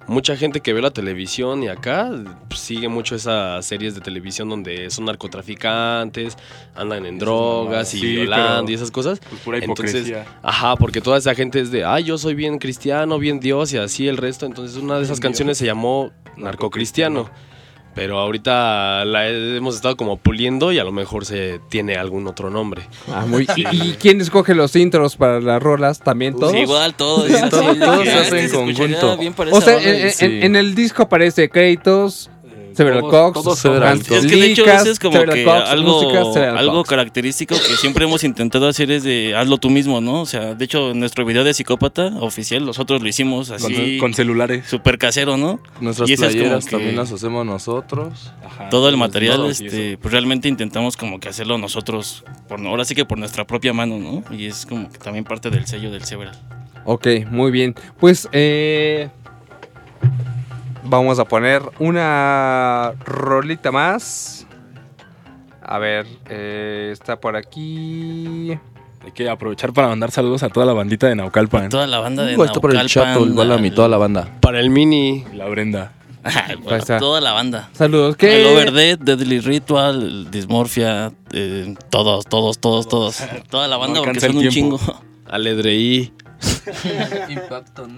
mucha 0.06 0.36
gente 0.36 0.60
que 0.60 0.72
ve 0.72 0.80
la 0.80 0.92
televisión 0.92 1.62
y 1.62 1.68
acá 1.68 2.10
pues, 2.48 2.60
sigue 2.60 2.88
mucho 2.88 3.16
esas 3.16 3.66
series 3.66 3.94
de 3.94 4.00
televisión 4.00 4.48
donde 4.48 4.88
son 4.90 5.06
narcotraficantes, 5.06 6.36
andan 6.74 7.06
en 7.06 7.18
drogas 7.18 7.92
y 7.94 7.98
Sí, 7.98 8.06
violando 8.16 8.70
y 8.70 8.74
esas 8.74 8.90
cosas. 8.90 9.20
Pues 9.28 9.40
pura 9.40 9.58
Entonces. 9.58 10.12
Ajá, 10.42 10.76
porque 10.76 11.00
toda 11.00 11.18
esa 11.18 11.34
gente 11.34 11.60
es 11.60 11.70
de, 11.70 11.84
ay, 11.84 12.04
yo 12.04 12.18
soy 12.18 12.34
bien 12.34 12.58
cristiano, 12.58 13.18
bien 13.18 13.40
Dios 13.40 13.72
y 13.72 13.78
así 13.78 14.06
el 14.06 14.16
resto. 14.16 14.46
Entonces 14.46 14.76
una 14.76 14.98
de 14.98 15.04
esas 15.04 15.18
canciones 15.18 15.58
se 15.58 15.66
llamó 15.66 16.12
Narcocristiano. 16.36 17.30
Pero 17.96 18.18
ahorita 18.18 19.06
la 19.06 19.26
hemos 19.28 19.74
estado 19.74 19.96
como 19.96 20.18
puliendo 20.18 20.70
y 20.70 20.78
a 20.78 20.84
lo 20.84 20.92
mejor 20.92 21.24
se 21.24 21.60
tiene 21.70 21.96
algún 21.96 22.26
otro 22.26 22.50
nombre. 22.50 22.82
Ah, 23.10 23.24
muy- 23.26 23.46
¿Y, 23.56 23.62
y 23.66 23.96
quién 23.98 24.20
escoge 24.20 24.54
los 24.54 24.76
intros 24.76 25.16
para 25.16 25.40
las 25.40 25.62
rolas? 25.62 25.98
¿También 26.00 26.34
todos? 26.38 26.52
Sí, 26.52 26.58
igual 26.58 26.94
todos. 26.94 27.26
Sí, 27.30 27.48
todos 27.50 28.02
que, 28.02 28.10
se 28.10 28.16
"Ah, 28.16 28.20
hacen 28.20 28.38
en 28.38 28.50
conjunto". 28.50 29.18
O 29.50 29.60
sea, 29.62 29.74
rola", 29.76 29.82
y 29.86 29.88
en, 29.88 29.96
en- 30.06 30.12
sí. 30.12 30.24
en 30.42 30.56
el 30.56 30.74
disco 30.74 31.04
aparece 31.04 31.48
créditos, 31.48 32.30
Several 32.76 33.00
Cox, 33.00 33.42
todos 33.42 33.58
Several 33.58 33.98
Cox. 33.98 34.10
Es 34.10 34.26
que 34.26 34.36
de 34.36 34.46
hecho 34.52 34.64
eso 34.66 34.90
es 34.90 34.98
como 34.98 35.18
que 35.24 35.44
Cox, 35.44 35.68
algo, 35.70 36.02
música, 36.72 36.88
característico 36.88 37.54
que 37.54 37.76
siempre 37.76 38.04
hemos 38.04 38.22
intentado 38.24 38.68
hacer 38.68 38.90
es 38.90 39.02
de 39.02 39.34
hazlo 39.34 39.58
tú 39.58 39.70
mismo, 39.70 40.00
¿no? 40.00 40.20
O 40.22 40.26
sea, 40.26 40.54
de 40.54 40.64
hecho 40.64 40.90
en 40.90 41.00
nuestro 41.00 41.24
video 41.24 41.44
de 41.44 41.54
psicópata 41.54 42.06
oficial 42.20 42.64
nosotros 42.66 43.02
lo 43.02 43.08
hicimos 43.08 43.50
así 43.50 43.98
con 43.98 44.12
celulares. 44.14 44.66
súper 44.66 44.98
casero, 44.98 45.36
¿no? 45.36 45.60
Nuestras 45.80 46.08
Y 46.10 46.14
es 46.14 46.20
playeras 46.20 46.64
que- 46.66 46.70
también 46.72 46.96
las 46.96 47.10
hacemos 47.12 47.46
nosotros. 47.46 48.32
Ajá, 48.44 48.68
Todo 48.68 48.88
el 48.88 48.96
material, 48.96 49.36
todos, 49.38 49.60
este, 49.60 49.98
pues 49.98 50.12
realmente 50.12 50.48
intentamos 50.48 50.96
como 50.96 51.18
que 51.20 51.28
hacerlo 51.28 51.58
nosotros, 51.58 52.24
por, 52.48 52.60
ahora 52.66 52.84
sí 52.84 52.94
que 52.94 53.04
por 53.04 53.18
nuestra 53.18 53.46
propia 53.46 53.72
mano, 53.72 53.98
¿no? 53.98 54.22
Y 54.36 54.46
es 54.46 54.66
como 54.66 54.90
que 54.90 54.98
también 54.98 55.24
parte 55.24 55.50
del 55.50 55.66
sello 55.66 55.90
del 55.90 56.04
Several. 56.04 56.38
Ok, 56.84 57.06
muy 57.30 57.50
bien. 57.50 57.74
Pues, 57.98 58.28
eh, 58.32 59.08
vamos 60.88 61.18
a 61.18 61.24
poner 61.24 61.62
una 61.78 62.92
rolita 63.04 63.70
más. 63.72 64.46
A 65.62 65.78
ver, 65.78 66.06
eh, 66.28 66.90
está 66.92 67.18
por 67.20 67.36
aquí. 67.36 68.56
Hay 69.04 69.12
que 69.12 69.28
aprovechar 69.28 69.72
para 69.72 69.88
mandar 69.88 70.10
saludos 70.10 70.42
a 70.42 70.48
toda 70.48 70.66
la 70.66 70.72
bandita 70.72 71.06
de 71.08 71.14
Naucalpan. 71.16 71.68
Toda 71.68 71.86
la 71.86 71.98
banda 72.00 72.24
de 72.24 72.36
Uh, 72.36 72.44
está 72.44 72.60
por 72.60 72.70
el 72.70 72.76
Naucalpan, 72.78 73.12
chato, 73.14 73.24
el 73.24 73.32
Balam 73.32 73.64
y 73.64 73.70
toda 73.70 73.88
la 73.88 73.96
banda. 73.98 74.28
Para 74.40 74.60
el 74.60 74.70
mini. 74.70 75.24
La 75.34 75.46
Brenda. 75.48 75.92
Bueno, 76.64 76.76
está. 76.78 76.98
toda 76.98 77.20
la 77.20 77.30
banda. 77.32 77.68
Saludos. 77.72 78.10
El 78.10 78.16
¿Qué? 78.16 78.44
Overdead, 78.46 78.98
Deadly 78.98 79.38
Ritual, 79.38 80.02
el 80.02 80.30
Dysmorphia, 80.30 81.12
eh, 81.32 81.74
todos, 81.88 82.24
todos, 82.26 82.58
todos, 82.58 82.88
todos. 82.88 83.22
Toda 83.50 83.68
la 83.68 83.76
banda 83.76 84.00
No 84.00 84.04
porque 84.04 84.18
son 84.18 84.30
el 84.30 84.36
un 84.36 84.42
tiempo. 84.48 84.78
chingo. 84.78 85.00
Aledreí. 85.28 86.12
Impacto. 87.28 87.88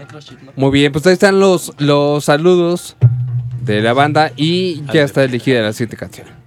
Muy 0.56 0.70
bien, 0.70 0.92
pues 0.92 1.06
ahí 1.06 1.14
están 1.14 1.40
los, 1.40 1.72
los 1.78 2.24
saludos 2.24 2.96
de 3.62 3.82
la 3.82 3.92
banda 3.92 4.32
y 4.36 4.82
ya 4.92 5.02
está 5.02 5.24
elegida 5.24 5.60
la 5.60 5.72
siguiente 5.72 5.96
canción. 5.96 6.37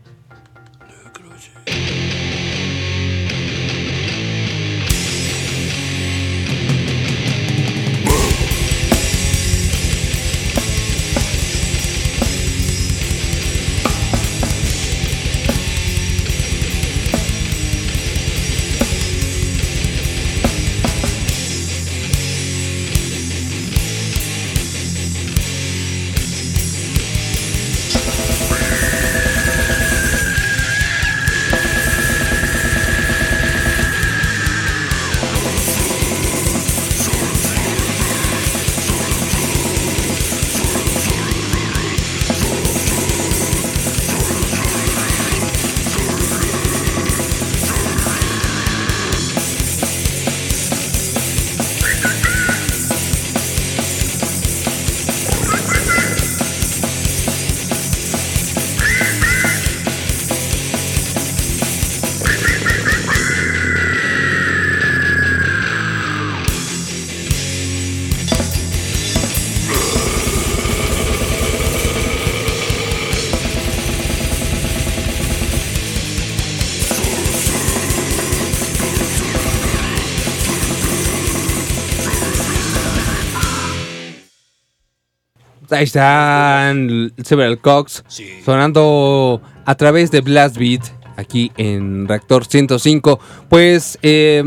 Ahí 85.81 85.85
están 85.85 87.11
Several 87.23 87.57
Cox 87.57 88.03
sonando 88.45 89.41
a 89.65 89.73
través 89.73 90.11
de 90.11 90.21
Blast 90.21 90.55
Beat 90.55 90.83
aquí 91.17 91.51
en 91.57 92.07
Reactor 92.07 92.45
105. 92.45 93.19
Pues 93.49 93.97
eh, 94.03 94.43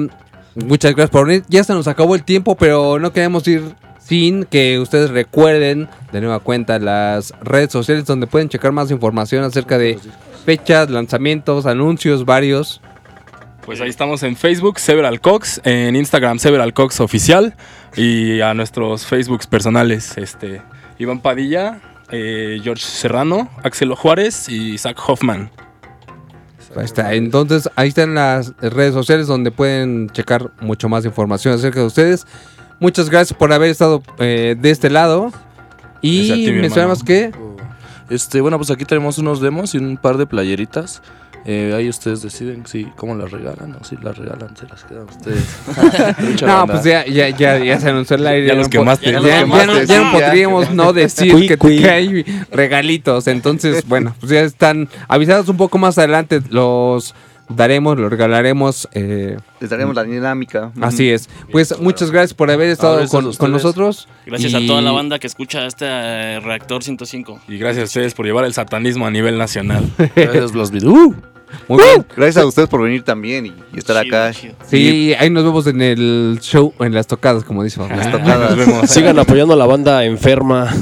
muchas 0.55 0.93
gracias 0.93 1.11
por 1.11 1.26
venir. 1.26 1.43
Ya 1.49 1.64
se 1.64 1.72
nos 1.72 1.89
acabó 1.89 2.14
el 2.14 2.22
tiempo, 2.22 2.55
pero 2.55 3.01
no 3.01 3.12
queremos 3.12 3.49
ir 3.49 3.64
sin 3.99 4.45
que 4.45 4.78
ustedes 4.78 5.11
recuerden 5.11 5.89
de 6.12 6.20
nueva 6.20 6.39
cuenta 6.39 6.78
las 6.78 7.35
redes 7.41 7.72
sociales 7.72 8.05
donde 8.05 8.28
pueden 8.28 8.49
checar 8.49 8.70
más 8.70 8.93
información 8.93 9.43
acerca 9.43 9.76
de 9.76 9.99
fechas, 10.47 10.89
lanzamientos, 10.89 11.66
anuncios 11.66 12.24
varios. 12.24 12.80
Pues 13.66 13.80
ahí 13.80 13.89
estamos 13.89 14.22
en 14.22 14.37
Facebook, 14.37 14.78
Several 14.78 15.20
Cox, 15.20 15.61
en 15.64 15.97
Instagram, 15.97 16.39
Several 16.39 16.72
Cox 16.72 17.01
Oficial, 17.01 17.57
y 17.97 18.41
a 18.41 18.55
nuestros 18.55 19.05
Facebooks 19.05 19.49
personales, 19.49 20.16
este, 20.16 20.62
Iván 20.99 21.20
Padilla, 21.20 21.80
eh, 22.11 22.61
George 22.62 22.84
Serrano, 22.84 23.51
Axel 23.62 23.95
Juárez 23.95 24.49
y 24.49 24.78
Zach 24.78 24.99
Hoffman. 25.07 25.51
Ahí 26.76 26.84
está. 26.84 27.14
Entonces, 27.14 27.70
ahí 27.76 27.88
están 27.88 28.14
las 28.14 28.53
redes 28.59 28.95
sociales 28.95 29.26
donde 29.26 29.51
pueden 29.51 30.09
checar 30.11 30.51
mucho 30.61 30.88
más 30.88 31.05
información 31.05 31.55
acerca 31.55 31.80
de 31.80 31.86
ustedes. 31.86 32.26
Muchas 32.80 33.11
gracias 33.11 33.38
por 33.38 33.53
haber 33.53 33.70
estado 33.70 34.03
eh, 34.18 34.57
de 34.59 34.70
este 34.70 34.90
lado. 34.90 35.32
Y 36.03 36.51
mencionamos 36.53 37.03
que 37.03 37.32
Este, 38.11 38.40
bueno, 38.40 38.59
pues 38.59 38.70
aquí 38.70 38.84
tenemos 38.84 39.18
unos 39.18 39.40
demos 39.40 39.74
y 39.74 39.78
un 39.78 39.97
par 39.97 40.18
de 40.18 40.26
playeritas. 40.26 41.01
Eh, 41.47 41.74
ahí 41.76 41.88
ustedes 41.90 42.22
deciden 42.22 42.66
si 42.66 42.84
cómo 42.97 43.14
las 43.14 43.30
regalan 43.30 43.76
o 43.78 43.84
si 43.84 43.97
las 43.97 44.16
regalan, 44.16 44.57
se 44.57 44.66
las 44.66 44.82
quedan 44.84 45.05
ustedes. 45.05 45.45
No, 46.42 46.47
banda. 46.47 46.66
pues 46.74 46.84
ya, 46.84 47.05
ya, 47.07 47.28
ya, 47.28 47.59
ya 47.59 47.78
se 47.80 47.90
anunció 47.90 48.16
el 48.16 48.26
aire. 48.26 48.47
Ya 48.47 48.53
no 48.55 48.61
los 48.61 48.68
quemaste. 48.68 49.12
Ya, 49.12 49.20
Ya 49.20 49.38
quemaste, 49.40 49.66
no, 49.66 49.82
ya 49.82 50.01
no 50.05 50.12
podríamos 50.12 50.70
no 50.70 50.92
decir 50.92 51.47
que, 51.49 51.59
que 51.59 51.90
hay 51.90 52.24
regalitos. 52.51 53.26
Entonces, 53.26 53.84
bueno, 53.88 54.14
pues 54.20 54.32
ya 54.32 54.40
están 54.40 54.88
avisados 55.09 55.49
un 55.49 55.57
poco 55.59 55.76
más 55.78 55.99
adelante. 55.99 56.40
Los 56.49 57.14
daremos, 57.49 57.99
los 57.99 58.11
regalaremos. 58.11 58.88
eh, 58.95 59.36
Les 59.61 59.68
daremos 59.68 59.95
la 59.95 60.05
dinámica. 60.05 60.70
Así 60.80 61.11
es. 61.11 61.28
Pues 61.53 61.78
muchas 61.78 62.11
gracias 62.11 62.32
por 62.32 62.51
haber 62.51 62.70
estado 62.70 63.07
con, 63.09 63.34
con 63.34 63.53
nosotros. 63.53 64.09
Gracias 64.24 64.53
Y- 64.53 64.64
a 64.64 64.66
toda 64.66 64.80
la 64.80 64.92
banda 64.92 65.18
que 65.18 65.26
escucha 65.26 65.66
este 65.66 65.84
eh, 65.88 66.40
Reactor 66.40 66.82
105. 66.82 67.40
Y 67.49 67.59
gracias 67.59 67.82
a 67.82 67.84
ustedes 67.84 68.14
por 68.14 68.24
llevar 68.24 68.47
el 68.47 68.55
satanismo 68.55 69.07
a 69.07 69.11
nivel 69.11 69.36
nacional. 69.36 69.84
Gracias. 70.16 70.53
Uh. 70.84 71.14
Muy 71.68 71.82
bien. 71.82 72.07
Gracias 72.16 72.44
a 72.44 72.46
ustedes 72.46 72.68
por 72.68 72.82
venir 72.82 73.02
también 73.02 73.46
y, 73.46 73.55
y 73.72 73.78
estar 73.78 73.96
acá. 73.96 74.32
Sí, 74.32 75.14
ahí 75.18 75.30
nos 75.30 75.44
vemos 75.44 75.66
en 75.66 75.80
el 75.80 76.38
show, 76.40 76.72
en 76.80 76.94
las 76.94 77.07
tocadas, 77.07 77.44
como 77.44 77.62
dice. 77.62 77.80
Las 77.88 78.11
tocadas. 78.11 78.57
Nos 78.57 78.66
vemos. 78.66 78.90
Sigan 78.90 79.18
apoyando 79.18 79.55
a 79.55 79.57
la 79.57 79.66
banda 79.66 80.05
enferma. 80.05 80.72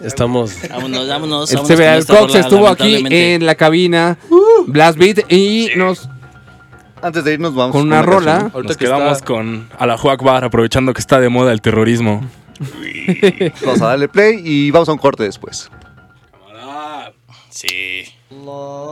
Estamos. 0.00 0.54
Vámonos, 0.68 1.08
vámonos. 1.08 1.50
El 1.50 1.58
vámonos 1.58 2.06
Cox 2.06 2.20
rola, 2.20 2.40
estuvo 2.40 2.68
aquí 2.68 3.04
en 3.10 3.46
la 3.46 3.54
cabina, 3.54 4.18
Blast 4.66 4.98
Beat, 4.98 5.30
y 5.32 5.70
nos 5.76 6.08
Antes 7.02 7.24
de 7.24 7.34
irnos 7.34 7.54
vamos 7.54 7.72
con 7.72 7.82
una 7.86 8.02
rola. 8.02 8.50
Nos 8.54 8.76
quedamos 8.76 9.22
con 9.22 9.68
Alajuac 9.78 10.22
Bar, 10.22 10.44
aprovechando 10.44 10.92
que 10.94 11.00
está 11.00 11.20
de 11.20 11.28
moda 11.28 11.52
el 11.52 11.60
terrorismo. 11.60 12.22
Vamos 13.64 13.82
a 13.82 13.86
darle 13.86 14.08
play 14.08 14.40
y 14.42 14.70
vamos 14.70 14.88
a 14.88 14.92
un 14.92 14.98
corte 14.98 15.22
después. 15.22 15.70
Sí. 17.50 18.04
اللہ 18.36 18.86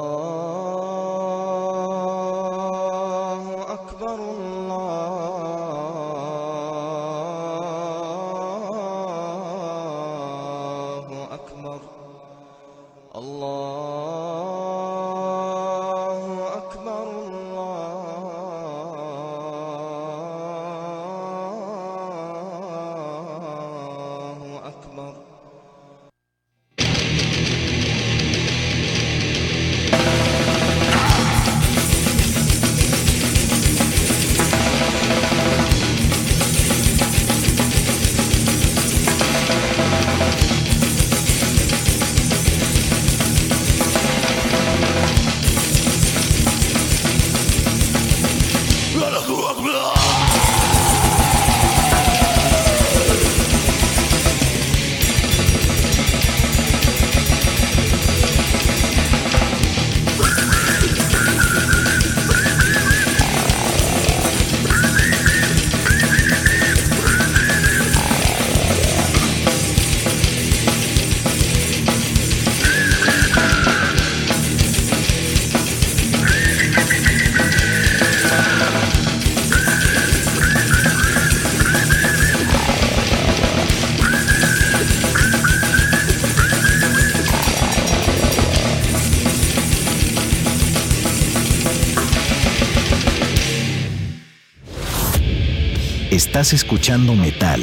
Estás 96.15 96.53
escuchando 96.53 97.17
metal 97.17 97.61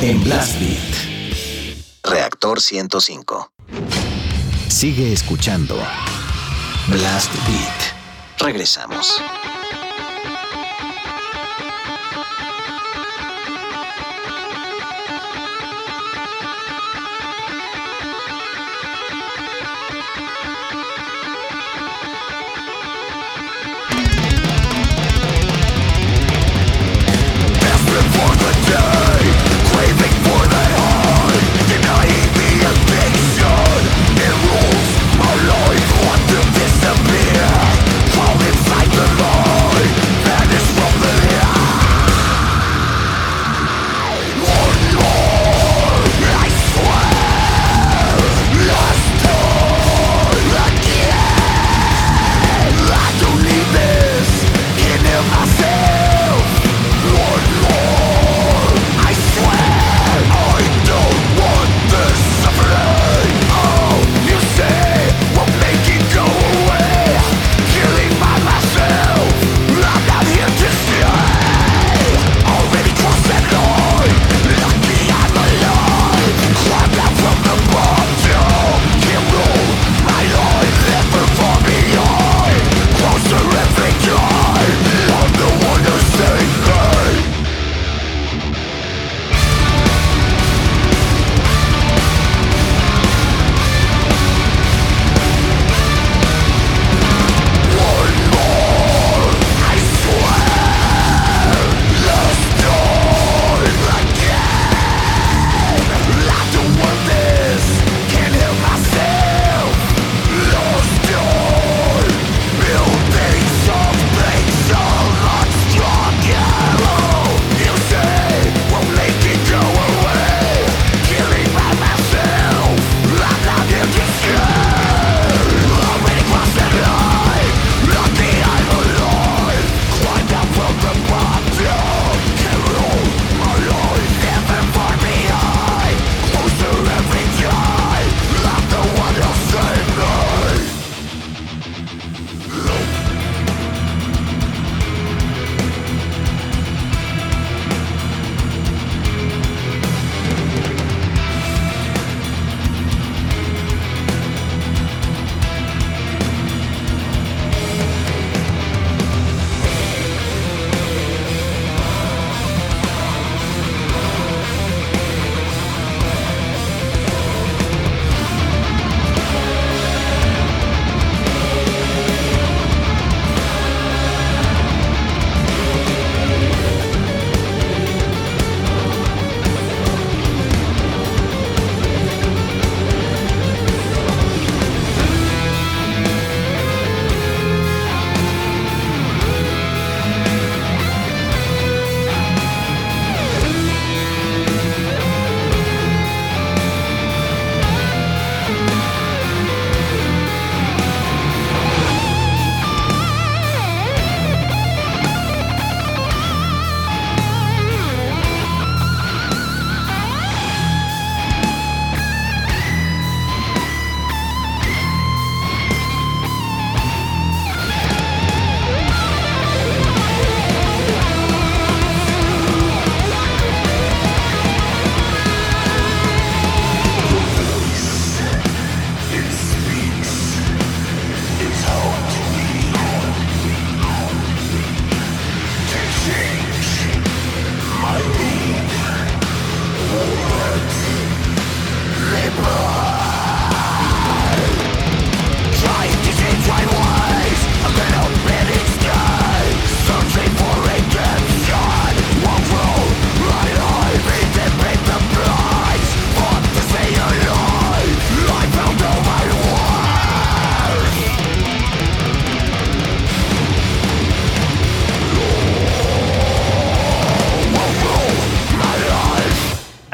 en 0.00 0.22
Blast 0.22 0.60
Beat. 0.60 1.74
Reactor 2.04 2.60
105. 2.60 3.50
Sigue 4.68 5.12
escuchando 5.12 5.76
Blast 6.86 7.32
Beat. 7.48 8.38
Regresamos. 8.38 9.20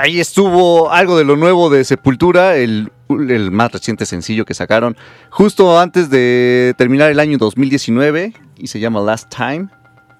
Ahí 0.05 0.21
estuvo 0.21 0.93
algo 0.93 1.17
de 1.17 1.25
lo 1.25 1.35
nuevo 1.35 1.71
de 1.71 1.83
Sepultura, 1.83 2.57
el, 2.57 2.93
el 3.09 3.51
más 3.51 3.73
reciente 3.73 4.05
sencillo 4.05 4.45
que 4.45 4.53
sacaron 4.53 4.99
justo 5.31 5.81
antes 5.81 6.11
de 6.11 6.75
terminar 6.77 7.11
el 7.11 7.19
año 7.21 7.39
2019 7.39 8.35
y 8.59 8.67
se 8.67 8.81
llama 8.81 9.01
Last 9.01 9.35
Time. 9.35 9.69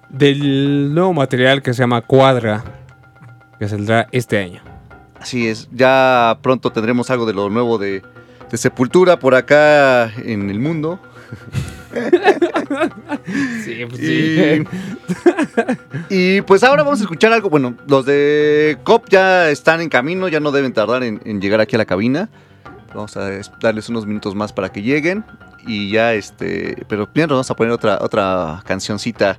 Del 0.09 0.91
nuevo 0.91 1.13
material 1.13 1.61
que 1.61 1.71
se 1.75 1.83
llama 1.83 2.01
Cuadra, 2.01 2.63
que 3.59 3.69
saldrá 3.69 4.07
este 4.11 4.39
año. 4.39 4.63
Así 5.21 5.47
es, 5.47 5.69
ya 5.71 6.39
pronto 6.41 6.71
tendremos 6.71 7.11
algo 7.11 7.27
de 7.27 7.33
lo 7.33 7.51
nuevo 7.51 7.77
de, 7.77 8.01
de 8.49 8.57
Sepultura 8.57 9.19
por 9.19 9.35
acá 9.35 10.11
en 10.17 10.49
el 10.49 10.59
mundo. 10.59 10.99
Pues. 13.89 14.63
Y, 16.09 16.41
pues 16.41 16.63
ahora 16.63 16.83
vamos 16.83 16.99
a 16.99 17.03
escuchar 17.03 17.33
algo. 17.33 17.49
Bueno, 17.49 17.75
los 17.87 18.05
de 18.05 18.77
COP 18.83 19.09
ya 19.09 19.49
están 19.49 19.81
en 19.81 19.89
camino, 19.89 20.27
ya 20.27 20.39
no 20.39 20.51
deben 20.51 20.73
tardar 20.73 21.03
en, 21.03 21.21
en 21.25 21.41
llegar 21.41 21.59
aquí 21.61 21.75
a 21.75 21.79
la 21.79 21.85
cabina. 21.85 22.29
Vamos 22.93 23.17
a 23.17 23.33
es- 23.33 23.51
darles 23.59 23.89
unos 23.89 24.05
minutos 24.05 24.35
más 24.35 24.53
para 24.53 24.69
que 24.69 24.81
lleguen. 24.81 25.25
Y 25.67 25.89
ya 25.91 26.13
este. 26.13 26.85
Pero 26.87 27.11
primero 27.11 27.35
vamos 27.35 27.49
a 27.49 27.55
poner 27.55 27.71
otra, 27.73 27.97
otra 28.01 28.61
cancioncita. 28.65 29.37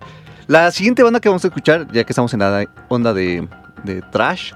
La 0.48 0.70
siguiente 0.70 1.02
banda 1.02 1.20
que 1.20 1.28
vamos 1.28 1.44
a 1.44 1.48
escuchar, 1.48 1.86
ya 1.92 2.04
que 2.04 2.12
estamos 2.12 2.32
en 2.34 2.40
la 2.40 2.66
onda 2.88 3.12
de, 3.14 3.48
de 3.84 4.02
trash, 4.12 4.52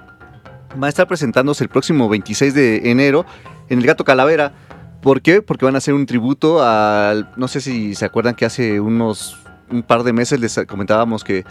va 0.81 0.87
a 0.87 0.91
estar 0.91 1.07
presentándose 1.07 1.65
el 1.65 1.71
próximo 1.71 2.09
26 2.09 2.55
de 2.55 2.91
enero 2.91 3.25
en 3.69 3.79
el 3.81 3.87
Gato 3.87 4.05
Calavera. 4.05 4.53
¿Por 5.03 5.23
qué? 5.23 5.41
Porque 5.43 5.65
van 5.65 5.75
a 5.75 5.79
hacer 5.79 5.95
un 5.95 6.07
tributo 6.07 6.63
al. 6.63 7.31
No 7.37 7.49
sé 7.49 7.61
si 7.61 7.95
se 7.95 8.05
acuerdan 8.05 8.35
que 8.35 8.45
hace 8.45 8.81
unos. 8.81 9.39
Un 9.71 9.83
par 9.83 10.03
de 10.03 10.13
meses 10.13 10.41
les 10.41 10.61
comentábamos 10.67 11.23
que, 11.23 11.45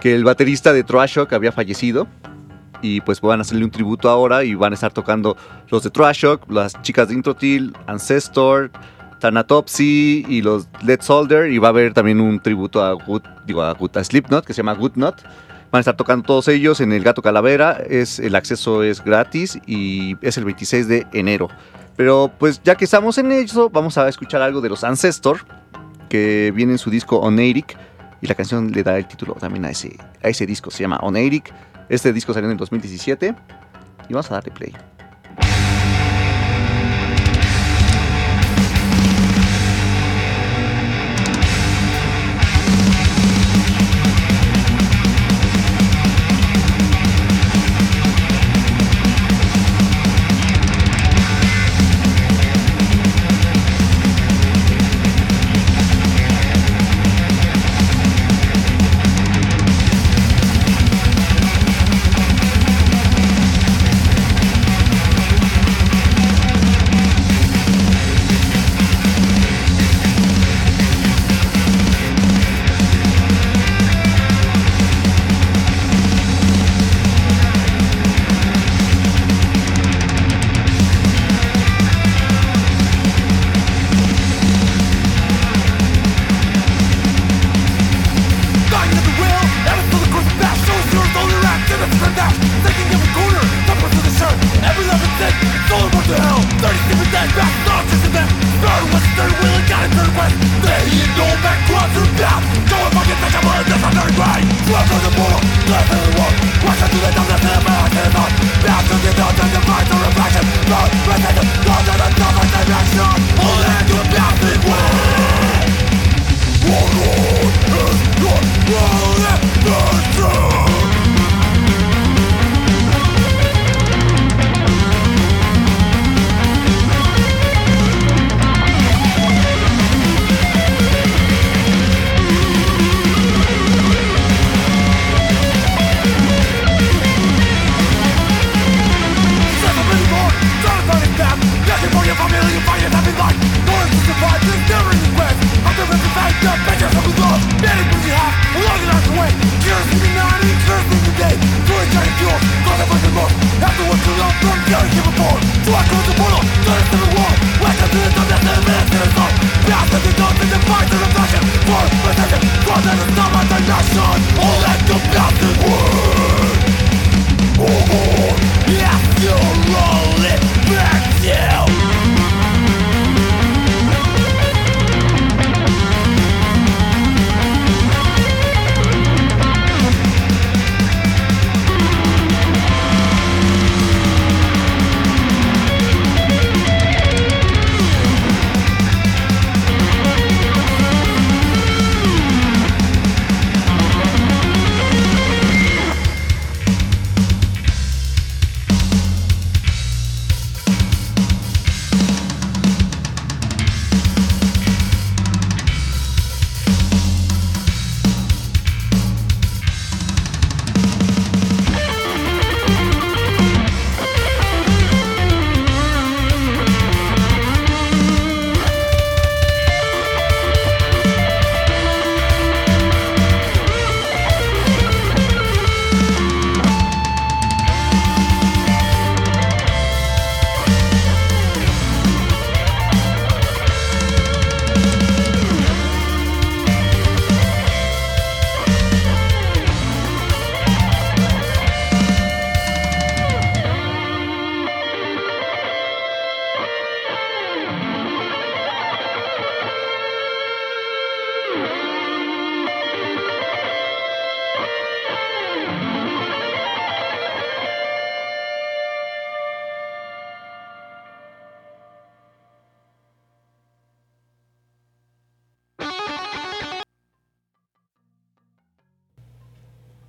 que 0.00 0.14
el 0.14 0.22
baterista 0.24 0.72
de 0.72 0.84
Trash 0.84 1.16
Shock 1.16 1.32
había 1.32 1.52
fallecido. 1.52 2.06
Y 2.82 3.00
pues 3.00 3.20
van 3.20 3.40
a 3.40 3.42
hacerle 3.42 3.64
un 3.64 3.70
tributo 3.70 4.08
ahora 4.10 4.44
y 4.44 4.54
van 4.54 4.72
a 4.72 4.74
estar 4.74 4.92
tocando 4.92 5.36
los 5.70 5.82
de 5.82 5.90
Trash 5.90 6.18
Shock, 6.18 6.50
las 6.50 6.80
chicas 6.82 7.08
de 7.08 7.14
Introtil, 7.14 7.74
Ancestor, 7.86 8.70
Thanatopsy 9.20 10.24
y 10.28 10.42
los 10.42 10.68
Led 10.84 11.00
Soldier. 11.00 11.50
Y 11.50 11.58
va 11.58 11.68
a 11.68 11.70
haber 11.70 11.92
también 11.94 12.20
un 12.20 12.40
tributo 12.40 12.82
a, 12.84 12.96
digo, 13.46 13.62
a, 13.62 13.72
Good- 13.74 13.96
a 13.98 14.04
Slipknot 14.04 14.44
que 14.46 14.52
se 14.52 14.58
llama 14.58 14.74
Good 14.74 14.92
Not. 14.96 15.22
Van 15.72 15.78
a 15.78 15.80
estar 15.80 15.96
tocando 15.96 16.24
todos 16.24 16.46
ellos 16.48 16.80
en 16.80 16.92
el 16.92 17.02
Gato 17.02 17.22
Calavera. 17.22 17.72
Es, 17.88 18.18
el 18.20 18.34
acceso 18.36 18.82
es 18.82 19.02
gratis 19.02 19.58
y 19.66 20.16
es 20.20 20.36
el 20.38 20.44
26 20.44 20.86
de 20.86 21.06
enero. 21.12 21.48
Pero 21.96 22.32
pues 22.38 22.60
ya 22.62 22.74
que 22.74 22.84
estamos 22.84 23.18
en 23.18 23.30
eso, 23.32 23.70
vamos 23.70 23.98
a 23.98 24.08
escuchar 24.08 24.42
algo 24.42 24.60
de 24.60 24.68
los 24.68 24.84
Ancestor, 24.84 25.46
que 26.08 26.52
viene 26.54 26.72
en 26.72 26.78
su 26.78 26.90
disco 26.90 27.18
Oneirik. 27.18 27.76
Y 28.20 28.26
la 28.26 28.34
canción 28.34 28.72
le 28.72 28.82
da 28.82 28.96
el 28.96 29.06
título 29.06 29.34
también 29.34 29.64
a 29.66 29.70
ese, 29.70 29.96
a 30.22 30.28
ese 30.28 30.46
disco, 30.46 30.70
se 30.70 30.82
llama 30.82 30.98
Oneirik. 31.02 31.52
Este 31.88 32.12
disco 32.12 32.32
salió 32.32 32.46
en 32.46 32.52
el 32.52 32.58
2017. 32.58 33.34
Y 34.08 34.12
vamos 34.12 34.30
a 34.30 34.34
darle 34.34 34.50
play. 34.50 34.74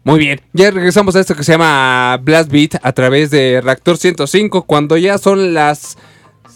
Muy 0.06 0.20
bien, 0.20 0.40
ya 0.54 0.70
regresamos 0.70 1.16
a 1.16 1.20
esto 1.20 1.36
que 1.36 1.44
se 1.44 1.54
llama 1.54 2.20
Blast 2.22 2.52
Beat 2.52 2.76
a 2.84 2.92
través 2.92 3.32
de 3.32 3.60
Reactor 3.60 3.98
105 3.98 4.62
cuando 4.62 4.98
ya 4.98 5.18
son 5.18 5.56
las 5.56 5.98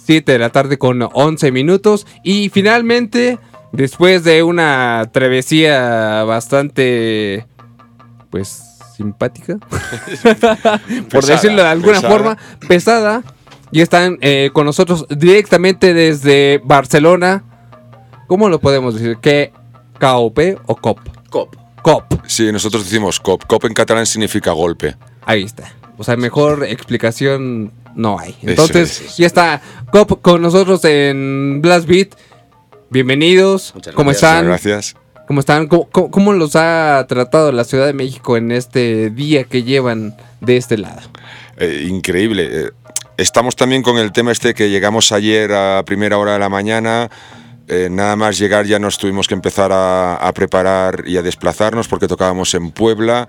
7 0.05 0.31
de 0.33 0.37
la 0.37 0.51
tarde 0.51 0.77
con 0.77 1.01
11 1.11 1.51
minutos 1.51 2.05
y 2.23 2.49
finalmente 2.49 3.39
después 3.71 4.23
de 4.23 4.43
una 4.43 5.09
travesía 5.11 6.23
bastante 6.25 7.47
pues 8.29 8.61
simpática 8.95 9.57
por 10.23 11.09
Pesada, 11.09 11.33
decirlo 11.33 11.63
de 11.63 11.67
alguna 11.69 12.01
pesada. 12.01 12.13
forma 12.13 12.37
pesada 12.67 13.23
y 13.71 13.81
están 13.81 14.19
eh, 14.21 14.51
con 14.53 14.65
nosotros 14.65 15.07
directamente 15.09 15.95
desde 15.95 16.61
Barcelona 16.63 17.43
¿cómo 18.27 18.47
lo 18.47 18.59
podemos 18.59 18.93
decir? 18.93 19.17
¿qué 19.19 19.51
KOP 19.99 20.37
o 20.67 20.75
COP? 20.75 20.99
COP. 21.31 21.58
COP 21.81 22.05
Sí, 22.27 22.51
nosotros 22.51 22.83
decimos 22.85 23.19
cop. 23.19 23.43
Cop 23.45 23.65
en 23.65 23.73
catalán 23.73 24.05
significa 24.05 24.51
golpe. 24.51 24.95
Ahí 25.25 25.43
está. 25.43 25.73
O 25.97 26.03
sea, 26.03 26.15
mejor 26.15 26.63
explicación 26.65 27.71
no 27.95 28.19
hay. 28.19 28.31
Eso 28.41 28.49
Entonces, 28.49 29.01
es, 29.01 29.17
ya 29.17 29.27
está 29.27 29.61
Cop 29.91 30.21
con 30.21 30.41
nosotros 30.41 30.83
en 30.85 31.59
Blast 31.61 31.87
Beat. 31.87 32.09
Bienvenidos. 32.89 33.73
¿Cómo 33.95 34.11
gracias. 34.11 34.15
están? 34.15 34.45
Muchas 34.47 34.63
gracias. 34.65 34.95
¿Cómo 35.27 35.39
están? 35.41 35.67
¿Cómo, 35.67 35.89
cómo- 35.89 36.09
cómo 36.11 36.33
los 36.33 36.55
ha 36.55 37.05
tratado 37.07 37.51
la 37.51 37.63
Ciudad 37.63 37.85
de 37.85 37.93
México 37.93 38.35
en 38.37 38.51
este 38.51 39.09
día 39.11 39.43
que 39.43 39.63
llevan 39.63 40.15
de 40.41 40.57
este 40.57 40.77
lado? 40.77 41.01
Eh, 41.57 41.85
increíble. 41.89 42.47
Eh, 42.51 42.69
Estamos 43.17 43.57
también 43.57 43.83
con 43.83 43.97
el 43.97 44.13
tema 44.13 44.31
este 44.31 44.53
que 44.53 44.69
llegamos 44.69 45.11
ayer 45.11 45.51
a 45.51 45.83
primera 45.83 46.17
hora 46.17 46.31
de 46.33 46.39
la 46.39 46.47
mañana. 46.47 47.09
Eh, 47.71 47.87
nada 47.87 48.15
más 48.15 48.39
llegar 48.39 48.65
ya 48.65 48.79
nos 48.79 48.97
tuvimos 48.97 49.27
que 49.27 49.35
empezar 49.35 49.69
a, 49.71 50.31
preparar 50.33 51.03
y 51.05 51.17
a 51.17 51.21
desplazarnos 51.21 51.87
porque 51.87 52.07
tocábamos 52.07 52.55
en 52.55 52.71
Puebla. 52.71 53.27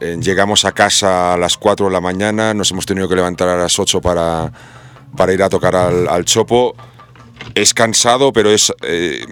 Eh, 0.00 0.16
llegamos 0.20 0.64
a 0.64 0.72
casa 0.72 1.34
a 1.34 1.36
las 1.36 1.56
4 1.56 1.86
de 1.86 1.92
la 1.92 2.00
mañana, 2.00 2.54
nos 2.54 2.72
hemos 2.72 2.86
tenido 2.86 3.08
que 3.08 3.14
levantar 3.14 3.48
a 3.48 3.56
las 3.56 3.78
8 3.78 4.00
para, 4.00 4.52
para 5.16 5.32
ir 5.32 5.44
a 5.44 5.48
tocar 5.48 5.76
al, 5.76 6.24
Chopo. 6.24 6.74
Es 7.54 7.72
cansado, 7.72 8.32
pero 8.32 8.50
es 8.50 8.72
eh, 8.82 9.24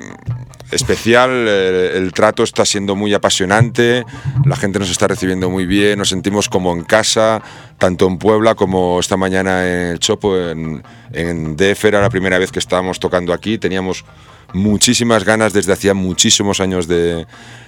especial. 0.70 1.48
el 1.48 2.12
trato 2.12 2.44
está 2.44 2.64
siendo 2.64 2.94
muy 2.94 3.14
apasionante. 3.14 4.04
La 4.44 4.54
gente 4.54 4.78
nos 4.78 4.90
está 4.90 5.08
recibiendo 5.08 5.50
muy 5.50 5.66
bien. 5.66 5.98
Nos 5.98 6.10
sentimos 6.10 6.48
como 6.48 6.72
en 6.72 6.84
casa, 6.84 7.42
tanto 7.78 8.06
en 8.06 8.18
Puebla 8.18 8.54
como 8.54 9.00
esta 9.00 9.16
mañana 9.16 9.66
en 9.66 9.88
el 9.88 9.98
Chopo. 9.98 10.36
En, 10.38 10.84
en 11.12 11.56
era 11.58 12.00
la 12.00 12.10
primera 12.10 12.38
vez 12.38 12.52
que 12.52 12.60
estábamos 12.60 13.00
tocando 13.00 13.32
aquí. 13.32 13.58
Teníamos 13.58 14.04
muchísimas 14.52 15.24
ganas 15.24 15.52
desde 15.52 15.72
hacía 15.72 15.94
muchísimos 15.94 16.60
años 16.60 16.86
de, 16.88 17.26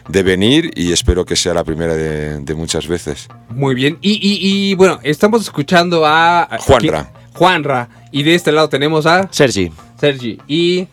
de 0.08 0.22
venir 0.22 0.70
y 0.74 0.92
espero 0.92 1.24
que 1.24 1.36
sea 1.36 1.54
la 1.54 1.64
primera 1.64 1.94
de, 1.94 2.38
de 2.40 2.54
muchas 2.54 2.86
veces. 2.88 3.28
Muy 3.50 3.74
bien. 3.74 3.98
Y, 4.00 4.12
y- 4.12 4.70
y, 4.70 4.74
bueno, 4.74 4.98
estamos 5.02 5.42
escuchando 5.42 6.04
a... 6.06 6.48
Juanra. 6.60 7.00
aquí- 7.00 7.10
Juanra. 7.34 7.88
Y 8.10 8.22
de 8.22 8.34
este 8.34 8.52
lado 8.52 8.68
tenemos 8.68 9.06
a... 9.06 9.28
Sergi. 9.30 9.70
Sergi. 10.00 10.38
Y... 10.46 10.86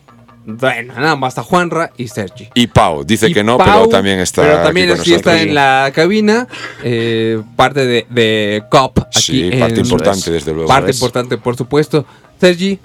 Bueno, 0.48 0.94
nada 0.94 1.16
más 1.16 1.36
a 1.38 1.42
Juanra 1.42 1.90
y 1.96 2.06
Sergi. 2.06 2.48
Y 2.54 2.68
Pau, 2.68 3.02
dice 3.04 3.28
Y 3.28 3.34
que 3.34 3.42
no, 3.42 3.58
Pau, 3.58 3.66
pero 3.66 3.88
también 3.88 4.20
está. 4.20 4.42
Pero 4.42 4.54
aquí 4.58 4.64
también 4.66 4.88
con 4.90 4.98
sí 5.04 5.12
está 5.12 5.40
en 5.42 5.52
la 5.56 5.90
cabina, 5.92 6.46
eh, 6.84 7.42
parte 7.56 7.84
de, 7.84 8.06
de 8.10 8.62
COP. 8.70 8.96
Aquí 9.00 9.20
Sí, 9.20 9.50
parte 9.58 9.74
en- 9.74 9.80
importante, 9.80 10.30
desde 10.30 10.52
luego. 10.52 10.68
Parte 10.68 10.92
Es. 10.92 10.98
importante, 10.98 11.36
por 11.36 11.56
supuesto. 11.56 12.06
Sergi, 12.40 12.78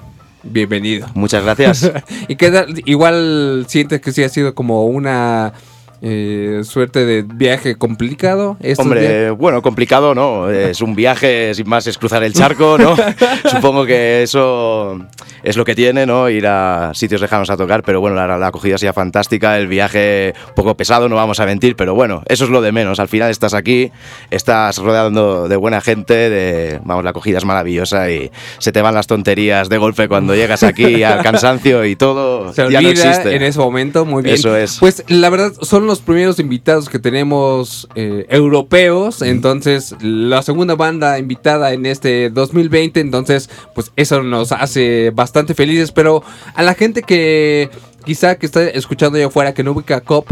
bienvenido. 0.43 1.07
Muchas 1.13 1.43
gracias. 1.43 1.91
y 2.27 2.35
qué 2.35 2.51
tal- 2.51 2.81
igual 2.85 3.65
sientes 3.67 4.01
que 4.01 4.11
sí 4.11 4.23
ha 4.23 4.29
sido 4.29 4.55
como 4.55 4.85
una 4.85 5.53
eh, 6.01 6.61
suerte 6.63 7.05
de 7.05 7.21
viaje 7.21 7.75
complicado. 7.75 8.57
Hombre, 8.77 9.29
bueno, 9.31 9.61
complicado, 9.61 10.15
¿no? 10.15 10.49
Es 10.49 10.81
un 10.81 10.95
viaje, 10.95 11.53
sin 11.53 11.69
más, 11.69 11.85
es 11.87 11.97
cruzar 11.97 12.23
el 12.23 12.33
charco, 12.33 12.77
¿no? 12.77 12.95
Supongo 13.49 13.85
que 13.85 14.23
eso 14.23 14.99
es 15.43 15.57
lo 15.57 15.65
que 15.65 15.75
tiene, 15.75 16.05
¿no? 16.05 16.29
Ir 16.29 16.47
a 16.47 16.91
sitios 16.93 17.21
lejanos 17.21 17.49
a 17.49 17.57
tocar, 17.57 17.83
pero 17.83 18.01
bueno, 18.01 18.15
la, 18.15 18.37
la 18.37 18.47
acogida 18.47 18.77
sido 18.77 18.93
fantástica, 18.93 19.57
el 19.57 19.67
viaje 19.67 20.33
poco 20.55 20.75
pesado, 20.75 21.07
no 21.09 21.15
vamos 21.15 21.39
a 21.39 21.45
mentir, 21.45 21.75
pero 21.75 21.93
bueno, 21.93 22.23
eso 22.27 22.45
es 22.45 22.49
lo 22.49 22.61
de 22.61 22.71
menos. 22.71 22.99
Al 22.99 23.07
final 23.07 23.29
estás 23.29 23.53
aquí, 23.53 23.91
estás 24.29 24.77
rodeando 24.77 25.47
de 25.47 25.55
buena 25.55 25.81
gente, 25.81 26.29
de, 26.29 26.79
vamos, 26.83 27.03
la 27.03 27.11
acogida 27.11 27.37
es 27.37 27.45
maravillosa 27.45 28.09
y 28.09 28.31
se 28.57 28.71
te 28.71 28.81
van 28.81 28.95
las 28.95 29.07
tonterías 29.07 29.69
de 29.69 29.77
golpe 29.77 30.07
cuando 30.07 30.35
llegas 30.35 30.63
aquí 30.63 31.03
al 31.03 31.21
cansancio 31.23 31.85
y 31.85 31.95
todo 31.95 32.53
Se 32.53 32.61
ya 32.61 32.65
olvida 32.65 32.81
no 32.81 32.89
existe. 32.89 33.35
en 33.35 33.43
ese 33.43 33.59
momento, 33.59 34.05
muy 34.05 34.23
bien. 34.23 34.35
Eso 34.35 34.55
es. 34.55 34.77
Pues 34.79 35.03
la 35.07 35.29
verdad 35.29 35.51
son 35.61 35.85
los 35.85 35.90
primeros 35.99 36.39
invitados 36.39 36.87
que 36.89 36.99
tenemos 36.99 37.87
eh, 37.95 38.25
europeos, 38.29 39.21
entonces 39.21 39.95
la 40.01 40.41
segunda 40.41 40.75
banda 40.75 41.19
invitada 41.19 41.73
en 41.73 41.85
este 41.85 42.29
2020, 42.29 42.99
entonces 42.99 43.49
pues 43.75 43.91
eso 43.95 44.23
nos 44.23 44.51
hace 44.51 45.11
bastante 45.13 45.53
felices, 45.53 45.91
pero 45.91 46.23
a 46.55 46.63
la 46.63 46.73
gente 46.73 47.01
que 47.03 47.69
quizá 48.05 48.35
que 48.35 48.45
está 48.45 48.63
escuchando 48.67 49.17
allá 49.17 49.27
afuera 49.27 49.53
que 49.53 49.63
no 49.63 49.71
ubica 49.71 50.01
COP, 50.01 50.27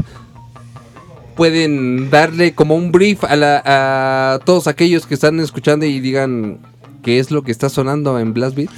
pueden 1.36 2.10
darle 2.10 2.54
como 2.54 2.76
un 2.76 2.92
brief 2.92 3.24
a, 3.24 3.36
la- 3.36 3.62
a 3.66 4.40
todos 4.40 4.68
aquellos 4.68 5.06
que 5.06 5.14
están 5.14 5.40
escuchando 5.40 5.86
y 5.86 6.00
digan 6.00 6.60
qué 7.02 7.20
es 7.20 7.32
lo 7.32 7.44
que 7.44 7.52
está 7.52 7.70
sonando 7.70 8.20
en 8.20 8.34
Blast 8.34 8.56
Beat. 8.58 8.70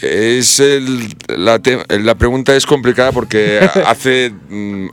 Es 0.00 0.60
el- 0.60 1.08
la, 1.28 1.58
te- 1.58 1.84
la 1.98 2.14
pregunta 2.14 2.54
es 2.54 2.66
complicada 2.66 3.10
porque 3.12 3.58
hace, 3.86 4.30
mm, 4.48 4.86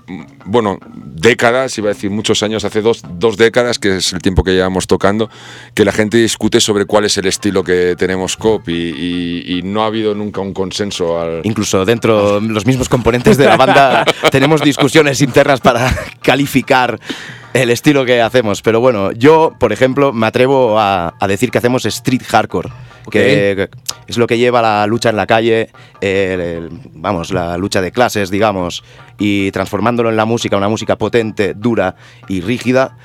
bueno, 0.45 0.79
décadas, 0.95 1.77
iba 1.77 1.89
a 1.89 1.93
decir 1.93 2.09
muchos 2.09 2.41
años, 2.43 2.63
hace 2.65 2.81
dos, 2.81 3.01
dos 3.13 3.37
décadas, 3.37 3.77
que 3.79 3.97
es 3.97 4.13
el 4.13 4.19
tiempo 4.21 4.43
que 4.43 4.51
llevamos 4.53 4.87
tocando, 4.87 5.29
que 5.73 5.85
la 5.85 5.91
gente 5.91 6.17
discute 6.17 6.59
sobre 6.59 6.85
cuál 6.85 7.05
es 7.05 7.17
el 7.17 7.27
estilo 7.27 7.63
que 7.63 7.95
tenemos 7.97 8.35
COP 8.37 8.69
y, 8.69 8.73
y- 8.73 9.57
y 9.57 9.61
no 9.61 9.83
ha 9.83 9.87
habido 9.87 10.15
nunca 10.15 10.41
un 10.41 10.53
consenso 10.53 11.19
al... 11.19 11.41
Incluso 11.43 11.85
dentro 11.85 12.39
de 12.41 12.47
los 12.49 12.65
mismos 12.65 12.89
componentes 12.89 13.37
de 13.37 13.45
la 13.45 13.57
banda 13.57 14.05
tenemos 14.31 14.61
discusiones 14.61 15.21
internas 15.21 15.61
para 15.61 15.95
calificar 16.21 16.99
el 17.53 17.69
estilo 17.69 18.05
que 18.05 18.21
hacemos. 18.21 18.61
Pero 18.61 18.79
bueno, 18.79 19.11
yo, 19.11 19.53
por 19.59 19.71
ejemplo, 19.71 20.11
me 20.13 20.25
atrevo 20.27 20.79
a, 20.79 21.13
a 21.19 21.27
decir 21.27 21.51
que 21.51 21.57
hacemos 21.59 21.85
street 21.85 22.23
hardcore, 22.27 22.69
que 23.11 23.69
es 24.07 24.17
lo 24.17 24.27
que 24.27 24.37
lleva 24.37 24.61
la 24.61 24.85
lucha 24.87 25.09
en 25.09 25.15
la 25.15 25.27
calle, 25.27 25.69
el- 26.01 26.69
vamos, 26.93 27.31
la 27.31 27.57
lucha 27.57 27.81
de 27.81 27.91
clases, 27.91 28.29
digamos, 28.29 28.83
y 29.17 29.51
transformándolo 29.51 30.09
en 30.09 30.17
la 30.17 30.25
música, 30.25 30.57
una 30.57 30.69
música 30.69 30.97
potente, 30.97 31.53
dura 31.55 31.95
y 32.27 32.41
rígida 32.41 32.97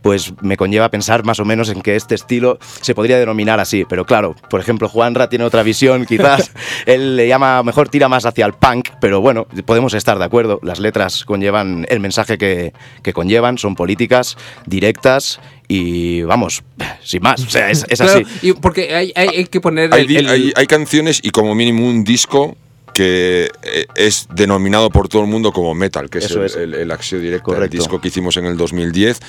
pues 0.00 0.32
me 0.42 0.56
conlleva 0.56 0.84
a 0.86 0.90
pensar 0.92 1.24
más 1.24 1.40
o 1.40 1.44
menos 1.44 1.68
en 1.70 1.82
que 1.82 1.96
este 1.96 2.14
estilo 2.14 2.58
se 2.80 2.94
podría 2.94 3.18
denominar 3.18 3.58
así. 3.58 3.84
Pero 3.86 4.06
claro, 4.06 4.36
por 4.48 4.60
ejemplo, 4.60 4.88
Juanra 4.88 5.28
tiene 5.28 5.44
otra 5.44 5.64
visión, 5.64 6.06
quizás 6.08 6.52
él 6.86 7.16
le 7.16 7.26
llama, 7.26 7.64
mejor 7.64 7.88
tira 7.88 8.08
más 8.08 8.24
hacia 8.24 8.46
el 8.46 8.52
punk, 8.52 8.90
pero 9.00 9.20
bueno, 9.20 9.48
podemos 9.66 9.94
estar 9.94 10.16
de 10.18 10.24
acuerdo. 10.24 10.60
Las 10.62 10.78
letras 10.78 11.24
conllevan 11.24 11.84
el 11.88 11.98
mensaje 11.98 12.38
que, 12.38 12.72
que 13.02 13.12
conllevan, 13.12 13.58
son 13.58 13.74
políticas, 13.74 14.36
directas 14.66 15.40
y 15.68 16.22
vamos, 16.22 16.62
sin 17.04 17.22
más, 17.22 17.42
o 17.44 17.50
sea, 17.50 17.70
es, 17.70 17.84
es 17.88 17.98
Claro, 18.00 18.20
así. 18.24 18.46
y 18.48 18.52
porque 18.54 18.94
hay, 18.94 19.12
hay- 19.14 19.28
hay 19.28 19.44
que 19.46 19.60
poner 19.60 19.92
Hay, 19.92 20.04
el- 20.04 20.16
el- 20.16 20.28
hay- 20.28 20.52
hay 20.56 20.66
canciones 20.66 21.20
y 21.22 21.30
como 21.30 21.54
mínimo 21.54 21.86
un 21.86 22.04
disco 22.04 22.56
que 22.94 23.50
eh, 23.62 23.86
es 23.94 24.26
denominado 24.34 24.90
por 24.90 25.08
todo 25.08 25.22
el 25.22 25.28
mundo 25.28 25.52
como 25.52 25.74
metal, 25.74 26.08
que 26.10 26.18
es 26.18 26.24
Eso 26.24 26.40
el, 26.40 26.46
es. 26.46 26.56
el, 26.56 26.74
el 26.74 26.90
Axio 26.90 27.20
Directo, 27.20 27.50
el 27.52 27.56
Correcto. 27.56 27.76
disco 27.76 28.00
que 28.00 28.08
hicimos 28.08 28.36
en 28.38 28.46
el 28.46 28.56
2010. 28.56 29.20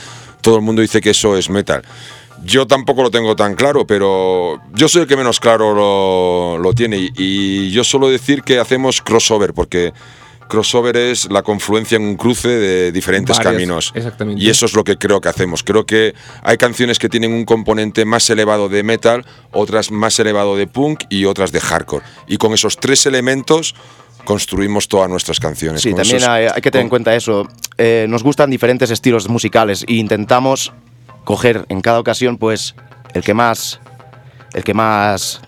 Todo 0.41 0.56
el 0.56 0.61
mundo 0.61 0.82
dice 0.82 1.02
que 1.02 1.10
eso 1.11 1.38
es 1.38 1.49
metal. 1.49 1.84
Yo 2.45 2.66
tampoco 2.66 3.03
lo 3.03 3.11
tengo 3.11 3.36
tan 3.36 3.53
claro, 3.56 3.86
pero 3.86 4.61
yo 4.74 4.88
soy 4.88 5.02
el 5.02 5.07
que 5.07 5.18
menos 5.18 5.40
claro 5.41 5.76
lo, 5.76 6.57
lo 6.57 6.74
tiene. 6.74 6.98
Y, 6.98 7.11
y 7.18 7.72
yo 7.72 7.84
suelo 7.84 8.10
decir 8.10 8.44
que 8.44 8.57
hacemos 8.60 9.02
crossover, 9.02 9.53
porque 9.53 9.91
crossover 10.50 10.98
es 10.98 11.32
la 11.32 11.42
confluencia 11.44 11.96
en 11.96 12.02
un 12.02 12.18
cruce 12.18 12.50
de 12.50 12.92
diferentes 12.92 13.40
caminos. 13.40 13.94
exactamente. 13.96 14.44
Y 14.44 14.50
eso 14.50 14.66
es 14.66 14.74
lo 14.76 14.84
que 14.84 14.98
creo 14.98 15.22
que 15.22 15.30
hacemos. 15.30 15.64
Creo 15.64 15.86
que 15.86 16.14
hay 16.44 16.58
canciones 16.58 17.00
que 17.00 17.08
tienen 17.08 17.32
un 17.32 17.46
componente 17.46 18.04
más 18.04 18.30
elevado 18.30 18.68
de 18.68 18.84
metal, 18.84 19.26
otras 19.54 19.92
más 19.92 20.20
elevado 20.20 20.58
de 20.58 20.68
punk 20.68 21.04
y 21.10 21.24
otras 21.24 21.54
de 21.54 21.62
hardcore. 21.62 22.04
Y 22.28 22.36
con 22.38 22.54
esos 22.54 22.76
tres 22.76 23.06
elementos 23.06 23.76
construimos 24.26 24.88
todas 24.90 25.10
nuestras 25.10 25.40
canciones. 25.40 25.82
Sí, 25.82 25.92
Con 25.92 25.98
también 26.00 26.18
esos- 26.18 26.28
hay, 26.30 26.46
hay 26.54 26.62
que 26.62 26.72
tener 26.72 26.84
en 26.84 26.90
cuenta 26.90 27.16
eso. 27.16 27.48
Eh, 27.78 28.06
nos 28.10 28.24
gustan 28.24 28.50
diferentes 28.50 28.92
estilos 28.92 29.30
musicales 29.30 29.86
e 29.88 29.94
intentamos 29.94 30.74
coger 31.24 31.66
en 31.70 31.80
cada 31.82 32.00
ocasión, 32.00 32.38
pues, 32.38 32.76
el 33.14 33.24
que 33.24 33.34
más, 33.34 33.80
el 34.54 34.64
que 34.64 34.74
más 34.74 35.42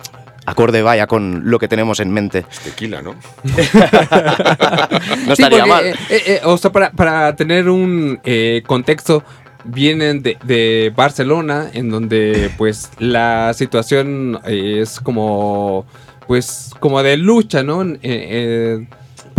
acorde 0.45 0.81
vaya 0.81 1.07
con 1.07 1.41
lo 1.49 1.59
que 1.59 1.68
tenemos 1.68 1.99
en 1.99 2.11
mente. 2.11 2.45
Tequila, 2.63 3.01
¿no? 3.01 3.15
no 3.43 5.35
Sí, 5.35 5.43
estaría 5.43 5.59
porque, 5.59 5.69
mal. 5.69 5.85
eh, 5.85 5.95
eh, 6.09 6.23
eh, 6.27 6.41
o 6.43 6.57
sea, 6.57 6.72
para, 6.72 6.91
para 6.91 7.35
tener 7.35 7.69
un 7.69 8.19
eh, 8.23 8.63
contexto, 8.65 9.23
vienen 9.63 10.23
de, 10.23 10.38
de 10.43 10.91
Barcelona, 10.95 11.69
en 11.73 11.89
donde 11.89 12.49
pues 12.57 12.89
la 12.99 13.53
situación 13.53 14.39
es 14.45 14.99
como, 14.99 15.85
pues, 16.27 16.72
como 16.80 17.01
de 17.03 17.18
lucha, 17.18 17.61
¿no? 17.63 17.84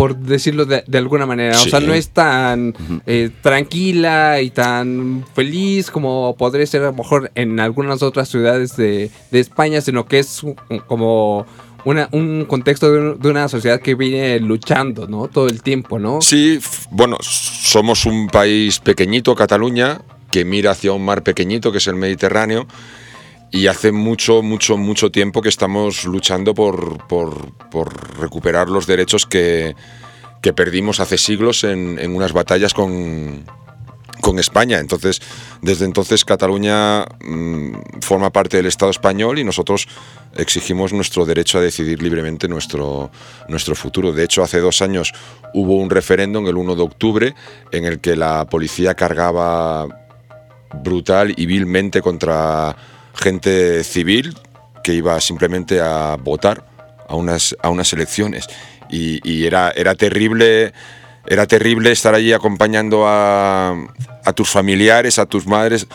Por 0.03 0.17
decirlo 0.17 0.65
de, 0.65 0.83
de 0.87 0.99
alguna 0.99 1.27
manera. 1.27 1.57
O 1.57 1.65
sea, 1.71 1.79
no 1.81 1.95
es 1.95 2.09
tan 2.09 2.75
eh, 3.07 3.31
tranquila 3.41 4.41
y 4.41 4.51
tan 4.51 5.25
feliz 5.35 5.91
como 5.91 6.35
podría 6.37 6.67
ser 6.67 6.83
a 6.83 6.87
lo 6.87 6.93
mejor 6.95 7.31
en 7.37 7.61
algunas 7.61 8.03
otras 8.03 8.29
ciudades 8.29 8.77
de, 8.77 9.11
de 9.31 9.41
España, 9.41 9.81
sino 9.81 10.07
que 10.07 10.19
es 10.19 10.43
como 10.89 11.47
una, 11.85 12.09
un 12.13 12.45
contexto 12.49 12.91
de, 12.93 12.99
un- 12.99 13.21
de 13.21 13.29
una 13.29 13.49
sociedad 13.49 13.81
que 13.81 13.95
viene 13.95 14.39
luchando, 14.41 15.07
¿no? 15.07 15.29
Todo 15.29 15.47
el 15.49 15.63
tiempo, 15.63 15.99
¿no? 15.99 16.21
Sí, 16.21 16.59
bueno, 16.91 17.17
somos 17.21 18.05
un 18.07 18.29
país 18.29 18.81
pequeñito, 18.81 19.35
Cataluña, 19.35 20.01
que 20.31 20.45
mira 20.45 20.73
hacia 20.73 20.93
un 20.93 21.05
mar 21.05 21.23
pequeñito 21.23 21.71
que 21.73 21.79
es 21.79 21.87
el 21.87 21.95
Mediterráneo. 21.97 22.67
Y 23.55 23.67
hace 23.67 23.93
mucho, 23.93 24.43
mucho, 24.43 24.79
mucho 24.79 25.11
tiempo 25.13 25.43
que 25.43 25.51
estamos 25.51 26.05
luchando 26.05 26.55
por, 26.55 27.07
por- 27.07 27.53
recuperar 28.19 28.69
los 28.69 28.87
derechos 28.87 29.27
que, 29.27 29.77
que 30.41 30.53
perdimos 30.55 31.01
hace 31.01 31.19
siglos 31.19 31.63
en, 31.65 31.99
en 31.99 32.17
unas 32.17 32.33
batallas 32.33 32.73
con, 32.73 33.45
con 34.23 34.39
España. 34.39 34.79
Entonces, 34.79 35.21
desde 35.61 35.85
entonces 35.85 36.25
Cataluña 36.25 37.05
mm, 37.23 38.01
forma 38.01 38.31
parte 38.31 38.57
del 38.57 38.67
Estado 38.67 38.91
español 38.91 39.39
y 39.39 39.45
nosotros 39.45 39.87
exigimos 40.35 40.95
nuestro 40.95 41.27
derecho 41.27 41.59
a 41.59 41.61
decidir 41.61 42.03
libremente 42.03 42.49
nuestro, 42.49 43.11
nuestro 43.49 43.75
futuro. 43.75 44.13
De 44.13 44.25
hecho, 44.25 44.43
hace 44.43 44.61
dos 44.61 44.81
años 44.81 45.13
hubo 45.53 45.77
un 45.77 45.91
referéndum, 45.91 46.47
el 46.47 46.57
1 46.57 46.75
de 46.75 46.83
octubre, 46.83 47.35
en 47.71 47.85
el 47.85 48.01
que 48.01 48.17
la 48.17 48.47
policía 48.47 48.95
cargaba 48.95 49.87
brutal 50.83 51.35
y 51.37 51.45
vilmente 51.45 52.01
contra 52.01 52.75
gente 53.15 53.85
civil 53.85 54.37
que 54.83 54.95
iba 54.95 55.21
simplemente 55.21 55.81
a 55.81 56.17
votar 56.17 56.65
a 57.09 57.15
unas, 57.15 57.57
a 57.63 57.71
unas 57.71 57.93
elecciones. 57.93 58.47
Y, 58.91 59.47
era, 59.47 59.71
era 59.71 59.95
terrible. 59.95 60.73
Era 61.27 61.47
terrible 61.47 61.93
estar 61.93 62.15
allí 62.15 62.33
acompañando 62.33 63.07
a, 63.07 63.77
a 64.25 64.33
tus 64.33 64.51
familiares, 64.51 65.19
a 65.21 65.27
tus 65.27 65.47
madres 65.47 65.87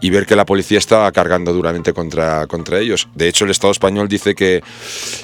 y 0.00 0.10
ver 0.10 0.26
que 0.26 0.36
la 0.36 0.44
policía 0.46 0.78
estaba 0.78 1.10
cargando 1.12 1.52
duramente 1.52 1.92
contra, 1.92 2.46
contra 2.46 2.78
ellos. 2.78 3.08
De 3.14 3.28
hecho, 3.28 3.44
el 3.44 3.50
Estado 3.50 3.72
español 3.72 4.08
dice 4.08 4.34
que, 4.34 4.62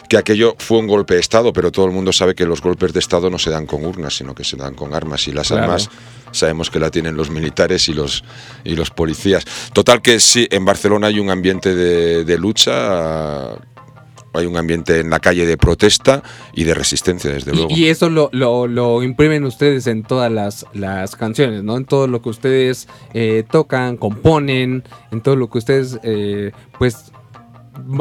que 0.09 0.17
aquello 0.17 0.55
fue 0.59 0.79
un 0.79 0.87
golpe 0.87 1.15
de 1.15 1.21
Estado, 1.21 1.53
pero 1.53 1.71
todo 1.71 1.87
el 1.87 1.93
mundo 1.93 2.13
sabe 2.13 2.35
que 2.35 2.47
los 2.47 2.61
golpes 2.63 2.93
de 2.93 3.01
Estado 3.01 3.29
no 3.31 3.39
se 3.39 3.51
dan 3.51 3.67
con 3.67 3.85
urnas, 3.85 4.17
sino 4.17 4.35
que 4.35 4.45
se 4.45 4.57
dan 4.57 4.75
con 4.75 4.95
armas. 4.95 5.29
Y 5.29 5.33
las 5.33 5.49
Claro. 5.49 5.65
armas 5.65 5.91
sabemos 6.31 6.71
que 6.71 6.79
la 6.79 6.91
tienen 6.91 7.15
los 7.17 7.29
militares 7.31 7.89
y 7.89 7.93
los, 7.93 8.25
y 8.65 8.75
los 8.75 8.91
policías. 8.91 9.45
Total 9.75 10.01
que 10.01 10.19
sí, 10.19 10.49
en 10.51 10.65
Barcelona 10.65 11.09
hay 11.09 11.19
un 11.21 11.29
ambiente 11.31 11.75
de, 11.75 12.25
de 12.25 12.39
lucha, 12.39 13.51
hay 14.35 14.47
un 14.47 14.57
ambiente 14.57 15.01
en 15.01 15.11
la 15.11 15.21
calle 15.21 15.47
de 15.47 15.57
protesta 15.57 16.23
y 16.55 16.65
de 16.65 16.75
resistencia, 16.75 17.31
desde 17.31 17.53
luego. 17.53 17.69
Y, 17.71 17.87
eso 17.89 18.09
lo, 18.11 18.29
lo, 18.33 18.67
lo 18.67 19.03
imprimen 19.03 19.45
ustedes 19.45 19.87
en 19.87 20.03
todas 20.03 20.31
las, 20.33 20.67
las 20.73 21.17
canciones, 21.17 21.63
¿no? 21.63 21.77
En 21.77 21.85
todo 21.85 22.07
lo 22.07 22.23
que 22.23 22.29
ustedes 22.31 22.89
eh, 23.15 23.45
tocan, 23.51 23.97
componen, 23.97 24.85
en 25.11 25.21
todo 25.21 25.37
lo 25.37 25.51
que 25.51 25.59
ustedes, 25.59 25.99
eh, 26.03 26.53
pues, 26.79 27.13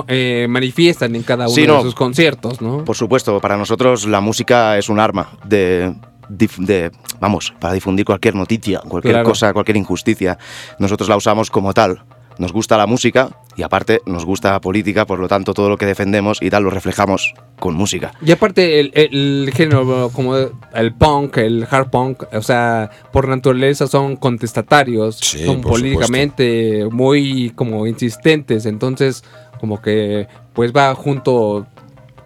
eh, 0.07 0.47
manifiestan 0.49 1.15
en 1.15 1.23
cada 1.23 1.45
uno 1.45 1.55
Sí, 1.55 1.61
de 1.65 1.81
sus 1.81 1.95
conciertos, 1.95 2.61
¿no? 2.61 2.83
Por 2.83 2.95
supuesto, 2.95 3.39
para 3.39 3.57
nosotros 3.57 4.05
la 4.05 4.21
música 4.21 4.77
es 4.77 4.89
un 4.89 4.99
arma 4.99 5.29
de, 5.45 5.93
dif- 6.29 6.57
de- 6.65 6.91
vamos, 7.19 7.53
para 7.59 7.73
difundir 7.73 8.05
cualquier 8.05 8.35
noticia, 8.35 8.79
cualquier 8.87 9.13
Claro. 9.15 9.29
cosa, 9.29 9.53
cualquier 9.53 9.77
injusticia. 9.77 10.37
Nosotros 10.79 11.07
la 11.09 11.15
usamos 11.15 11.49
como 11.49 11.73
tal. 11.73 12.03
Nos 12.41 12.53
gusta 12.53 12.75
la 12.75 12.87
música 12.87 13.29
y 13.55 13.61
aparte 13.61 14.01
nos 14.07 14.25
gusta 14.25 14.51
la 14.51 14.61
política, 14.61 15.05
por 15.05 15.19
lo 15.19 15.27
tanto 15.27 15.53
todo 15.53 15.69
lo 15.69 15.77
que 15.77 15.85
defendemos 15.85 16.39
y 16.41 16.49
tal 16.49 16.63
lo 16.63 16.71
reflejamos 16.71 17.35
con 17.59 17.75
música. 17.75 18.13
Y 18.25 18.31
aparte 18.31 18.79
el, 18.79 18.91
el 18.95 19.51
género 19.53 20.09
como 20.11 20.35
el 20.35 20.93
punk, 20.95 21.37
el 21.37 21.67
hard 21.69 21.91
punk, 21.91 22.23
o 22.33 22.41
sea, 22.41 22.89
por 23.13 23.27
naturaleza 23.27 23.85
son 23.85 24.15
contestatarios, 24.15 25.17
son 25.17 25.61
políticamente 25.61 26.87
muy 26.89 27.51
como 27.51 27.85
insistentes, 27.85 28.65
entonces 28.65 29.23
como 29.59 29.79
que 29.79 30.27
pues 30.53 30.73
va 30.73 30.95
junto 30.95 31.67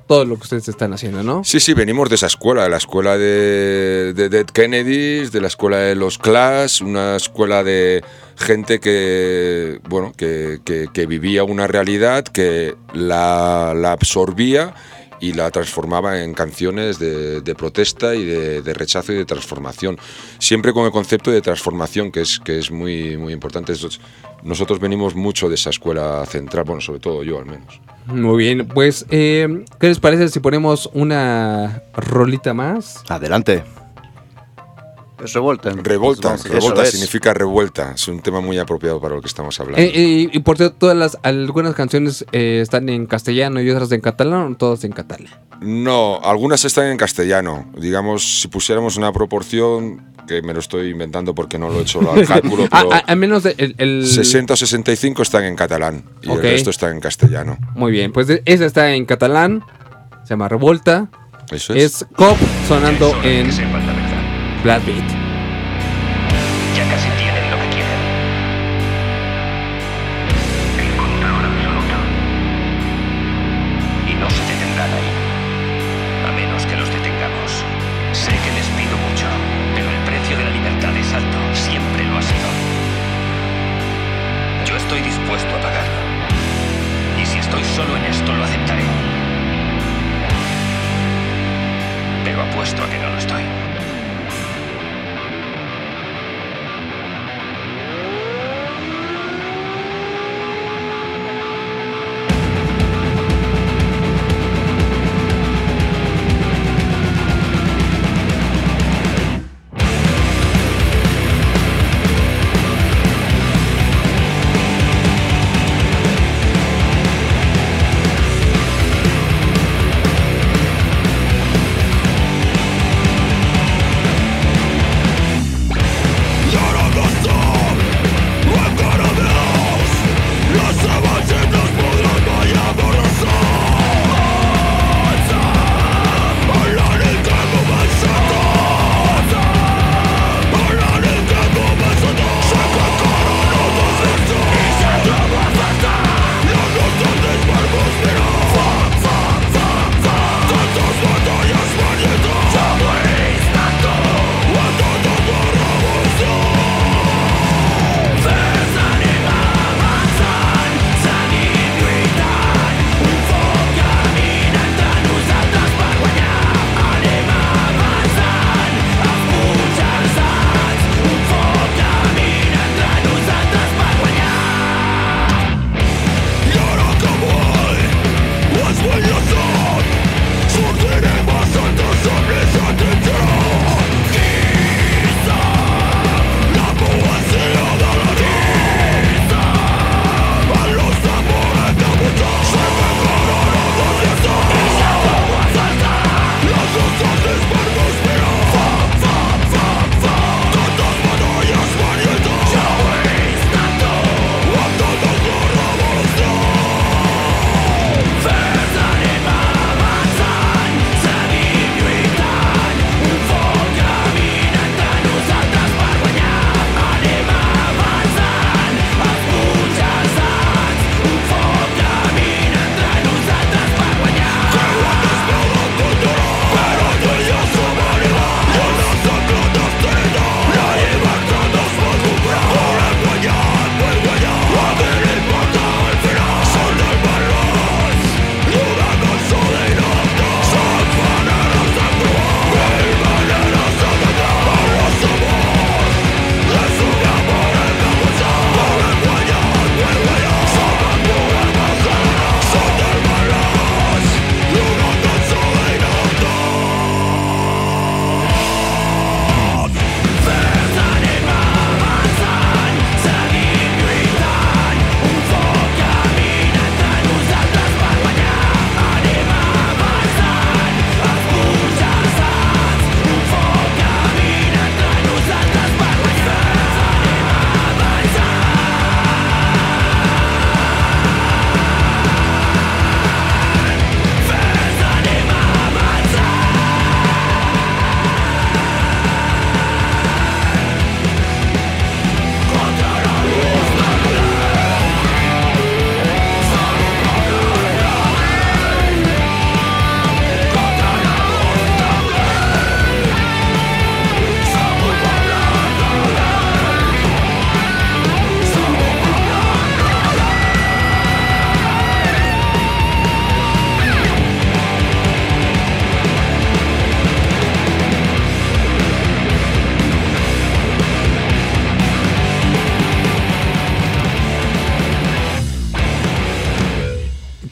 todo 0.07 0.23
lo 0.23 0.35
que 0.37 0.43
ustedes 0.43 0.69
están 0.69 0.93
haciendo, 0.93 1.23
¿no? 1.23 1.43
Sí, 1.43 1.59
sí, 1.59 1.73
venimos 1.73 2.07
de 2.07 2.15
esa 2.15 2.27
escuela, 2.27 2.63
de 2.63 2.69
la 2.69 2.77
escuela 2.77 3.17
de, 3.17 4.13
de 4.13 4.29
Dead 4.29 4.45
Kennedys, 4.45 5.33
de 5.33 5.41
la 5.41 5.47
escuela 5.47 5.77
de 5.77 5.95
los 5.95 6.17
Clash, 6.17 6.81
una 6.83 7.17
escuela 7.17 7.65
de 7.65 8.01
gente 8.37 8.79
que, 8.79 9.79
bueno, 9.89 10.11
que, 10.15 10.59
que- 10.65 10.87
que 10.93 11.05
vivía 11.05 11.43
una 11.43 11.67
realidad, 11.67 12.23
que 12.25 12.75
la, 12.93 13.73
la 13.75 13.91
absorbía 13.93 14.73
y 15.21 15.31
la 15.33 15.49
transformaba 15.49 16.21
en 16.21 16.33
canciones 16.33 16.99
de, 16.99 17.39
de 17.41 17.55
protesta 17.55 18.13
y 18.15 18.25
de, 18.25 18.61
de 18.61 18.73
rechazo 18.73 19.13
y 19.13 19.15
de 19.15 19.25
transformación. 19.25 19.97
Siempre 20.39 20.73
con 20.73 20.85
el 20.85 20.91
concepto 20.91 21.31
de 21.31 21.41
transformación, 21.41 22.11
que 22.11 22.21
es, 22.21 22.39
que 22.39 22.59
es 22.59 22.69
muy, 22.69 23.15
muy 23.17 23.31
importante. 23.31 23.71
Nosotros- 23.71 24.01
Nosotros 24.43 24.79
venimos 24.79 25.15
mucho 25.15 25.47
de 25.49 25.55
esa 25.55 25.69
escuela 25.69 26.23
central, 26.25 26.65
bueno, 26.65 26.81
sobre 26.81 26.99
todo 26.99 27.23
yo 27.23 27.39
al 27.39 27.45
menos. 27.45 27.79
Muy 28.07 28.37
bien, 28.37 28.67
pues, 28.67 29.05
eh, 29.09 29.63
¿qué 29.79 29.87
les 29.87 29.99
parece 29.99 30.27
si 30.27 30.39
ponemos 30.39 30.87
una 30.93 31.81
rolita 31.95 32.53
más? 32.53 33.01
Adelante. 33.07 33.63
Es 35.23 35.33
revolta. 35.33 35.69
Revolta, 35.71 36.35
Eso 36.35 36.49
revolta 36.49 36.83
es. 36.83 36.91
significa 36.91 37.33
revuelta. 37.33 37.93
Es 37.95 38.07
un 38.07 38.19
tema 38.19 38.41
muy 38.41 38.57
apropiado 38.57 38.99
para 38.99 39.15
lo 39.15 39.21
que 39.21 39.27
estamos 39.27 39.59
hablando. 39.59 39.81
Eh, 39.81 39.91
eh, 39.95 40.29
y 40.31 40.39
por 40.39 40.57
cierto, 40.57 40.75
todas 40.77 40.97
las, 40.97 41.17
algunas 41.23 41.73
canciones 41.75 42.25
eh, 42.31 42.59
están 42.61 42.89
en 42.89 43.05
castellano 43.05 43.61
y 43.61 43.69
otras 43.69 43.91
en 43.91 44.01
catalán, 44.01 44.53
o 44.53 44.55
todas 44.55 44.83
en 44.83 44.91
catalán. 44.91 45.29
No, 45.61 46.19
algunas 46.21 46.65
están 46.65 46.87
en 46.87 46.97
castellano. 46.97 47.71
Digamos, 47.77 48.41
si 48.41 48.47
pusiéramos 48.49 48.97
una 48.97 49.11
proporción, 49.13 50.13
que 50.27 50.41
me 50.41 50.53
lo 50.53 50.59
estoy 50.59 50.89
inventando 50.89 51.33
porque 51.35 51.57
no 51.59 51.69
lo 51.69 51.79
he 51.79 51.81
hecho 51.83 51.99
al 52.11 52.25
cálculo, 52.27 52.67
pero 52.69 52.89
ah, 52.91 53.03
al 53.05 53.15
menos 53.17 53.45
el, 53.45 53.75
el- 53.77 54.07
60 54.07 54.53
o 54.53 54.57
65 54.57 55.21
están 55.21 55.43
en 55.45 55.55
catalán 55.55 56.03
y 56.23 56.29
Ok. 56.29 56.37
el 56.37 56.41
resto 56.41 56.71
están 56.71 56.93
en 56.93 56.99
castellano. 56.99 57.57
Muy 57.75 57.91
bien, 57.91 58.11
pues 58.11 58.27
de- 58.27 58.41
esa 58.45 58.65
está 58.65 58.91
en 58.93 59.05
catalán, 59.05 59.63
se 60.23 60.31
llama 60.31 60.49
Revolta. 60.49 61.09
Eso 61.51 61.73
es. 61.75 61.83
Es 62.01 62.05
Cop 62.15 62.37
sonando 62.67 63.13
en 63.23 63.51
Black 64.65 64.83
Beat. 64.83 65.24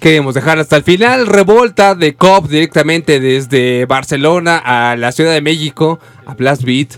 Queremos 0.03 0.35
dejar 0.35 0.59
hasta 0.59 0.75
el 0.75 0.83
final. 0.83 1.27
Revolta 1.27 1.95
de 1.95 2.13
COP 2.15 2.49
directamente 2.49 3.21
desde 3.21 3.85
Barcelona 3.85 4.57
a 4.57 4.97
la 4.97 5.13
Ciudad 5.13 5.31
de 5.31 5.39
México, 5.39 5.97
a 6.25 6.33
Blast 6.33 6.63
Beat. 6.63 6.95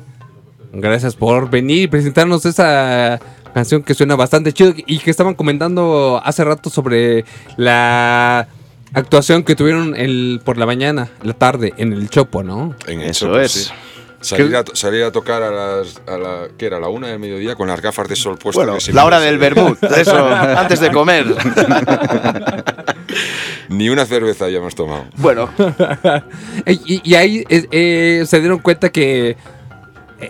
Gracias 0.73 1.15
por 1.15 1.51
venir 1.51 1.83
y 1.83 1.87
presentarnos 1.87 2.47
esa 2.47 3.19
canción 3.53 3.83
que 3.83 3.93
suena 3.93 4.15
bastante 4.15 4.53
chido 4.53 4.73
y 4.75 4.97
que 4.97 5.11
estaban 5.11 5.35
comentando 5.35 6.19
hace 6.25 6.43
rato 6.43 6.71
sobre 6.71 7.25
la 7.57 8.47
actuación 8.93 9.43
que 9.43 9.55
tuvieron 9.55 9.95
el, 9.95 10.41
por 10.43 10.57
la 10.57 10.65
mañana, 10.65 11.09
la 11.21 11.33
tarde, 11.33 11.75
en 11.77 11.93
el 11.93 12.09
Chopo, 12.09 12.41
¿no? 12.41 12.73
En 12.87 13.01
el 13.01 13.11
Eso 13.11 13.27
Chopo, 13.27 13.37
es. 13.37 13.51
sí. 13.51 13.71
Salir 14.21 14.55
a, 14.55 14.63
salir 14.73 15.03
a 15.03 15.11
tocar 15.11 15.43
a 15.43 15.51
las. 15.51 16.01
A 16.07 16.17
la, 16.17 16.47
¿Qué 16.57 16.65
era? 16.65 16.79
¿La 16.79 16.87
una 16.87 17.09
del 17.09 17.19
mediodía? 17.19 17.53
Con 17.53 17.67
las 17.67 17.79
gafas 17.79 18.07
de 18.09 18.15
sol 18.15 18.39
puestas. 18.39 18.65
Bueno, 18.65 18.79
la 18.91 19.05
hora 19.05 19.19
del 19.19 19.37
vermut, 19.37 19.83
eso, 19.83 20.27
antes 20.35 20.79
de 20.79 20.91
comer. 20.91 21.27
Ni 23.69 23.89
una 23.89 24.05
cerveza 24.05 24.49
ya 24.49 24.57
hemos 24.57 24.75
tomado. 24.75 25.05
Bueno, 25.17 25.49
y, 26.65 27.01
y 27.03 27.15
ahí 27.15 27.43
eh, 27.49 27.65
eh, 27.71 28.23
se 28.25 28.39
dieron 28.39 28.59
cuenta 28.59 28.89
que 28.91 29.35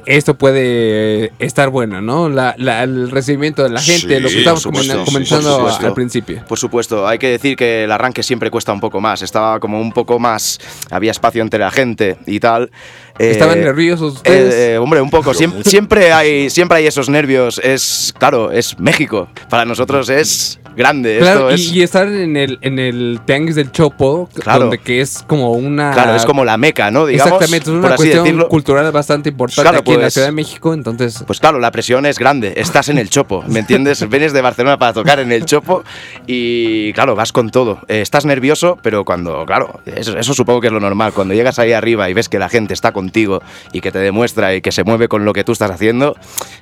esto 0.07 0.35
puede 0.35 1.31
estar 1.37 1.69
bueno, 1.69 2.01
¿no? 2.01 2.27
La- 2.27 2.55
la- 2.57 2.83
el 2.83 3.11
recibimiento 3.11 3.61
de 3.63 3.69
la 3.69 3.79
gente, 3.79 4.15
Sí, 4.15 4.19
lo 4.19 4.29
que 4.29 4.39
estamos 4.39 4.63
por 4.63 4.75
supuesto, 4.75 4.93
comen- 4.95 5.05
sí, 5.05 5.11
comentando 5.13 5.49
por 5.51 5.57
supuesto. 5.59 5.87
al 5.87 5.93
principio. 5.93 6.43
Por 6.47 6.57
supuesto, 6.57 7.07
hay 7.07 7.19
que 7.19 7.29
decir 7.29 7.55
que 7.55 7.83
el 7.83 7.91
arranque 7.91 8.23
siempre 8.23 8.49
cuesta 8.49 8.73
un 8.73 8.79
poco 8.79 8.99
más. 8.99 9.21
Estaba 9.21 9.59
como 9.59 9.79
un 9.79 9.91
poco 9.91 10.17
más. 10.17 10.59
Había 10.89 11.11
espacio 11.11 11.43
entre 11.43 11.59
la 11.59 11.69
gente 11.69 12.17
y 12.25 12.39
tal. 12.39 12.71
Eh, 13.19 13.29
¿Estaban 13.29 13.61
nerviosos 13.61 14.15
ustedes? 14.15 14.53
eh, 14.55 14.73
eh, 14.73 14.77
hombre, 14.79 15.01
un 15.01 15.11
poco. 15.11 15.33
Siem- 15.33 15.63
siempre, 15.63 16.11
hay, 16.11 16.49
siempre 16.49 16.79
hay 16.79 16.87
esos 16.87 17.07
nervios. 17.07 17.61
Es, 17.63 18.11
claro, 18.17 18.51
es 18.51 18.79
México. 18.79 19.29
Para 19.51 19.65
nosotros 19.65 20.09
es 20.09 20.59
grande. 20.75 21.17
Claro, 21.19 21.49
Esto 21.49 21.61
y, 21.61 21.65
es, 21.67 21.71
y 21.73 21.81
estar 21.83 22.07
en 22.07 22.35
el, 22.37 22.57
en 22.61 22.79
el 22.79 23.19
Tianguis 23.25 23.55
del 23.55 23.71
Chopo, 23.71 24.29
Claro. 24.33 24.61
donde 24.61 24.77
que 24.79 25.01
es 25.01 25.23
como 25.27 25.51
una... 25.53 25.91
claro, 25.91 26.15
es 26.15 26.25
como 26.25 26.43
la 26.45 26.57
meca, 26.57 26.91
¿no? 26.91 27.05
Digamos, 27.05 27.33
Exactamente, 27.33 27.69
es 27.71 27.75
una 27.77 27.95
cuestión 27.95 28.41
cultural 28.47 28.91
bastante 28.91 29.29
importante 29.29 29.61
Claro, 29.61 29.79
aquí 29.79 29.91
en 29.91 29.97
la 29.97 30.05
pues- 30.05 30.13
Ciudad 30.13 30.27
de 30.27 30.31
México, 30.33 30.73
entonces... 30.73 31.23
Pues 31.25 31.39
claro, 31.39 31.59
la 31.59 31.71
presión 31.71 32.05
es 32.05 32.19
grande. 32.19 32.53
Estás 32.57 32.89
en 32.89 32.97
el 32.97 33.09
chopo, 33.09 33.43
¿me 33.47 33.59
entiendes? 33.59 34.07
Vienes 34.09 34.33
de 34.33 34.41
Barcelona 34.41 34.77
para 34.77 34.93
tocar 34.93 35.19
en 35.19 35.31
el 35.31 35.45
chopo 35.45 35.83
y 36.27 36.93
claro, 36.93 37.15
vas 37.15 37.31
con 37.31 37.49
todo. 37.49 37.79
Eh, 37.87 38.01
estás 38.01 38.25
nervioso, 38.25 38.77
pero 38.81 39.05
cuando, 39.05 39.45
claro, 39.45 39.81
eso, 39.85 40.17
eso 40.17 40.33
supongo 40.33 40.61
que 40.61 40.67
es 40.67 40.73
lo 40.73 40.79
normal. 40.79 41.13
Cuando 41.13 41.33
llegas 41.33 41.59
ahí 41.59 41.73
arriba 41.73 42.09
y 42.09 42.13
ves 42.13 42.29
que 42.29 42.39
la 42.39 42.49
gente 42.49 42.73
está 42.73 42.91
contigo 42.91 43.41
y 43.71 43.81
que 43.81 43.91
te 43.91 43.99
demuestra 43.99 44.55
y 44.55 44.61
que 44.61 44.71
se 44.71 44.83
mueve 44.83 45.07
con 45.07 45.25
lo 45.25 45.33
que 45.33 45.43
tú 45.43 45.51
estás 45.51 45.71
haciendo, 45.71 46.15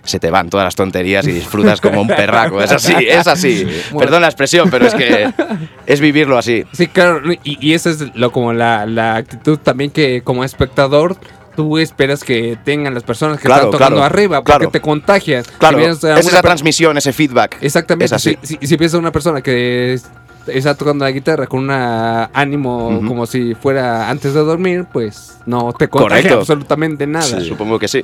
se 0.04 0.20
te 0.20 0.30
van 0.32 0.50
todas 0.50 0.66
las 0.66 0.76
tonterías 0.76 1.26
y 1.28 1.32
disfrutas 1.32 1.82
como 1.82 2.02
un 2.02 2.08
perraco. 2.08 2.62
Es 2.62 2.72
así, 2.72 2.94
es 3.08 3.28
así. 3.28 3.68
Perdón 4.06 4.22
la 4.22 4.28
expresión, 4.28 4.70
pero 4.70 4.88
es 4.88 4.94
que 4.96 5.32
es 5.86 6.00
vivirlo 6.00 6.38
así. 6.38 6.66
Sí, 6.72 6.88
claro, 6.88 7.22
y, 7.32 7.40
y 7.44 7.74
esa 7.74 7.90
es 7.90 8.16
lo, 8.16 8.32
como 8.32 8.54
la, 8.54 8.86
la 8.86 9.16
actitud 9.16 9.58
también 9.58 9.92
que 9.92 10.22
como 10.24 10.44
espectador 10.44 11.18
tú 11.56 11.78
esperas 11.78 12.24
que 12.24 12.58
tengan 12.64 12.94
las 12.94 13.04
personas 13.04 13.38
que 13.38 13.46
Claro, 13.46 13.66
están 13.66 13.72
tocando 13.72 13.98
claro, 13.98 14.14
arriba, 14.14 14.44
porque 14.44 14.58
claro. 14.58 14.72
te 14.72 14.82
contagias. 14.82 15.48
Claro, 15.48 15.78
Si 15.96 16.08
es 16.08 16.28
esa 16.28 16.42
transmisión, 16.42 16.98
ese 16.98 17.14
feedback. 17.14 17.58
Exactamente, 17.62 18.06
Es 18.06 18.14
así. 18.14 18.38
Si, 18.42 18.58
si, 18.60 18.68
si 18.68 18.78
piensas 18.78 19.00
una 19.00 19.12
persona 19.12 19.42
que 19.42 20.00
está 20.48 20.76
tocando 20.76 21.06
la 21.06 21.12
guitarra 21.12 21.48
con 21.48 21.62
un 21.62 21.72
ánimo 21.72 23.02
como 23.08 23.26
si 23.26 23.56
fuera 23.56 24.10
antes 24.10 24.34
de 24.34 24.40
dormir, 24.42 24.86
pues 24.92 25.38
no 25.46 25.72
te 25.74 25.88
contagia 25.88 26.34
absolutamente 26.34 27.08
nada. 27.08 27.26
Sí, 27.40 27.46
supongo 27.48 27.80
que 27.80 27.88
sí. 27.88 28.02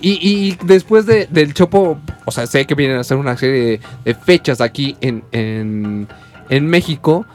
Y, 0.00 0.18
y 0.22 0.58
después 0.64 1.04
de- 1.06 1.26
del 1.30 1.52
Chopo, 1.52 1.98
o 2.24 2.30
sea, 2.30 2.46
sé 2.46 2.64
que 2.66 2.74
vienen 2.74 2.98
a 2.98 3.00
hacer 3.00 3.16
una 3.16 3.36
serie 3.36 3.60
de, 3.62 3.80
de 4.04 4.14
fechas 4.14 4.60
aquí 4.60 4.96
en, 5.00 5.24
en, 5.32 6.06
en 6.48 6.66
México. 6.68 7.26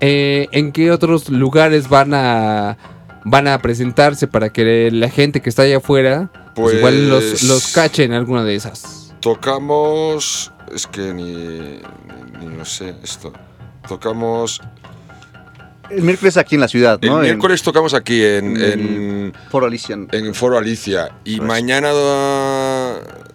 Eh, 0.00 0.48
¿En 0.52 0.72
qué 0.72 0.90
otros 0.92 1.28
lugares 1.28 1.88
van 1.88 2.14
a 2.14 2.78
van 3.26 3.48
a 3.48 3.58
presentarse 3.58 4.26
para 4.28 4.50
que 4.50 4.90
la 4.92 5.08
gente 5.10 5.40
que 5.42 5.48
está 5.48 5.62
allá 5.62 5.78
afuera 5.78 6.30
pues, 6.54 6.54
Pues- 6.54 6.74
igual 6.76 7.08
los, 7.08 7.42
los 7.42 7.72
cache 7.72 8.04
en 8.04 8.12
alguna 8.12 8.44
de 8.44 8.54
esas? 8.54 9.12
Tocamos. 9.20 10.52
Es 10.74 10.86
que 10.86 11.12
ni. 11.12 11.80
ni 12.38 12.46
no 12.56 12.64
sé 12.64 12.94
esto. 13.02 13.32
Tocamos. 13.88 14.60
El 15.90 16.02
miércoles 16.02 16.36
aquí 16.38 16.54
en 16.54 16.62
la 16.62 16.68
ciudad, 16.68 16.98
El 17.02 17.10
¿no? 17.10 17.16
En- 17.18 17.22
miércoles 17.22 17.62
tocamos 17.62 17.92
aquí 17.94 18.22
en, 18.24 18.56
en 18.56 18.80
en, 18.80 19.32
Foro 19.50 19.66
Alicia. 19.66 19.98
en 20.10 20.34
Foro 20.34 20.56
Alicia. 20.58 21.10
Y 21.24 21.40
mañana. 21.40 21.90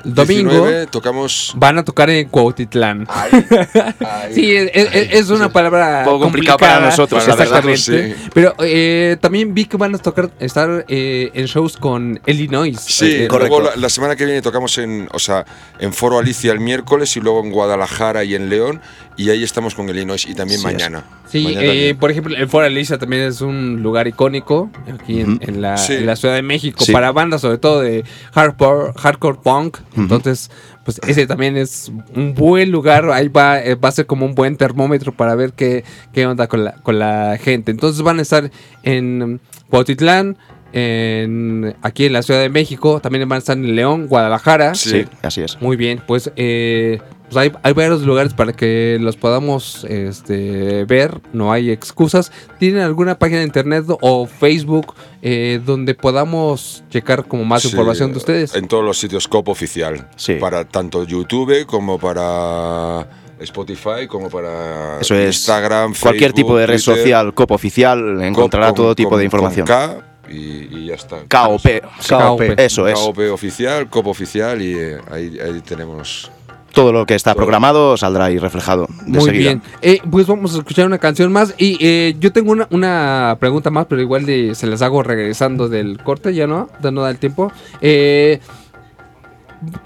Domingo 0.04 0.52
19, 0.52 0.88
tocamos. 0.88 1.54
van 1.56 1.78
a 1.78 1.84
tocar 1.84 2.10
en 2.10 2.28
Cuautitlán. 2.30 3.08
sí, 4.34 4.56
es, 4.56 4.72
es- 4.74 5.14
es 5.14 5.30
una 5.30 5.50
palabra 5.52 6.04
poco 6.06 6.20
complicada, 6.22 6.58
para 6.58 6.80
nosotros, 6.80 7.28
la 7.28 7.36
verdad. 7.36 7.70
exactamente. 7.70 8.16
Sí. 8.16 8.30
Pero 8.34 8.54
eh, 8.60 9.18
también 9.20 9.54
vi 9.54 9.66
que 9.66 9.78
van 9.78 9.96
a 9.96 9.98
tocar 9.98 10.30
estar 10.40 10.86
eh, 10.88 11.32
en 11.34 11.46
shows 11.46 11.78
con 11.78 12.20
Illinois. 12.26 12.80
Sí, 12.80 13.24
Eh, 13.24 13.28
luego 13.30 13.62
la, 13.62 13.76
la 13.76 13.90
semana 13.90 14.16
que 14.16 14.26
viene 14.26 14.42
tocamos 14.42 14.78
en, 14.78 15.08
o 15.12 15.20
sea, 15.20 15.46
en 15.80 15.94
Foro 15.94 16.18
Alicia 16.20 16.52
el 16.52 16.60
miércoles 16.60 17.16
y 17.18 17.20
luego 17.22 17.44
en 17.44 17.52
Guadalajara 17.52 18.24
y 18.24 18.36
en 18.36 18.50
León 18.50 18.82
y 19.18 19.30
ahí 19.30 19.44
estamos 19.44 19.76
con 19.76 19.90
Illinois 19.90 20.26
y 20.26 20.34
también 20.34 20.60
Sí, 20.60 20.66
mañana. 20.66 21.04
Sí, 21.32 21.46
eh, 21.58 21.96
por 22.00 22.10
ejemplo, 22.10 22.36
el 22.36 22.48
Foro 22.50 22.66
Alicia 22.66 22.98
también 22.98 23.22
es 23.24 23.42
un 23.42 23.84
lugar 23.84 24.08
icónico 24.08 24.72
aquí 24.92 25.22
en, 25.22 25.62
la, 25.62 25.78
Sí. 25.78 25.94
en 25.94 26.06
la 26.08 26.16
Ciudad 26.16 26.34
de 26.34 26.42
México 26.42 26.84
Sí. 26.84 26.92
para 26.92 27.12
bandas 27.12 27.42
sobre 27.42 27.60
todo 27.60 27.82
de 27.82 28.04
hardcore, 28.34 28.94
hardcore 28.98 29.38
punk. 29.44 29.78
Entonces, 29.96 30.50
pues 30.86 31.00
ese 31.08 31.28
también 31.28 31.56
es 31.56 31.92
un 32.16 32.34
buen 32.34 32.72
lugar. 32.72 33.10
Ahí 33.12 33.28
va, 33.28 33.60
eh, 33.60 33.76
va 33.76 33.90
a 33.90 33.92
ser 33.92 34.08
como 34.08 34.26
un 34.26 34.34
buen 34.34 34.58
termómetro 34.58 35.12
para 35.12 35.36
ver 35.36 35.54
qué, 35.54 35.84
qué 36.14 36.26
onda 36.26 36.48
con 36.48 36.64
la, 36.64 36.74
con 36.82 36.98
la 36.98 37.38
gente. 37.40 37.70
Entonces 37.70 38.02
van 38.02 38.18
a 38.18 38.24
estar 38.24 38.50
en 38.82 39.40
Cuautitlán, 39.70 40.36
en, 40.74 41.76
aquí 41.82 42.06
en 42.06 42.14
la 42.14 42.22
Ciudad 42.24 42.42
de 42.42 42.50
México, 42.50 43.00
también 43.02 43.28
van 43.30 43.38
a 43.38 43.40
estar 43.40 43.58
en 43.58 43.76
León, 43.76 44.08
Guadalajara. 44.08 44.74
Sí, 44.76 45.06
así 45.22 45.42
es. 45.42 45.62
Muy 45.62 45.78
bien, 45.78 46.02
pues, 46.08 46.32
eh, 46.36 47.00
pues 47.30 47.38
hay, 47.38 47.52
hay 47.64 47.74
varios 47.74 48.02
lugares 48.02 48.34
para 48.34 48.54
que 48.54 48.98
los 49.00 49.16
podamos 49.18 49.86
este, 49.88 50.86
ver, 50.86 51.22
no 51.34 51.52
hay 51.52 51.70
excusas. 51.72 52.32
¿Tienen 52.58 52.82
alguna 52.82 53.18
página 53.20 53.40
de 53.40 53.46
internet 53.46 53.86
o 53.88 54.26
Facebook 54.26 54.96
eh, 55.22 55.62
donde 55.66 55.94
podamos 55.96 56.84
checar 56.90 57.26
como 57.26 57.46
más 57.46 57.62
Sí, 57.62 57.70
información 57.70 58.12
de 58.12 58.18
ustedes? 58.18 58.56
En 58.56 58.68
todos 58.68 58.84
los 58.84 58.98
sitios 58.98 59.28
COP 59.28 59.50
oficial. 59.50 60.08
Sí. 60.16 60.36
Para 60.36 60.66
tanto 60.66 61.04
YouTube 61.04 61.66
como 61.66 62.00
para 62.00 63.08
Spotify, 63.40 64.08
como 64.08 64.30
para 64.30 65.00
Eso 65.00 65.16
es. 65.16 65.36
Instagram, 65.38 65.94
Cualquier 65.94 66.32
Facebook, 66.32 66.36
tipo 66.36 66.58
de 66.58 66.66
red 66.68 66.76
Twitter, 66.82 66.98
social, 67.04 67.34
COP 67.34 67.52
oficial, 67.52 68.22
encontrará 68.24 68.68
con- 68.68 68.76
todo 68.76 68.96
tipo 68.96 69.12
con- 69.12 69.20
de 69.20 69.26
información. 69.26 69.68
con 69.68 69.76
K 69.76 70.06
y, 70.30 70.36
y 70.78 70.86
ya 70.88 70.96
está. 70.96 71.18
KOP. 71.30 71.62
KOP. 72.10 72.42
Eso 72.60 72.88
es. 72.88 73.00
KOP 73.00 73.20
oficial, 73.32 73.90
COP 73.90 74.08
oficial 74.08 74.62
y 74.62 74.74
eh, 74.78 74.98
ahí, 75.12 75.38
ahí 75.40 75.62
tenemos. 75.62 76.32
Todo 76.80 76.94
lo 76.94 77.06
que 77.06 77.14
está 77.16 77.36
programado 77.36 77.98
saldrá 77.98 78.26
ahí 78.26 78.38
reflejado 78.38 78.88
de 79.06 79.12
Muy 79.20 79.26
seguida. 79.26 79.50
bien. 79.50 79.62
Eh, 79.82 80.00
pues 80.10 80.26
vamos 80.28 80.56
a 80.56 80.60
escuchar 80.60 80.86
una 80.86 80.98
canción 80.98 81.30
más. 81.32 81.54
Y 81.58 81.78
eh, 81.86 82.16
yo 82.20 82.32
tengo 82.32 82.52
una, 82.54 82.68
una 82.72 83.36
pregunta 83.40 83.70
más, 83.70 83.86
pero 83.88 84.02
igual 84.02 84.26
de- 84.26 84.56
se 84.56 84.66
las 84.66 84.82
hago 84.82 85.04
regresando 85.04 85.68
del 85.68 86.02
corte, 86.02 86.34
ya 86.34 86.48
no, 86.48 86.70
ya 86.82 86.92
no 86.92 87.02
da 87.02 87.10
el 87.10 87.18
tiempo. 87.18 87.52
Eh, 87.82 88.40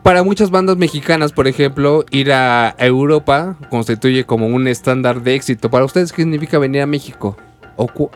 para 0.04 0.22
muchas 0.22 0.52
bandas 0.52 0.78
mexicanas, 0.78 1.32
por 1.32 1.48
ejemplo, 1.48 2.06
ir 2.12 2.32
a 2.32 2.76
Europa 2.78 3.56
constituye 3.72 4.24
como 4.24 4.46
un 4.46 4.68
estándar 4.68 5.24
de 5.24 5.34
éxito. 5.34 5.72
¿Para 5.72 5.86
ustedes 5.86 6.12
qué 6.14 6.22
significa 6.22 6.60
venir 6.60 6.82
a 6.84 6.86
México? 6.86 7.36
O 7.76 7.88
cu- 7.88 8.12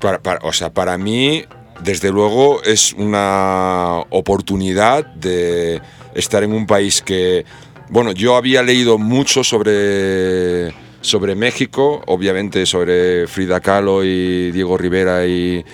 Para, 0.00 0.20
para- 0.20 0.38
o 0.46 0.52
sea, 0.52 0.70
para 0.70 0.96
mí, 0.96 1.42
desde 1.82 2.12
luego, 2.12 2.62
es 2.62 2.92
una 2.92 3.98
oportunidad 4.10 5.04
de 5.16 5.80
estar 6.14 6.44
en 6.44 6.52
un 6.52 6.66
país 6.68 7.02
que, 7.02 7.44
bueno, 7.88 8.12
yo 8.12 8.36
había 8.36 8.62
leído 8.62 8.98
mucho 8.98 9.44
sobre, 9.44 10.72
sobre 11.00 11.34
México, 11.34 12.02
obviamente 12.06 12.66
sobre 12.66 13.26
Frida 13.26 13.60
Kahlo 13.60 14.04
y 14.04 14.50
Diego 14.50 14.76
Rivera 14.76 15.26
y, 15.26 15.64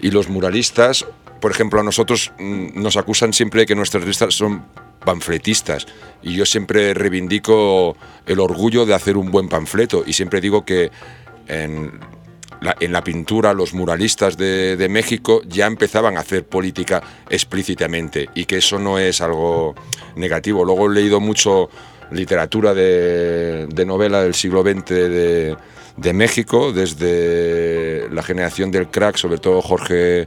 y 0.00 0.10
los 0.10 0.28
muralistas. 0.28 1.06
Por 1.40 1.50
ejemplo, 1.50 1.80
a 1.80 1.84
nosotros 1.84 2.32
mm, 2.38 2.80
nos 2.80 2.96
acusan 2.96 3.32
siempre 3.32 3.60
de 3.60 3.66
que 3.66 3.74
nuestros 3.74 4.02
artistas 4.02 4.34
son 4.34 4.64
panfletistas 5.04 5.86
y 6.22 6.34
yo 6.34 6.46
siempre 6.46 6.94
reivindico 6.94 7.96
el 8.26 8.40
orgullo 8.40 8.86
de 8.86 8.94
hacer 8.94 9.16
un 9.16 9.30
buen 9.30 9.48
panfleto 9.48 10.04
y 10.06 10.12
siempre 10.12 10.40
digo 10.40 10.64
que 10.64 10.90
en 11.48 11.92
la, 12.62 12.76
en 12.80 12.92
la 12.92 13.02
pintura 13.04 13.52
los 13.52 13.74
muralistas 13.74 14.36
de, 14.36 14.76
de 14.76 14.88
México 14.88 15.42
ya 15.46 15.66
empezaban 15.66 16.16
a 16.16 16.20
hacer 16.20 16.46
política 16.46 17.02
explícitamente 17.28 18.28
y 18.34 18.44
que 18.44 18.58
eso 18.58 18.78
no 18.78 18.98
es 18.98 19.20
algo 19.20 19.74
negativo. 20.16 20.64
Luego 20.64 20.90
he 20.90 20.94
leído 20.94 21.20
mucho 21.20 21.68
literatura 22.10 22.74
de, 22.74 23.66
de 23.66 23.86
novela 23.86 24.22
del 24.22 24.34
siglo 24.34 24.62
XX 24.62 24.84
de, 24.86 25.56
de 25.96 26.12
México, 26.12 26.72
desde 26.72 28.08
la 28.10 28.22
generación 28.22 28.70
del 28.70 28.88
crack, 28.88 29.16
sobre 29.16 29.38
todo 29.38 29.60
Jorge 29.62 30.26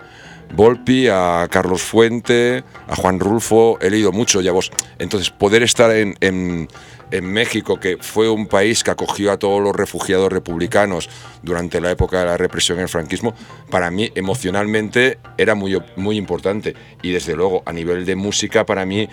Volpi, 0.53 1.07
a 1.07 1.47
Carlos 1.49 1.81
Fuente, 1.81 2.63
a 2.87 2.95
Juan 2.95 3.19
Rulfo, 3.19 3.77
he 3.81 3.89
leído 3.89 4.11
mucho 4.11 4.41
ya 4.41 4.51
vos. 4.51 4.71
Entonces, 4.99 5.29
poder 5.31 5.63
estar 5.63 5.91
en, 5.91 6.15
en, 6.21 6.67
en 7.11 7.26
México, 7.26 7.80
que 7.80 7.98
fue 7.99 8.30
un 8.30 8.48
país 8.48 8.84
que 8.84 8.91
acogió 8.91 9.32
a 9.32 9.38
todos 9.38 9.61
los 9.61 9.76
refugiados 9.76 10.32
republicanos 10.32 11.10
durante 11.44 11.80
la 11.82 11.91
época 11.91 12.19
de 12.19 12.26
la 12.26 12.38
represión 12.38 12.77
en 12.77 12.84
el 12.84 12.90
franquismo, 12.90 13.34
para 13.69 13.91
mí 13.91 14.11
emocionalmente 14.15 15.19
era 15.38 15.56
muy, 15.56 15.82
muy 15.95 16.18
importante. 16.18 16.76
Y 17.02 17.11
desde 17.11 17.36
luego, 17.36 17.64
a 17.65 17.73
nivel 17.73 18.06
de 18.06 18.15
música, 18.15 18.65
para 18.65 18.86
mí, 18.86 19.07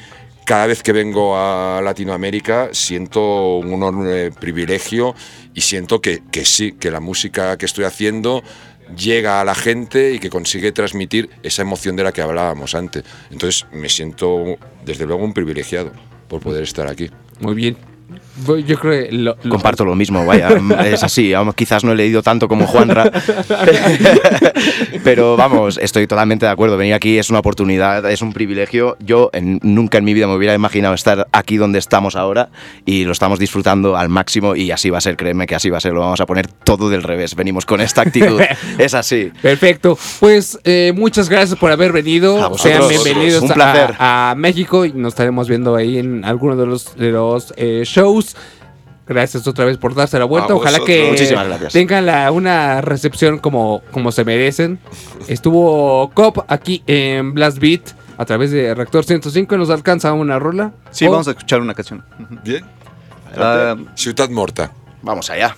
cada 0.44 0.66
vez 0.66 0.82
que 0.82 0.92
vengo 0.92 1.36
a 1.36 1.80
Latinoamérica 1.82 2.70
siento 2.72 3.58
un 3.58 3.74
enorme 3.74 4.32
privilegio 4.32 5.14
y 5.54 5.60
siento 5.60 6.00
que, 6.00 6.22
que 6.32 6.44
sí, 6.44 6.72
que 6.72 6.90
la 6.90 7.00
música 7.00 7.56
que 7.56 7.66
estoy 7.66 7.84
haciendo 7.84 8.42
llega 8.96 9.40
a 9.40 9.44
la 9.44 9.54
gente 9.54 10.12
y 10.12 10.18
que 10.18 10.30
consigue 10.30 10.72
transmitir 10.72 11.30
esa 11.42 11.62
emoción 11.62 11.96
de 11.96 12.04
la 12.04 12.12
que 12.12 12.22
hablábamos 12.22 12.74
antes. 12.74 13.04
Entonces 13.30 13.66
me 13.72 13.88
siento 13.88 14.58
desde 14.84 15.06
luego 15.06 15.24
un 15.24 15.32
privilegiado 15.32 15.92
por 16.28 16.40
poder 16.40 16.64
estar 16.64 16.88
aquí. 16.88 17.10
Muy 17.42 17.54
bien. 17.54 17.76
Yo 18.46 18.78
creo 18.78 19.06
que 19.08 19.12
lo- 19.12 19.36
lo- 19.42 19.50
Comparto 19.50 19.84
lo 19.84 19.94
mismo, 19.94 20.24
vaya, 20.24 20.48
es 20.86 21.02
así, 21.02 21.32
quizás 21.54 21.84
no 21.84 21.92
he 21.92 21.96
leído 21.96 22.22
tanto 22.22 22.48
como 22.48 22.66
Juanra, 22.66 23.10
pero 25.04 25.36
vamos, 25.36 25.78
estoy 25.78 26.06
totalmente 26.06 26.46
de 26.46 26.52
acuerdo, 26.52 26.76
venir 26.76 26.94
aquí 26.94 27.18
es 27.18 27.30
una 27.30 27.40
oportunidad, 27.40 28.08
es 28.10 28.22
un 28.22 28.32
privilegio, 28.32 28.96
yo 29.00 29.30
en- 29.32 29.58
nunca 29.62 29.98
en 29.98 30.04
mi 30.04 30.14
vida 30.14 30.26
me 30.26 30.34
hubiera 30.36 30.54
imaginado 30.54 30.94
estar 30.94 31.26
aquí 31.32 31.56
donde 31.56 31.78
estamos 31.78 32.16
ahora 32.16 32.48
y 32.86 33.04
lo 33.04 33.12
estamos 33.12 33.38
disfrutando 33.38 33.96
al 33.96 34.08
máximo 34.08 34.54
y 34.56 34.70
así 34.70 34.90
va 34.90 34.98
a 34.98 35.00
ser, 35.00 35.16
créeme 35.16 35.46
que 35.46 35.54
así 35.54 35.70
va 35.70 35.78
a 35.78 35.80
ser, 35.80 35.92
lo 35.92 36.00
vamos 36.00 36.20
a 36.20 36.26
poner 36.26 36.46
todo 36.46 36.88
del 36.88 37.02
revés, 37.02 37.34
venimos 37.34 37.66
con 37.66 37.80
esta 37.80 38.02
actitud, 38.02 38.40
es 38.78 38.94
así. 38.94 39.30
Perfecto. 39.42 39.98
Pues 40.20 40.58
eh, 40.64 40.92
muchas 40.96 41.28
gracias 41.28 41.58
por 41.58 41.70
haber 41.70 41.92
venido. 41.92 42.42
A 42.42 42.48
vosotros. 42.48 42.88
Sean 42.88 43.04
bienvenidos 43.04 43.42
Un 43.42 43.50
a- 43.50 43.54
placer. 43.54 43.94
A, 43.98 44.34
México 44.36 44.84
y 44.84 44.92
nos 44.92 45.12
estaremos 45.12 45.48
viendo 45.48 45.76
ahí 45.76 45.98
en 45.98 46.24
alguno 46.24 46.56
de 46.56 46.66
los, 46.66 46.96
de 46.96 47.10
los 47.10 47.52
eh, 47.56 47.82
shows. 47.84 48.21
Gracias 49.06 49.46
otra 49.46 49.64
vez 49.64 49.78
por 49.78 49.94
darse 49.94 50.18
la 50.18 50.24
vuelta. 50.24 50.52
A 50.52 50.56
Ojalá 50.56 50.78
vosotros. 50.78 50.96
que 50.96 51.10
Muchísimas 51.10 51.46
gracias. 51.48 51.72
tengan 51.72 52.06
la- 52.06 52.30
una 52.30 52.80
recepción 52.80 53.38
como, 53.38 53.82
como 53.90 54.12
se 54.12 54.24
merecen. 54.24 54.78
Estuvo 55.28 56.10
Cop 56.14 56.38
aquí 56.48 56.82
en 56.86 57.34
Blast 57.34 57.58
Beat 57.58 57.82
a 58.16 58.24
través 58.24 58.52
de 58.52 58.74
Reactor 58.74 59.04
105 59.04 59.54
y 59.54 59.58
nos 59.58 59.70
alcanza 59.70 60.12
una 60.12 60.38
rola. 60.38 60.72
Sí, 60.92 61.06
Oh, 61.06 61.10
vamos 61.10 61.26
a 61.28 61.32
escuchar 61.32 61.60
una 61.60 61.74
canción. 61.74 62.04
Bien. 62.44 62.64
Ah, 63.36 63.74
Ciudad 63.96 64.28
Morta. 64.30 64.70
Vamos 65.02 65.28
allá. 65.30 65.56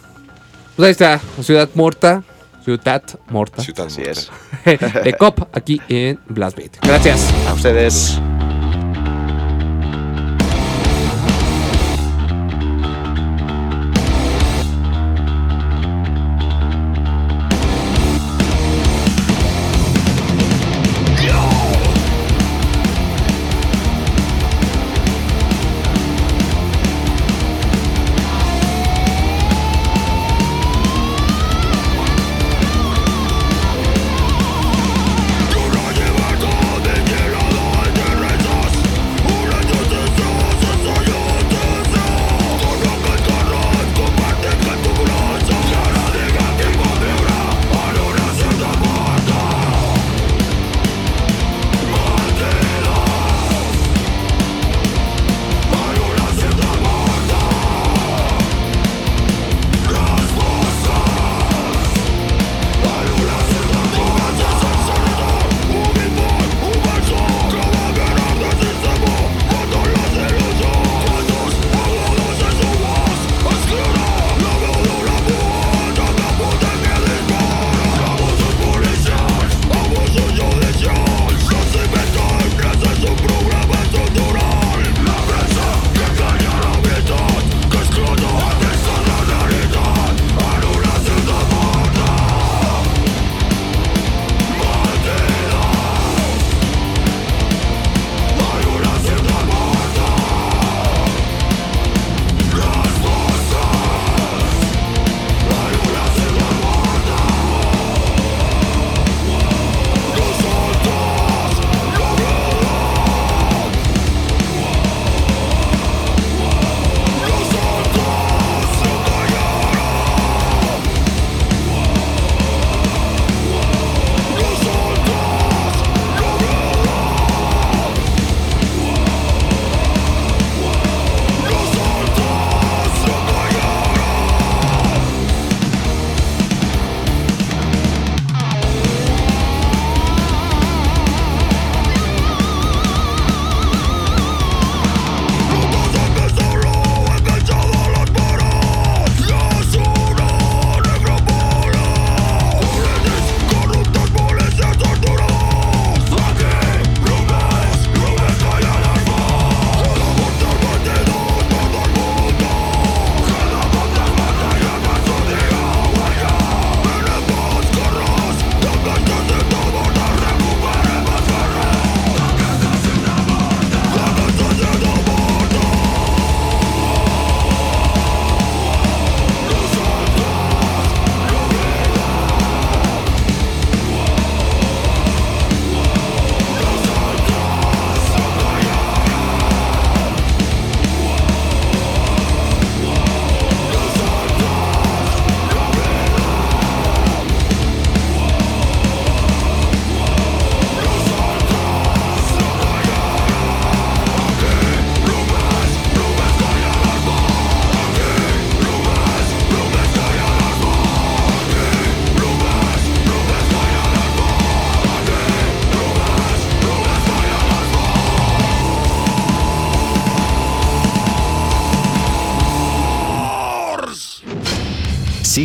Pues 0.76 0.86
ahí 0.86 0.92
está, 0.92 1.20
Ciudad 1.42 1.68
Morta. 1.74 2.22
Ciudad 2.64 3.02
Morta. 3.28 3.62
Ciudad 3.62 3.86
Así 3.86 4.00
es. 4.02 4.30
de 5.04 5.12
Cop 5.18 5.38
aquí 5.52 5.82
en 5.88 6.18
Blast 6.28 6.56
Beat. 6.56 6.78
Gracias. 6.82 7.28
A 7.46 7.52
ustedes. 7.52 8.18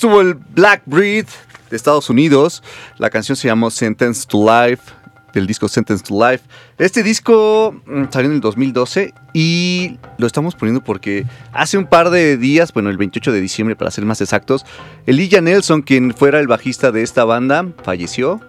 Estuvo 0.00 0.22
el 0.22 0.32
Black 0.32 0.80
Breed 0.86 1.26
de 1.68 1.76
Estados 1.76 2.08
Unidos. 2.08 2.62
La 2.96 3.10
canción 3.10 3.36
se 3.36 3.48
llamó 3.48 3.70
Sentence 3.70 4.26
to 4.26 4.38
Life, 4.38 4.90
del 5.34 5.46
disco 5.46 5.68
Sentence 5.68 6.02
to 6.02 6.14
Life. 6.14 6.42
Este 6.78 7.02
disco 7.02 7.78
mm, 7.84 8.04
salió 8.08 8.30
en 8.30 8.36
el 8.36 8.40
2012 8.40 9.12
y 9.34 9.98
lo 10.16 10.26
estamos 10.26 10.54
poniendo 10.54 10.82
porque 10.82 11.26
hace 11.52 11.76
un 11.76 11.84
par 11.84 12.08
de 12.08 12.38
días, 12.38 12.72
bueno, 12.72 12.88
el 12.88 12.96
28 12.96 13.30
de 13.30 13.42
diciembre 13.42 13.76
para 13.76 13.90
ser 13.90 14.06
más 14.06 14.22
exactos, 14.22 14.64
Elijah 15.04 15.42
Nelson, 15.42 15.82
quien 15.82 16.14
fuera 16.14 16.40
el 16.40 16.46
bajista 16.46 16.92
de 16.92 17.02
esta 17.02 17.26
banda, 17.26 17.66
falleció. 17.84 18.40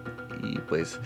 Y 0.42 0.58
pues, 0.60 1.00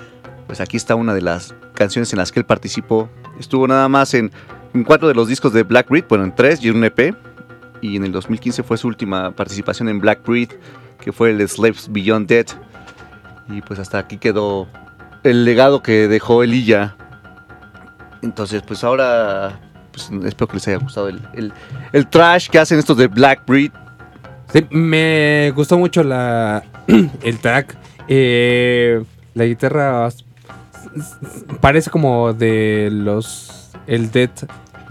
pues 0.46 0.60
aquí 0.60 0.76
está 0.76 0.94
una 0.94 1.12
de 1.12 1.22
las 1.22 1.56
canciones 1.74 2.12
en 2.12 2.20
las 2.20 2.30
que 2.30 2.38
él 2.38 2.46
participó. 2.46 3.10
Estuvo 3.40 3.66
nada 3.66 3.88
más 3.88 4.14
en, 4.14 4.30
en 4.74 4.84
cuatro 4.84 5.08
de 5.08 5.14
los 5.14 5.26
discos 5.26 5.52
de 5.52 5.64
Black 5.64 5.88
Breed, 5.88 6.04
bueno, 6.08 6.22
en 6.22 6.32
tres 6.32 6.62
y 6.62 6.68
en 6.68 6.76
un 6.76 6.84
EP 6.84 7.16
y 7.92 7.96
en 7.96 8.04
el 8.04 8.12
2015 8.12 8.62
fue 8.62 8.76
su 8.78 8.88
última 8.88 9.30
participación 9.32 9.88
en 9.88 10.00
Black 10.00 10.24
Breed, 10.26 10.50
que 11.00 11.12
fue 11.12 11.30
el 11.30 11.46
Slaves 11.48 11.88
Beyond 11.90 12.26
Dead. 12.28 12.46
Y 13.48 13.60
pues 13.62 13.78
hasta 13.78 13.98
aquí 13.98 14.18
quedó 14.18 14.66
el 15.22 15.44
legado 15.44 15.82
que 15.82 16.08
dejó 16.08 16.42
Elilla. 16.42 16.96
Entonces, 18.22 18.62
pues 18.62 18.82
ahora 18.84 19.60
pues, 19.92 20.10
espero 20.24 20.48
que 20.48 20.54
les 20.54 20.68
haya 20.68 20.78
gustado 20.78 21.08
el, 21.08 21.20
el- 21.34 21.52
el 21.92 22.06
trash 22.08 22.48
que 22.48 22.58
hacen 22.58 22.78
estos 22.78 22.96
de 22.96 23.06
Black 23.06 23.42
Breed. 23.46 23.70
Sí, 24.52 24.66
me 24.70 25.52
gustó 25.54 25.78
mucho 25.78 26.02
la 26.02 26.62
el 27.22 27.38
track. 27.38 27.76
Eh, 28.08 29.02
la 29.34 29.44
guitarra 29.44 30.08
parece 31.60 31.90
como 31.90 32.32
de 32.32 32.88
los 32.92 33.70
el 33.86 34.10
Dead 34.10 34.30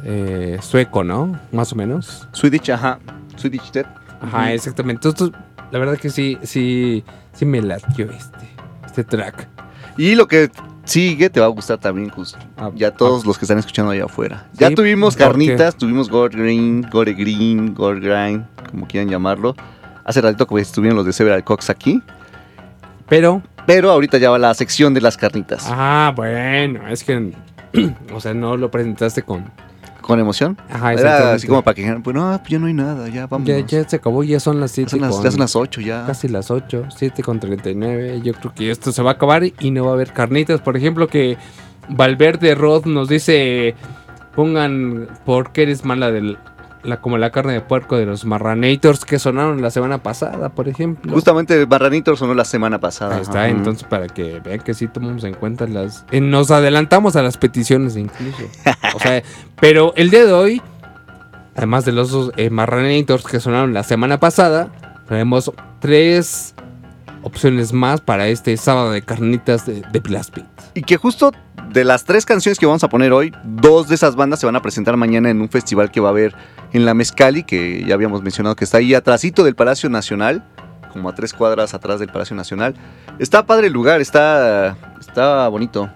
eh, 0.06 0.58
sueco, 0.62 1.04
¿no? 1.04 1.38
Más 1.52 1.74
o 1.74 1.76
menos. 1.76 2.28
Swedish, 2.32 2.72
ajá. 2.72 3.00
Swedish 3.36 3.72
Dead. 3.72 3.86
Ajá, 4.22 4.54
exactamente. 4.54 5.08
Entonces, 5.08 5.38
la 5.72 5.80
verdad 5.80 5.98
que 5.98 6.10
sí, 6.10 6.38
sí, 6.44 7.04
sí 7.34 7.46
me 7.46 7.62
latió 7.62 8.10
este, 8.10 8.48
este 8.86 9.04
track. 9.04 9.48
Y 9.98 10.16
lo 10.16 10.28
que 10.28 10.50
sigue 10.84 11.30
te 11.30 11.40
va 11.40 11.48
a 11.48 11.50
gustar 11.50 11.78
también, 11.80 12.10
Cus. 12.10 12.38
Ya 12.76 12.92
todos 12.92 13.26
los 13.26 13.38
que 13.38 13.46
están 13.46 13.58
escuchando 13.60 13.92
allá 13.92 14.06
afuera. 14.06 14.48
Ya 14.54 14.68
Ah, 14.68 14.72
tuvimos 14.76 15.16
carnitas, 15.16 15.76
tuvimos 15.76 16.10
Gore 16.10 16.38
Green, 16.38 16.88
Gore 16.92 17.14
Green, 17.14 17.74
Gore 17.74 18.00
Grind, 18.00 18.46
como 18.72 18.88
quieran 18.88 19.10
llamarlo. 19.10 19.56
Hace 20.06 20.22
ratito 20.22 20.46
que 20.48 20.62
estuvieron 20.62 20.96
los 20.98 21.06
de 21.06 21.14
Several 21.14 21.44
Cox 21.44 21.70
aquí. 21.70 22.02
Pero. 23.08 23.42
Pero 23.66 23.90
ahorita 23.92 24.18
ya 24.20 24.30
va 24.30 24.38
la 24.38 24.54
sección 24.54 24.94
de 24.94 25.02
las 25.02 25.18
carnitas. 25.18 25.66
Ah, 25.68 26.14
bueno, 26.16 26.88
es 26.88 27.04
que, 27.04 27.34
o 28.14 28.20
sea, 28.20 28.34
no 28.36 28.56
lo 28.58 28.70
presentaste 28.70 29.24
con... 29.24 29.46
¿Con 30.06 30.20
emoción? 30.20 30.56
Ajá, 30.70 30.94
Era 30.94 31.34
así 31.34 31.48
como 31.48 31.64
para 31.64 31.74
que 31.74 31.82
dijeran, 31.82 32.04
pues 32.04 32.16
no, 32.16 32.30
pues 32.38 32.50
ya 32.50 32.60
no 32.60 32.68
hay 32.68 32.74
nada, 32.76 33.10
ya 33.10 33.26
vamos. 33.26 33.48
Ya, 33.48 33.58
ya 33.60 33.90
se 33.90 33.96
acabó, 33.96 34.24
ya 34.24 34.40
son 34.40 34.60
las 34.60 34.70
7 34.72 34.92
Son 34.92 35.02
las- 35.02 35.24
ya 35.24 35.32
son 35.32 35.40
las 35.40 35.56
8 35.56 35.82
ya. 35.82 36.06
Casi 36.06 36.28
las 36.28 36.52
8, 36.52 36.86
7 36.96 37.24
con 37.24 37.40
39. 37.40 38.22
Yo 38.24 38.34
creo 38.36 38.54
que 38.54 38.70
esto 38.70 38.92
se 38.92 39.02
va 39.02 39.12
a 39.12 39.14
acabar 39.14 39.42
y 39.60 39.72
no 39.72 39.86
va 39.86 39.92
a 39.92 39.94
haber 39.96 40.14
carnitas. 40.14 40.62
Por 40.62 40.78
ejemplo, 40.78 41.08
que 41.08 41.38
Valverde 41.90 42.54
Rod 42.54 42.86
nos 42.86 43.10
dice: 43.10 43.74
pongan 44.36 45.08
por 45.26 45.52
qué 45.52 45.64
eres 45.64 45.86
mala 45.86 46.12
del, 46.12 46.38
la, 46.86 47.02
como 47.02 47.18
la 47.18 47.32
carne 47.32 47.54
de 47.54 47.62
puerco 47.62 47.98
de 47.98 48.06
los 48.06 48.26
Marranators 48.26 49.06
que 49.06 49.20
sonaron 49.20 49.62
la 49.62 49.72
semana 49.72 49.98
pasada, 50.04 50.50
por 50.50 50.68
ejemplo. 50.68 51.12
Justamente 51.14 51.66
Barranito 51.66 52.16
sonó 52.16 52.34
la 52.34 52.46
semana 52.46 52.80
pasada. 52.80 53.16
Ahí 53.16 53.22
está, 53.22 53.40
Ajá. 53.42 53.50
entonces 53.50 53.88
para 53.88 54.08
que 54.08 54.40
vean 54.40 54.60
que 54.60 54.74
sí 54.74 54.88
tomamos 54.88 55.24
en 55.24 55.34
cuenta 55.34 55.68
las... 55.68 56.06
eh, 56.12 56.22
nos 56.22 56.52
adelantamos 56.52 57.16
a 57.16 57.22
las 57.22 57.38
peticiones 57.38 57.96
incluso. 57.98 58.44
o 58.96 59.00
sea, 59.00 59.22
pero 59.60 59.94
el 59.96 60.10
día 60.10 60.26
de 60.26 60.34
hoy, 60.34 60.62
además 61.56 61.86
de 61.86 61.92
los 61.92 62.32
eh, 62.38 62.50
Marranators 62.50 63.24
que 63.26 63.40
sonaron 63.40 63.74
la 63.74 63.84
semana 63.84 64.20
pasada, 64.20 64.70
tenemos 65.08 65.52
tres 65.80 66.56
opciones 67.24 67.74
más 67.74 68.02
para 68.02 68.28
este 68.28 68.56
sábado 68.58 68.92
de 68.92 69.02
carnitas 69.02 69.66
de, 69.66 69.82
de 69.92 70.00
Blast 70.00 70.36
Beat. 70.36 70.48
Y 70.76 70.84
que 70.84 70.98
justo 70.98 71.32
de 71.72 71.84
las 71.84 72.06
tres 72.06 72.26
canciones 72.26 72.60
que 72.60 72.66
vamos 72.66 72.84
a 72.84 72.90
poner 72.90 73.12
hoy, 73.12 73.34
dos 73.44 73.88
de 73.88 73.96
esas 73.96 74.16
bandas 74.16 74.40
se 74.40 74.46
van 74.46 74.56
a 74.56 74.62
presentar 74.62 74.96
mañana 74.98 75.30
en 75.30 75.42
un 75.42 75.50
festival 75.50 75.92
que 75.92 76.00
va 76.00 76.10
a 76.10 76.12
haber 76.12 76.36
en 76.76 76.86
la 76.86 76.94
Mezcali, 76.94 77.44
que 77.44 77.84
ya 77.86 77.94
habíamos 77.94 78.22
mencionado 78.22 78.56
que 78.56 78.64
está 78.66 78.78
ahí 78.78 78.94
atrásito 78.94 79.44
del 79.44 79.56
Palacio 79.56 79.90
Nacional, 79.90 80.44
como 80.92 81.10
a 81.10 81.16
tres 81.16 81.34
cuadras 81.34 81.74
atrás 81.74 82.00
del 82.00 82.10
Palacio 82.10 82.36
Nacional. 82.36 82.76
Está 83.20 83.46
padre 83.46 83.68
el 83.68 83.74
lugar, 83.74 84.02
está, 84.02 84.76
está 85.00 85.48
bonito. 85.48 85.90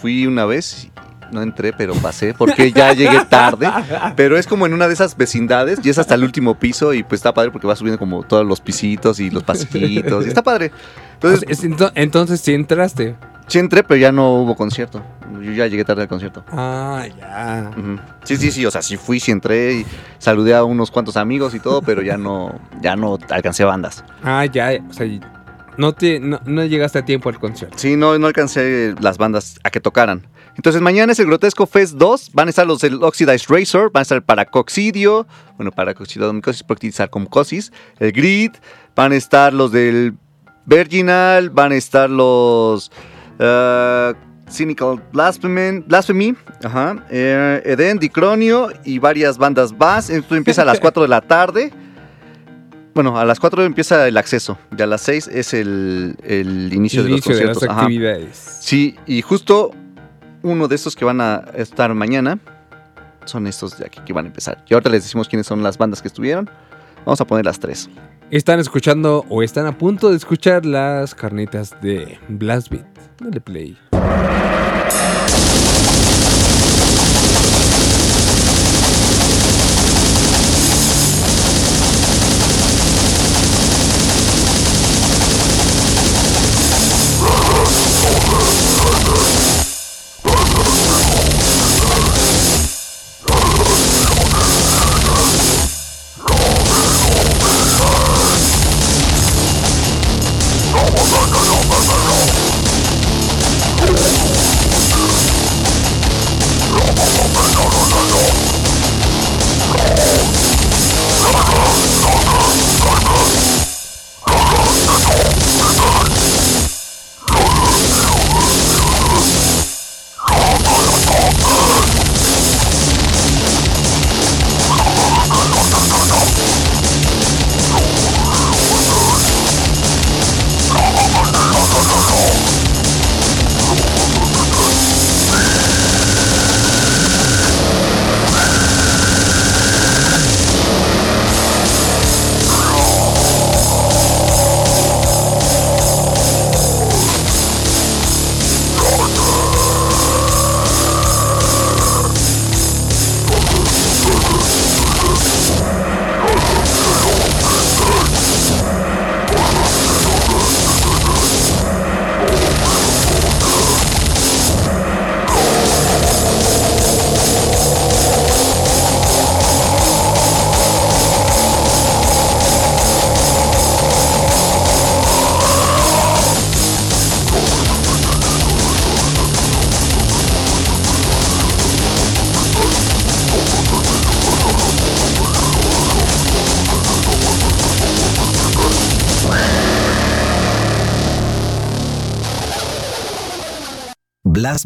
Fui 0.00 0.26
una 0.26 0.44
vez 0.44 0.90
no 1.32 1.42
entré, 1.42 1.72
pero 1.72 1.94
pasé 1.94 2.32
porque 2.34 2.70
ya 2.74 2.92
llegué 2.92 3.24
tarde. 3.28 3.68
Pero 4.14 4.36
es 4.38 4.46
como 4.46 4.66
en 4.66 4.72
una 4.74 4.86
de 4.86 4.94
esas 4.94 5.16
vecindades 5.16 5.80
y 5.82 5.88
es 5.90 5.98
hasta 5.98 6.14
el 6.14 6.22
último 6.22 6.56
piso 6.58 6.94
y 6.94 7.02
pues 7.02 7.18
está 7.20 7.34
padre 7.34 7.50
porque 7.50 7.66
va 7.66 7.74
subiendo 7.74 7.98
como 7.98 8.22
todos 8.22 8.46
los 8.46 8.60
pisitos 8.60 9.18
y 9.18 9.30
los 9.30 9.42
pasillitos 9.42 10.24
y 10.26 10.28
está 10.28 10.42
padre. 10.42 10.70
Entonces, 11.14 11.44
Es- 11.48 11.64
ento- 11.64 11.90
entonces 11.96 12.40
sí 12.40 12.54
entraste. 12.54 13.16
sí 13.48 13.58
entré, 13.58 13.82
pero 13.82 13.98
ya 13.98 14.12
no 14.12 14.34
hubo 14.34 14.54
concierto. 14.54 15.02
Yo 15.44 15.52
ya 15.52 15.66
llegué 15.66 15.84
tarde 15.84 16.02
al 16.02 16.08
concierto. 16.08 16.42
Ah, 16.50 17.04
ya. 17.18 17.70
Sí, 18.24 18.36
sí, 18.36 18.50
sí, 18.50 18.64
o 18.64 18.70
sea, 18.70 18.80
sí 18.80 18.96
fui, 18.96 19.20
sí 19.20 19.30
entré 19.30 19.74
y 19.74 19.86
saludé 20.18 20.54
a 20.54 20.64
unos 20.64 20.90
cuantos 20.90 21.18
amigos 21.18 21.54
y 21.54 21.60
todo, 21.60 21.82
pero 21.82 22.00
ya 22.00 22.16
no, 22.16 22.58
ya 22.80 22.96
no 22.96 23.18
alcancé 23.28 23.64
bandas. 23.64 24.04
Ah, 24.22 24.46
ya. 24.46 24.70
O 24.88 24.92
sea, 24.94 25.06
no, 25.76 25.92
te, 25.92 26.18
no, 26.18 26.40
no 26.46 26.64
llegaste 26.64 27.00
a 27.00 27.04
tiempo 27.04 27.28
al 27.28 27.38
concierto. 27.38 27.76
Sí, 27.78 27.94
no, 27.94 28.18
no 28.18 28.26
alcancé 28.26 28.94
las 29.00 29.18
bandas 29.18 29.58
a 29.64 29.70
que 29.70 29.80
tocaran. 29.80 30.26
Entonces 30.56 30.80
mañana 30.80 31.12
es 31.12 31.18
el 31.18 31.26
Grotesco 31.26 31.66
Fest 31.66 31.94
2, 31.96 32.30
van 32.32 32.46
a 32.46 32.50
estar 32.50 32.66
los 32.66 32.80
del 32.80 33.02
Oxidized 33.02 33.46
Razor, 33.48 33.90
van 33.92 34.00
a 34.00 34.02
estar 34.02 34.16
el 34.16 34.22
Paracoxidio, 34.22 35.26
bueno, 35.56 35.72
Paracoxidomicosis, 35.72 36.62
Proctizarcomcosis, 36.62 37.72
el 37.98 38.12
Grid, 38.12 38.52
van 38.94 39.12
a 39.12 39.16
estar 39.16 39.52
los 39.52 39.72
del 39.72 40.14
Virginal, 40.64 41.50
van 41.50 41.72
a 41.72 41.74
estar 41.74 42.08
los 42.08 42.92
eh, 43.40 44.14
Cynical 44.50 45.02
Blasphemy, 45.12 45.80
Blasphemy 45.86 46.34
ajá, 46.62 47.04
eh, 47.10 47.62
Eden, 47.64 47.98
Dicronio 47.98 48.68
y 48.84 48.98
varias 48.98 49.38
bandas 49.38 49.72
más. 49.72 50.10
Esto 50.10 50.36
empieza 50.36 50.62
a 50.62 50.64
las 50.64 50.80
4 50.80 51.02
de 51.02 51.08
la 51.08 51.20
tarde. 51.20 51.72
Bueno, 52.94 53.18
a 53.18 53.24
las 53.24 53.40
4 53.40 53.64
empieza 53.64 54.06
el 54.06 54.16
acceso 54.16 54.56
y 54.76 54.80
a 54.80 54.86
las 54.86 55.00
6 55.02 55.28
es 55.28 55.52
el, 55.54 56.16
el 56.22 56.72
inicio, 56.72 57.02
de 57.02 57.08
los 57.08 57.18
Inicio 57.26 57.34
de 57.36 57.44
las 57.46 57.54
conciertos. 57.58 57.62
ajá. 57.68 57.82
actividades. 57.82 58.58
Sí, 58.60 58.96
y 59.06 59.20
justo 59.22 59.72
uno 60.42 60.68
de 60.68 60.74
estos 60.76 60.94
que 60.94 61.04
van 61.04 61.20
a 61.20 61.44
estar 61.56 61.92
mañana 61.94 62.38
son 63.24 63.46
estos 63.46 63.78
de 63.78 63.86
aquí 63.86 64.00
que 64.06 64.12
van 64.12 64.26
a 64.26 64.28
empezar. 64.28 64.62
Y 64.68 64.74
ahorita 64.74 64.90
les 64.90 65.02
decimos 65.02 65.28
quiénes 65.28 65.46
son 65.46 65.62
las 65.62 65.76
bandas 65.78 66.02
que 66.02 66.08
estuvieron. 66.08 66.48
Vamos 67.04 67.20
a 67.20 67.26
poner 67.26 67.44
las 67.46 67.58
tres. 67.58 67.88
Están 68.30 68.58
escuchando 68.58 69.24
o 69.28 69.42
están 69.42 69.66
a 69.66 69.76
punto 69.76 70.10
de 70.10 70.16
escuchar 70.16 70.64
las 70.64 71.14
carnitas 71.14 71.76
de 71.82 72.18
Blast 72.28 72.70
Beat. 72.70 72.86
Dale 73.20 73.40
play. 73.40 73.78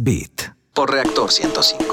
Beat 0.00 0.54
por 0.72 0.92
Reactor 0.92 1.32
105. 1.32 1.87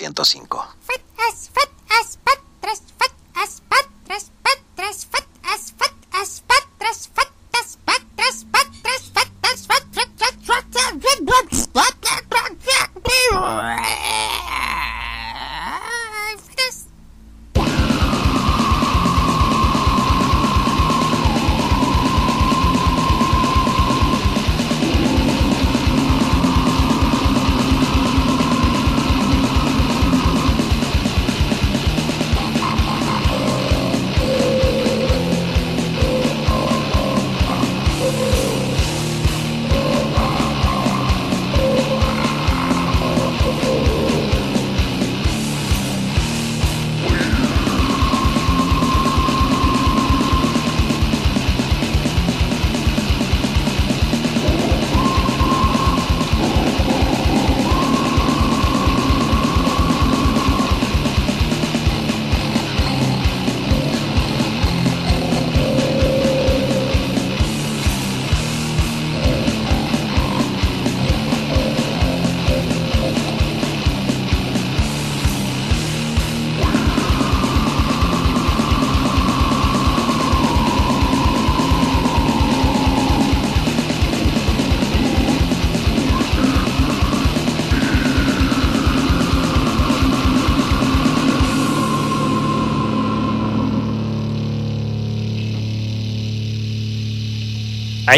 105. 0.00 0.47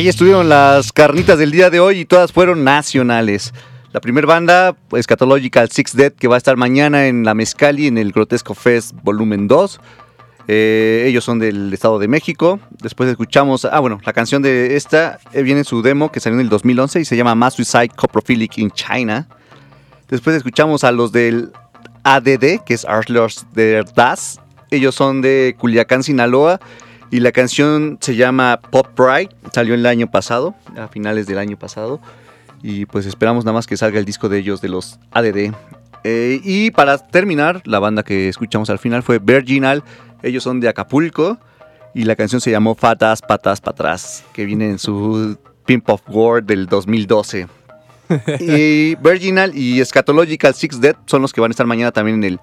Ahí 0.01 0.09
estuvieron 0.09 0.49
las 0.49 0.93
carnitas 0.93 1.39
del 1.39 1.51
día 1.51 1.69
de 1.69 1.79
hoy 1.79 1.99
y 1.99 2.05
todas 2.07 2.33
fueron 2.33 2.65
nacionales. 2.65 3.53
La 3.93 4.01
primera 4.01 4.27
banda, 4.27 4.75
pues 4.89 5.07
Catological 5.07 5.71
Six 5.71 5.95
Dead, 5.95 6.11
que 6.11 6.27
va 6.27 6.37
a 6.37 6.39
estar 6.39 6.57
mañana 6.57 7.07
en 7.07 7.23
la 7.23 7.35
Mezcali, 7.35 7.87
en 7.87 7.99
el 7.99 8.11
Grotesco 8.11 8.55
Fest 8.55 8.95
Volumen 9.03 9.47
2. 9.47 9.79
Eh, 10.49 11.05
ellos 11.07 11.23
son 11.23 11.39
del 11.39 11.71
Estado 11.75 11.99
de 11.99 12.09
México. 12.09 12.59
Después 12.81 13.11
escuchamos, 13.11 13.67
ah, 13.67 13.79
bueno, 13.81 14.01
la 14.03 14.15
canción 14.15 14.41
de 14.41 14.75
esta 14.77 15.19
eh, 15.35 15.43
viene 15.43 15.61
en 15.61 15.65
su 15.67 15.83
demo 15.83 16.11
que 16.11 16.19
salió 16.19 16.39
en 16.39 16.47
el 16.47 16.49
2011 16.49 17.01
y 17.01 17.05
se 17.05 17.15
llama 17.15 17.35
Mass 17.35 17.57
Suicide 17.57 17.91
Coprophilic 17.91 18.57
in 18.57 18.71
China. 18.71 19.29
Después 20.09 20.35
escuchamos 20.35 20.83
a 20.83 20.93
los 20.93 21.13
del 21.13 21.53
ADD, 22.05 22.65
que 22.65 22.73
es 22.73 22.87
Arslers 22.87 23.45
der 23.53 23.85
Das. 23.93 24.41
Ellos 24.71 24.95
son 24.95 25.21
de 25.21 25.55
Culiacán, 25.59 26.03
Sinaloa. 26.03 26.59
Y 27.11 27.21
la 27.21 27.33
canción 27.33 27.99
se 28.01 28.15
llama 28.15 28.61
Pop 28.71 28.87
Pride. 28.95 29.31
Salió 29.53 29.75
el 29.75 29.85
año 29.87 30.11
pasado, 30.11 30.55
a 30.77 30.89
finales 30.89 31.27
del 31.27 31.39
año 31.39 31.59
pasado. 31.59 32.01
Y 32.63 32.87
pues 32.87 33.07
esperamos 33.07 33.45
nada 33.45 33.55
más 33.55 33.67
que 33.67 33.77
salga 33.77 33.99
el 33.99 34.05
disco 34.05 34.29
de 34.29 34.39
ellos, 34.39 34.61
de 34.61 34.69
los 34.69 34.99
ADD. 35.11 35.53
Eh, 36.05 36.41
y 36.45 36.71
para 36.71 36.99
terminar, 36.99 37.63
la 37.65 37.79
banda 37.79 38.03
que 38.03 38.29
escuchamos 38.29 38.71
al 38.71 38.79
final 38.79 39.03
fue 39.03 39.19
Virginal. 39.19 39.83
Ellos 40.23 40.45
son 40.45 40.61
de 40.61 40.69
Acapulco. 40.69 41.39
Y 41.95 42.05
la 42.05 42.15
canción 42.15 42.41
se 42.41 42.53
llamó 42.53 42.77
Fatas, 42.77 43.21
Patas, 43.21 43.61
Patrás, 43.61 44.25
que 44.33 44.45
viene 44.45 44.71
en 44.71 44.79
su 44.79 45.37
Pimp 45.67 45.89
of 45.89 46.03
War 46.09 46.45
del 46.45 46.67
2012. 46.67 47.49
y 48.41 48.95
Virginal 48.97 49.57
y 49.57 49.85
Scatological 49.85 50.55
Six 50.55 50.81
Dead 50.81 50.97
son 51.07 51.23
los 51.23 51.33
que 51.33 51.41
van 51.41 51.51
a 51.51 51.53
estar 51.53 51.67
mañana 51.67 51.91
también 51.91 52.19
en 52.19 52.25
el 52.25 52.41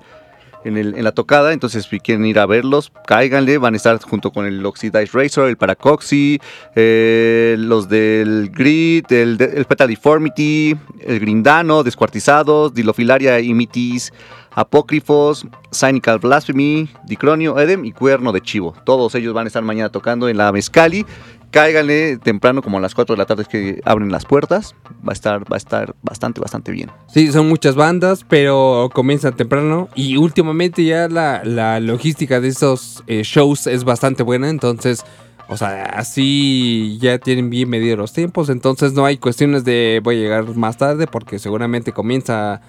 en, 0.68 0.78
el- 0.78 0.96
en 0.96 1.04
la 1.04 1.12
tocada. 1.12 1.54
Entonces, 1.54 1.86
si 1.86 2.00
quieren 2.00 2.26
ir 2.26 2.40
a 2.40 2.46
verlos, 2.46 2.92
cáiganle. 3.06 3.58
Van 3.58 3.74
a 3.74 3.78
estar 3.78 4.00
junto 4.02 4.32
con 4.32 4.46
el 4.46 4.66
Oxidized 4.66 5.10
Razor, 5.14 5.50
el 5.50 5.58
Paracoxy, 5.58 6.40
eh, 6.76 7.56
los 7.58 7.88
del 7.90 8.50
Grid, 8.54 9.06
el, 9.12 9.42
el 9.42 9.66
Petal 9.66 9.88
Deformity, 9.90 10.76
el 11.02 11.20
Grindano, 11.20 11.84
Descuartizados, 11.84 12.74
Dilofilaria 12.74 13.40
Imitis, 13.40 14.12
Apócrifos, 14.60 15.46
Cynical 15.72 16.18
Blasphemy, 16.18 16.90
Dicronio, 17.06 17.60
Edem 17.60 17.86
y 17.86 17.92
Cuerno 17.92 18.32
de 18.32 18.42
Chivo. 18.42 18.74
Todos 18.86 19.14
ellos 19.14 19.34
van 19.34 19.46
a 19.46 19.48
estar 19.48 19.62
mañana 19.64 19.90
tocando 19.90 20.28
en 20.30 20.38
la 20.38 20.52
Mezcali. 20.52 21.06
Cáiganle 21.52 22.18
temprano, 22.18 22.62
como 22.62 22.78
a 22.78 22.82
las 22.82 22.94
4 22.94 23.16
de 23.16 23.18
la 23.18 23.26
tarde 23.26 23.46
que 23.50 23.82
abren 23.86 24.12
las 24.12 24.26
puertas. 24.26 24.76
Va 25.08 25.12
a 25.12 25.14
estar, 25.14 25.42
va 25.52 25.56
a 25.56 25.58
estar 25.58 25.96
bastante, 26.02 26.42
bastante 26.42 26.72
bien. 26.72 26.92
Sí, 27.08 27.32
son 27.32 27.48
muchas 27.48 27.76
bandas, 27.76 28.26
pero 28.28 28.90
comienzan 28.94 29.36
temprano. 29.36 29.90
Y 29.96 30.18
últimamente 30.18 30.84
ya 30.84 31.08
la, 31.08 31.44
la 31.44 31.80
logística 31.80 32.40
de 32.42 32.50
estos 32.50 33.04
eh, 33.08 33.22
shows 33.24 33.68
es 33.68 33.84
bastante 33.84 34.24
buena. 34.24 34.50
Entonces, 34.50 35.04
o 35.50 35.56
sea, 35.56 35.86
así 35.86 36.98
ya 37.00 37.18
tienen 37.20 37.50
bien 37.50 37.70
medidos 37.70 37.98
los 37.98 38.14
tiempos. 38.14 38.50
Entonces 38.50 38.94
no 38.94 39.06
hay 39.06 39.18
cuestiones 39.18 39.64
de 39.64 40.02
voy 40.04 40.18
a 40.18 40.20
llegar 40.20 40.56
más 40.56 40.78
tarde 40.78 41.08
porque 41.08 41.40
seguramente 41.40 41.94
comienza 41.94 42.62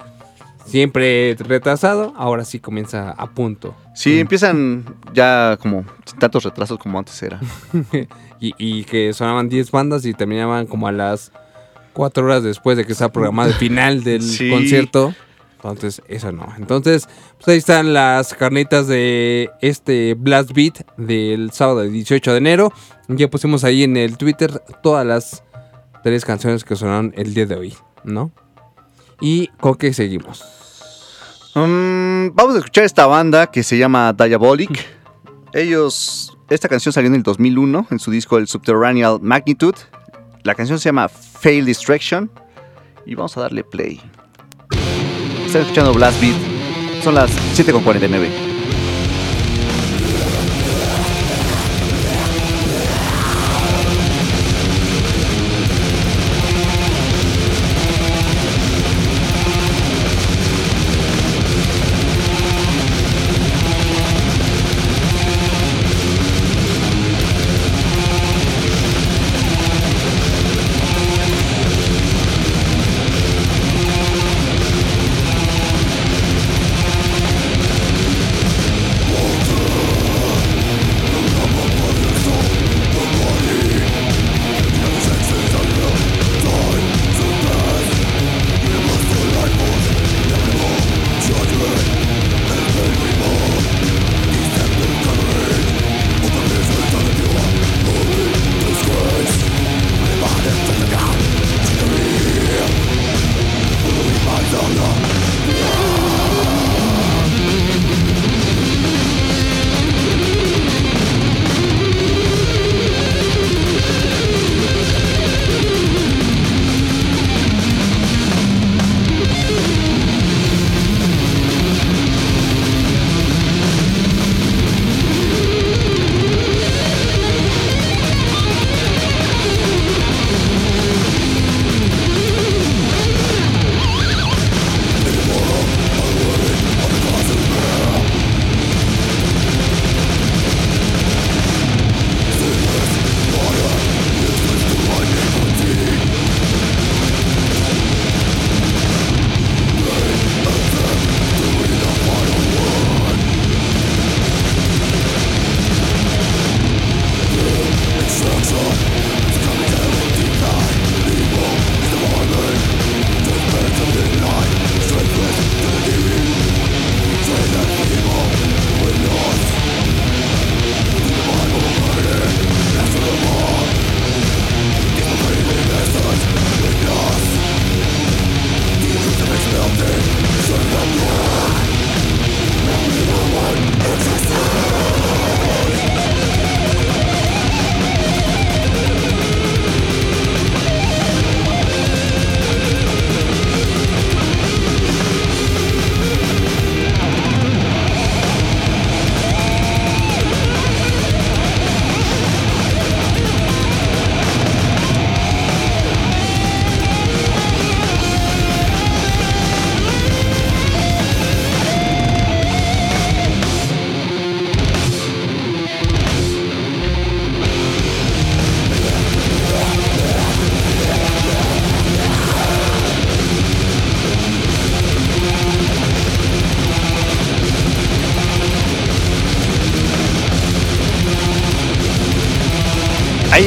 siempre 0.69 1.35
retrasado. 1.39 2.12
Ahora 2.16 2.45
sí 2.45 2.61
comienza 2.61 3.11
a 3.11 3.27
punto. 3.31 3.74
Sí, 3.95 4.20
empiezan 4.20 4.85
ya 5.15 5.59
como 5.61 5.85
tantos 6.19 6.45
retrasos 6.45 6.78
como 6.78 6.99
antes 6.99 7.20
era. 7.23 7.40
y, 8.40 8.55
y 8.59 8.85
que 8.85 9.12
sonaban 9.12 9.49
10 9.49 9.70
bandas 9.70 10.05
y 10.05 10.15
terminaban 10.15 10.66
como 10.66 10.86
a 10.89 10.93
las 10.93 11.32
4 11.95 12.24
horas 12.24 12.43
después 12.43 12.77
de 12.77 12.85
que 12.86 12.93
estaba 12.93 13.12
programado 13.12 13.49
el 13.49 13.55
final 13.55 14.05
del 14.05 14.23
Sí. 14.23 14.51
concierto. 14.51 15.15
Entonces, 15.57 16.03
eso 16.07 16.31
no. 16.31 16.47
Entonces, 16.57 17.09
pues 17.36 17.49
ahí 17.49 17.57
están 17.59 17.93
las 17.93 18.32
carnitas 18.35 18.86
de 18.86 19.51
este 19.61 20.15
Blast 20.15 20.53
Beat 20.53 20.86
del 20.97 21.51
sábado 21.51 21.82
18 21.82 22.31
de 22.31 22.39
enero. 22.39 22.73
Ya 23.09 23.28
pusimos 23.28 23.65
ahí 23.65 23.82
en 23.82 23.97
el 23.97 24.16
Twitter 24.19 24.62
todas 24.85 25.05
las 25.05 25.43
tres 26.05 26.24
canciones 26.24 26.62
que 26.62 26.77
sonaron 26.77 27.12
el 27.16 27.35
día 27.35 27.45
de 27.47 27.57
hoy, 27.57 27.74
¿no? 28.05 28.31
¿Y 29.20 29.49
con 29.59 29.74
qué 29.74 29.93
seguimos? 29.93 30.45
Mm, 31.54 32.34
vamos 32.34 32.54
a 32.54 32.58
escuchar 32.58 32.84
esta 32.84 33.06
banda 33.06 33.50
que 33.50 33.62
se 33.62 33.78
llama 33.78 34.12
Diabolic. 34.12 34.86
Ellos, 35.52 36.36
esta 36.50 36.68
canción 36.68 36.92
salió 36.92 37.08
en 37.08 37.14
el 37.14 37.22
2001 37.22 37.86
en 37.90 37.98
su 37.98 38.10
disco 38.10 38.38
El 38.38 38.48
Subterranean 38.48 39.18
Magnitude. 39.22 39.78
La 40.42 40.54
canción 40.54 40.78
se 40.78 40.88
llama 40.88 41.08
Fail 41.08 41.64
Distraction. 41.64 42.30
Y 43.06 43.14
vamos 43.14 43.36
a 43.36 43.40
darle 43.42 43.64
play. 43.64 44.00
Están 45.46 45.62
escuchando 45.62 45.94
Blast 45.94 46.20
Beat. 46.20 46.36
Son 47.02 47.14
las 47.14 47.30
7.49. 47.58 48.47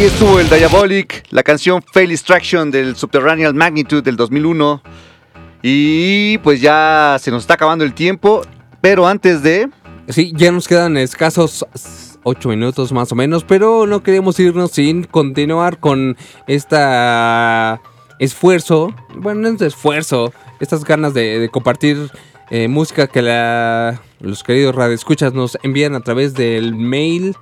Estuvo 0.02 0.40
el 0.40 0.50
Diabolic, 0.50 1.26
la 1.30 1.44
canción 1.44 1.84
Fail 1.94 2.10
Distraction 2.10 2.72
del 2.72 2.96
Subterranean 2.96 3.56
Magnitude 3.56 4.02
del 4.02 4.16
2001. 4.16 4.82
Y 5.62 6.40
pues 6.40 6.60
ya 6.60 7.18
se 7.20 7.30
nos 7.30 7.44
está 7.44 7.54
acabando 7.54 7.86
el 7.86 7.94
tiempo, 7.94 8.42
pero 8.82 9.06
antes 9.06 9.44
de... 9.44 9.70
Sí, 10.10 10.34
ya 10.36 10.52
nos 10.52 10.68
quedan 10.68 10.98
escasos 10.98 11.66
ocho 12.24 12.50
minutos 12.50 12.92
más 12.92 13.12
o 13.12 13.16
menos, 13.16 13.44
pero 13.44 13.86
no 13.86 14.02
queremos 14.02 14.40
irnos 14.40 14.72
sin 14.72 15.04
continuar 15.04 15.80
con 15.80 16.18
esta 16.48 17.80
esfuerzo, 18.18 18.96
bueno, 19.16 19.42
no 19.42 19.50
es 19.50 19.62
esfuerzo, 19.62 20.34
estas 20.60 20.84
ganas 20.84 21.14
de, 21.14 21.38
de 21.38 21.50
compartir 21.50 22.10
eh, 22.50 22.68
música 22.68 23.06
que 23.06 23.22
la, 23.22 24.02
los 24.20 24.44
queridos 24.44 24.74
radioescuchas 24.74 25.34
nos 25.34 25.60
envían 25.62 25.94
a 25.94 26.02
través 26.02 26.34
del 26.34 26.74
mail 26.74 27.36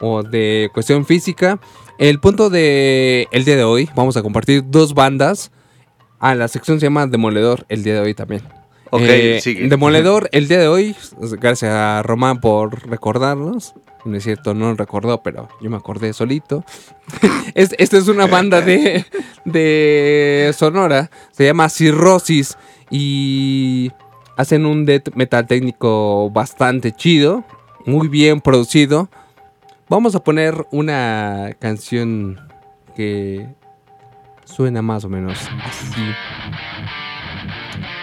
o 0.00 0.22
de 0.22 0.70
cuestión 0.72 1.06
física. 1.06 1.58
El 1.98 2.20
punto 2.20 2.50
de 2.50 3.26
el 3.32 3.44
día 3.44 3.56
de 3.56 3.64
hoy, 3.64 3.88
vamos 3.94 4.16
a 4.16 4.22
compartir 4.22 4.62
dos 4.66 4.94
bandas. 4.94 5.50
Ah, 6.18 6.34
la 6.34 6.48
sección 6.48 6.78
se 6.80 6.86
llama 6.86 7.06
Demoledor 7.06 7.64
el 7.68 7.82
día 7.82 7.94
de 7.94 8.00
hoy 8.00 8.14
también. 8.14 8.42
Ok, 8.90 9.02
Eh, 9.04 9.40
sigue. 9.42 9.68
Demoledor 9.68 10.28
el 10.32 10.46
día 10.48 10.58
de 10.58 10.68
hoy, 10.68 10.94
gracias 11.40 11.72
a 11.72 12.02
Román 12.02 12.40
por 12.40 12.88
recordarnos. 12.88 13.74
No 14.04 14.16
es 14.16 14.22
cierto, 14.24 14.54
no 14.54 14.72
recordó, 14.74 15.22
pero 15.22 15.48
yo 15.60 15.68
me 15.70 15.76
acordé 15.76 16.12
solito. 16.12 16.64
Es- 17.54 17.74
esta 17.78 17.96
es 17.96 18.08
una 18.08 18.26
banda 18.26 18.60
de, 18.60 19.04
de 19.44 20.52
Sonora, 20.56 21.10
se 21.32 21.44
llama 21.46 21.68
Cirrosis 21.70 22.56
y 22.90 23.90
hacen 24.36 24.66
un 24.66 24.84
death 24.84 25.14
metal 25.14 25.46
técnico 25.46 26.30
bastante 26.30 26.92
chido, 26.92 27.42
muy 27.86 28.08
bien 28.08 28.40
producido. 28.40 29.08
Vamos 29.88 30.16
a 30.16 30.20
poner 30.20 30.66
una 30.72 31.52
canción 31.60 32.40
que 32.96 33.46
suena 34.44 34.82
más 34.82 35.04
o 35.04 35.08
menos 35.08 35.38
así. 35.64 36.02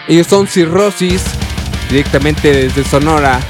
Ellos 0.07 0.27
son 0.27 0.47
Cirrosis, 0.47 1.25
directamente 1.89 2.53
desde 2.53 2.85
Sonora. 2.85 3.41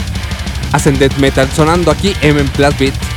Hacen 0.71 0.97
metal 1.19 1.47
sonando 1.49 1.91
aquí 1.91 2.13
en 2.23 2.37
Plus 2.49 2.79
Beat. 2.79 3.12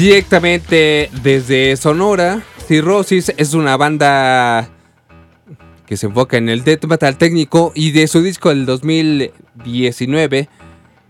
Directamente 0.00 1.10
desde 1.22 1.76
Sonora, 1.76 2.42
Cirrhosis 2.66 3.34
es 3.36 3.52
una 3.52 3.76
banda 3.76 4.70
que 5.84 5.98
se 5.98 6.06
enfoca 6.06 6.38
en 6.38 6.48
el 6.48 6.64
death 6.64 6.86
metal 6.86 7.18
técnico 7.18 7.72
y 7.74 7.90
de 7.90 8.06
su 8.06 8.22
disco 8.22 8.48
del 8.48 8.64
2019 8.64 10.48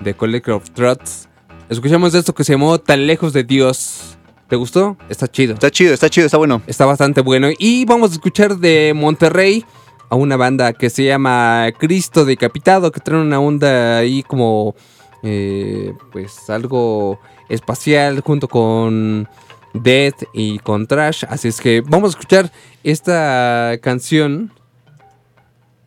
de 0.01 0.15
Collector 0.15 0.55
of 0.55 0.71
Truths 0.71 1.29
escuchamos 1.69 2.17
esto 2.17 2.35
que 2.35 2.43
se 2.43 2.55
llamó 2.55 2.81
Tan 2.81 3.07
lejos 3.07 3.33
de 3.33 3.45
Dios. 3.45 4.19
¿Te 4.49 4.57
gustó? 4.57 4.97
Está 5.09 5.29
chido. 5.29 5.55
Está 5.55 5.71
chido, 5.71 5.95
está 5.95 6.11
chido, 6.11 6.27
está 6.27 6.39
bueno. 6.39 6.61
Está 6.67 6.85
bastante 6.85 7.21
bueno. 7.21 7.47
Y 7.61 7.85
vamos 7.85 8.11
a 8.11 8.15
escuchar 8.15 8.57
de 8.57 8.93
Monterrey 8.97 9.65
a 10.09 10.17
una 10.17 10.37
banda 10.37 10.73
que 10.73 10.91
se 10.91 11.05
llama 11.05 11.69
Cristo 11.79 12.25
Decapitado, 12.25 12.91
que 12.91 12.99
trae 12.99 13.21
una 13.21 13.39
onda 13.39 13.99
ahí 13.99 14.25
como, 14.25 14.75
eh, 15.23 15.93
pues 16.11 16.51
algo 16.51 17.21
espacial 17.51 18.21
junto 18.21 18.49
con 18.49 19.29
Death 19.75 20.25
y 20.33 20.59
con 20.61 20.87
Trash. 20.87 21.25
Así 21.29 21.49
es 21.49 21.61
que 21.61 21.83
vamos 21.83 22.09
a 22.09 22.19
escuchar 22.19 22.51
esta 22.83 23.77
canción 23.83 24.53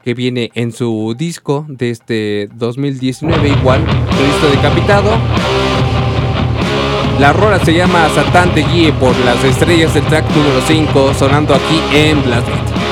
que 0.03 0.14
viene 0.14 0.52
en 0.53 0.72
su 0.72 1.15
disco 1.18 1.65
de 1.69 1.90
este 1.90 2.49
2019 2.53 3.49
igual, 3.49 3.84
Cristo 3.85 4.49
Decapitado. 4.52 5.11
La 7.19 7.31
rola 7.31 7.64
se 7.64 7.73
llama 7.73 8.10
Satán 8.10 8.53
te 8.53 8.64
guíe 8.64 8.91
por 8.94 9.18
las 9.19 9.41
estrellas 9.44 9.94
del 9.94 10.03
track 10.06 10.30
número 10.35 10.61
5, 10.68 11.14
sonando 11.14 11.56
aquí 11.56 11.80
en 11.94 12.22
Blast 12.23 12.82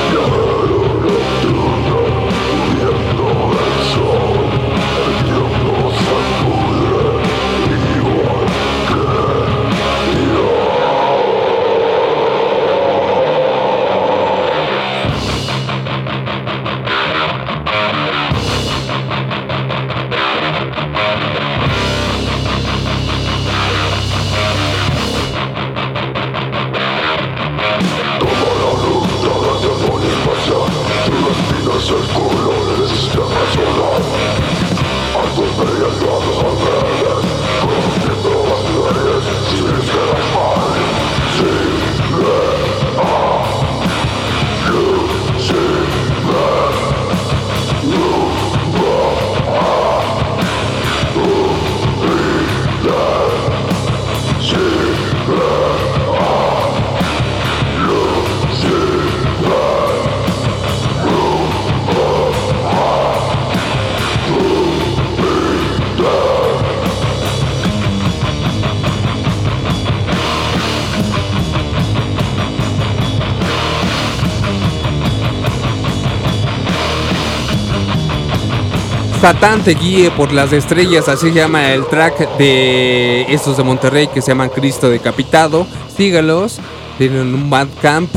Satán 79.32 79.62
te 79.62 79.72
guíe 79.72 80.10
por 80.10 80.30
las 80.30 80.52
estrellas, 80.52 81.08
así 81.08 81.28
se 81.28 81.32
llama 81.32 81.72
el 81.72 81.86
track 81.86 82.36
de 82.36 83.22
estos 83.32 83.56
de 83.56 83.62
Monterrey 83.62 84.06
que 84.08 84.20
se 84.20 84.28
llaman 84.28 84.50
Cristo 84.50 84.90
Decapitado. 84.90 85.66
Sígalos, 85.96 86.58
tienen 86.98 87.34
un 87.34 87.48
bandcamp. 87.48 88.10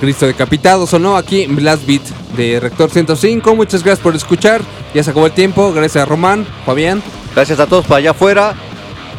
Cristo 0.00 0.26
Decapitado 0.26 0.86
sonó 0.86 1.18
aquí 1.18 1.42
en 1.42 1.56
Blast 1.56 1.86
Beat 1.86 2.00
de 2.38 2.58
Rector 2.58 2.88
105. 2.88 3.54
Muchas 3.54 3.84
gracias 3.84 4.02
por 4.02 4.16
escuchar. 4.16 4.62
Ya 4.94 5.02
se 5.02 5.10
acabó 5.10 5.26
el 5.26 5.32
tiempo. 5.32 5.74
Gracias 5.74 6.02
a 6.02 6.06
Román, 6.06 6.46
Fabián. 6.64 7.02
Gracias 7.34 7.60
a 7.60 7.66
todos 7.66 7.84
para 7.84 7.98
allá 7.98 8.12
afuera. 8.12 8.54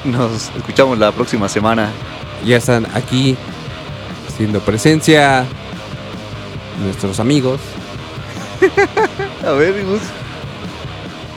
Nos 0.06 0.50
escuchamos 0.58 0.98
la 0.98 1.12
próxima 1.12 1.48
semana. 1.48 1.92
Ya 2.44 2.58
están 2.58 2.88
aquí 2.96 3.38
haciendo 4.28 4.60
presencia 4.60 5.46
nuestros 6.84 7.20
amigos. 7.20 7.60
A 9.46 9.52
ver, 9.52 9.84
Gus. 9.84 10.02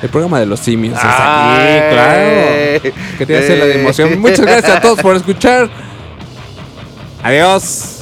El 0.02 0.08
programa 0.10 0.38
de 0.38 0.46
los 0.46 0.60
simios 0.60 0.96
es 0.96 1.04
Ay. 1.04 1.78
aquí, 1.78 1.94
claro. 1.94 2.96
Que 3.18 3.26
te 3.26 3.38
hace 3.38 3.56
la 3.56 3.64
de 3.64 3.80
emoción. 3.80 4.20
Muchas 4.20 4.40
gracias 4.40 4.76
a 4.76 4.80
todos 4.80 5.00
por 5.00 5.16
escuchar. 5.16 5.68
Adiós. 7.22 7.92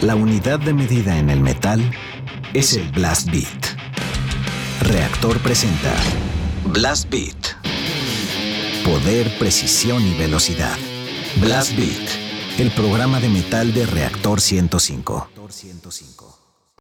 La 0.00 0.16
unidad 0.16 0.58
de 0.58 0.72
medida 0.72 1.18
en 1.18 1.30
el 1.30 1.40
metal 1.40 1.80
es 2.54 2.74
el 2.74 2.88
Blast 2.88 3.30
Beat. 3.30 3.78
Reactor 4.82 5.38
presenta 5.38 5.92
Blast 6.72 7.10
Beat. 7.10 7.56
Poder, 8.84 9.36
precisión 9.40 10.06
y 10.06 10.14
velocidad. 10.14 10.78
Blast 11.40 11.76
Beat, 11.76 12.60
el 12.60 12.70
programa 12.70 13.18
de 13.18 13.28
metal 13.28 13.74
de 13.74 13.86
Reactor 13.86 14.40
105. 14.40 15.28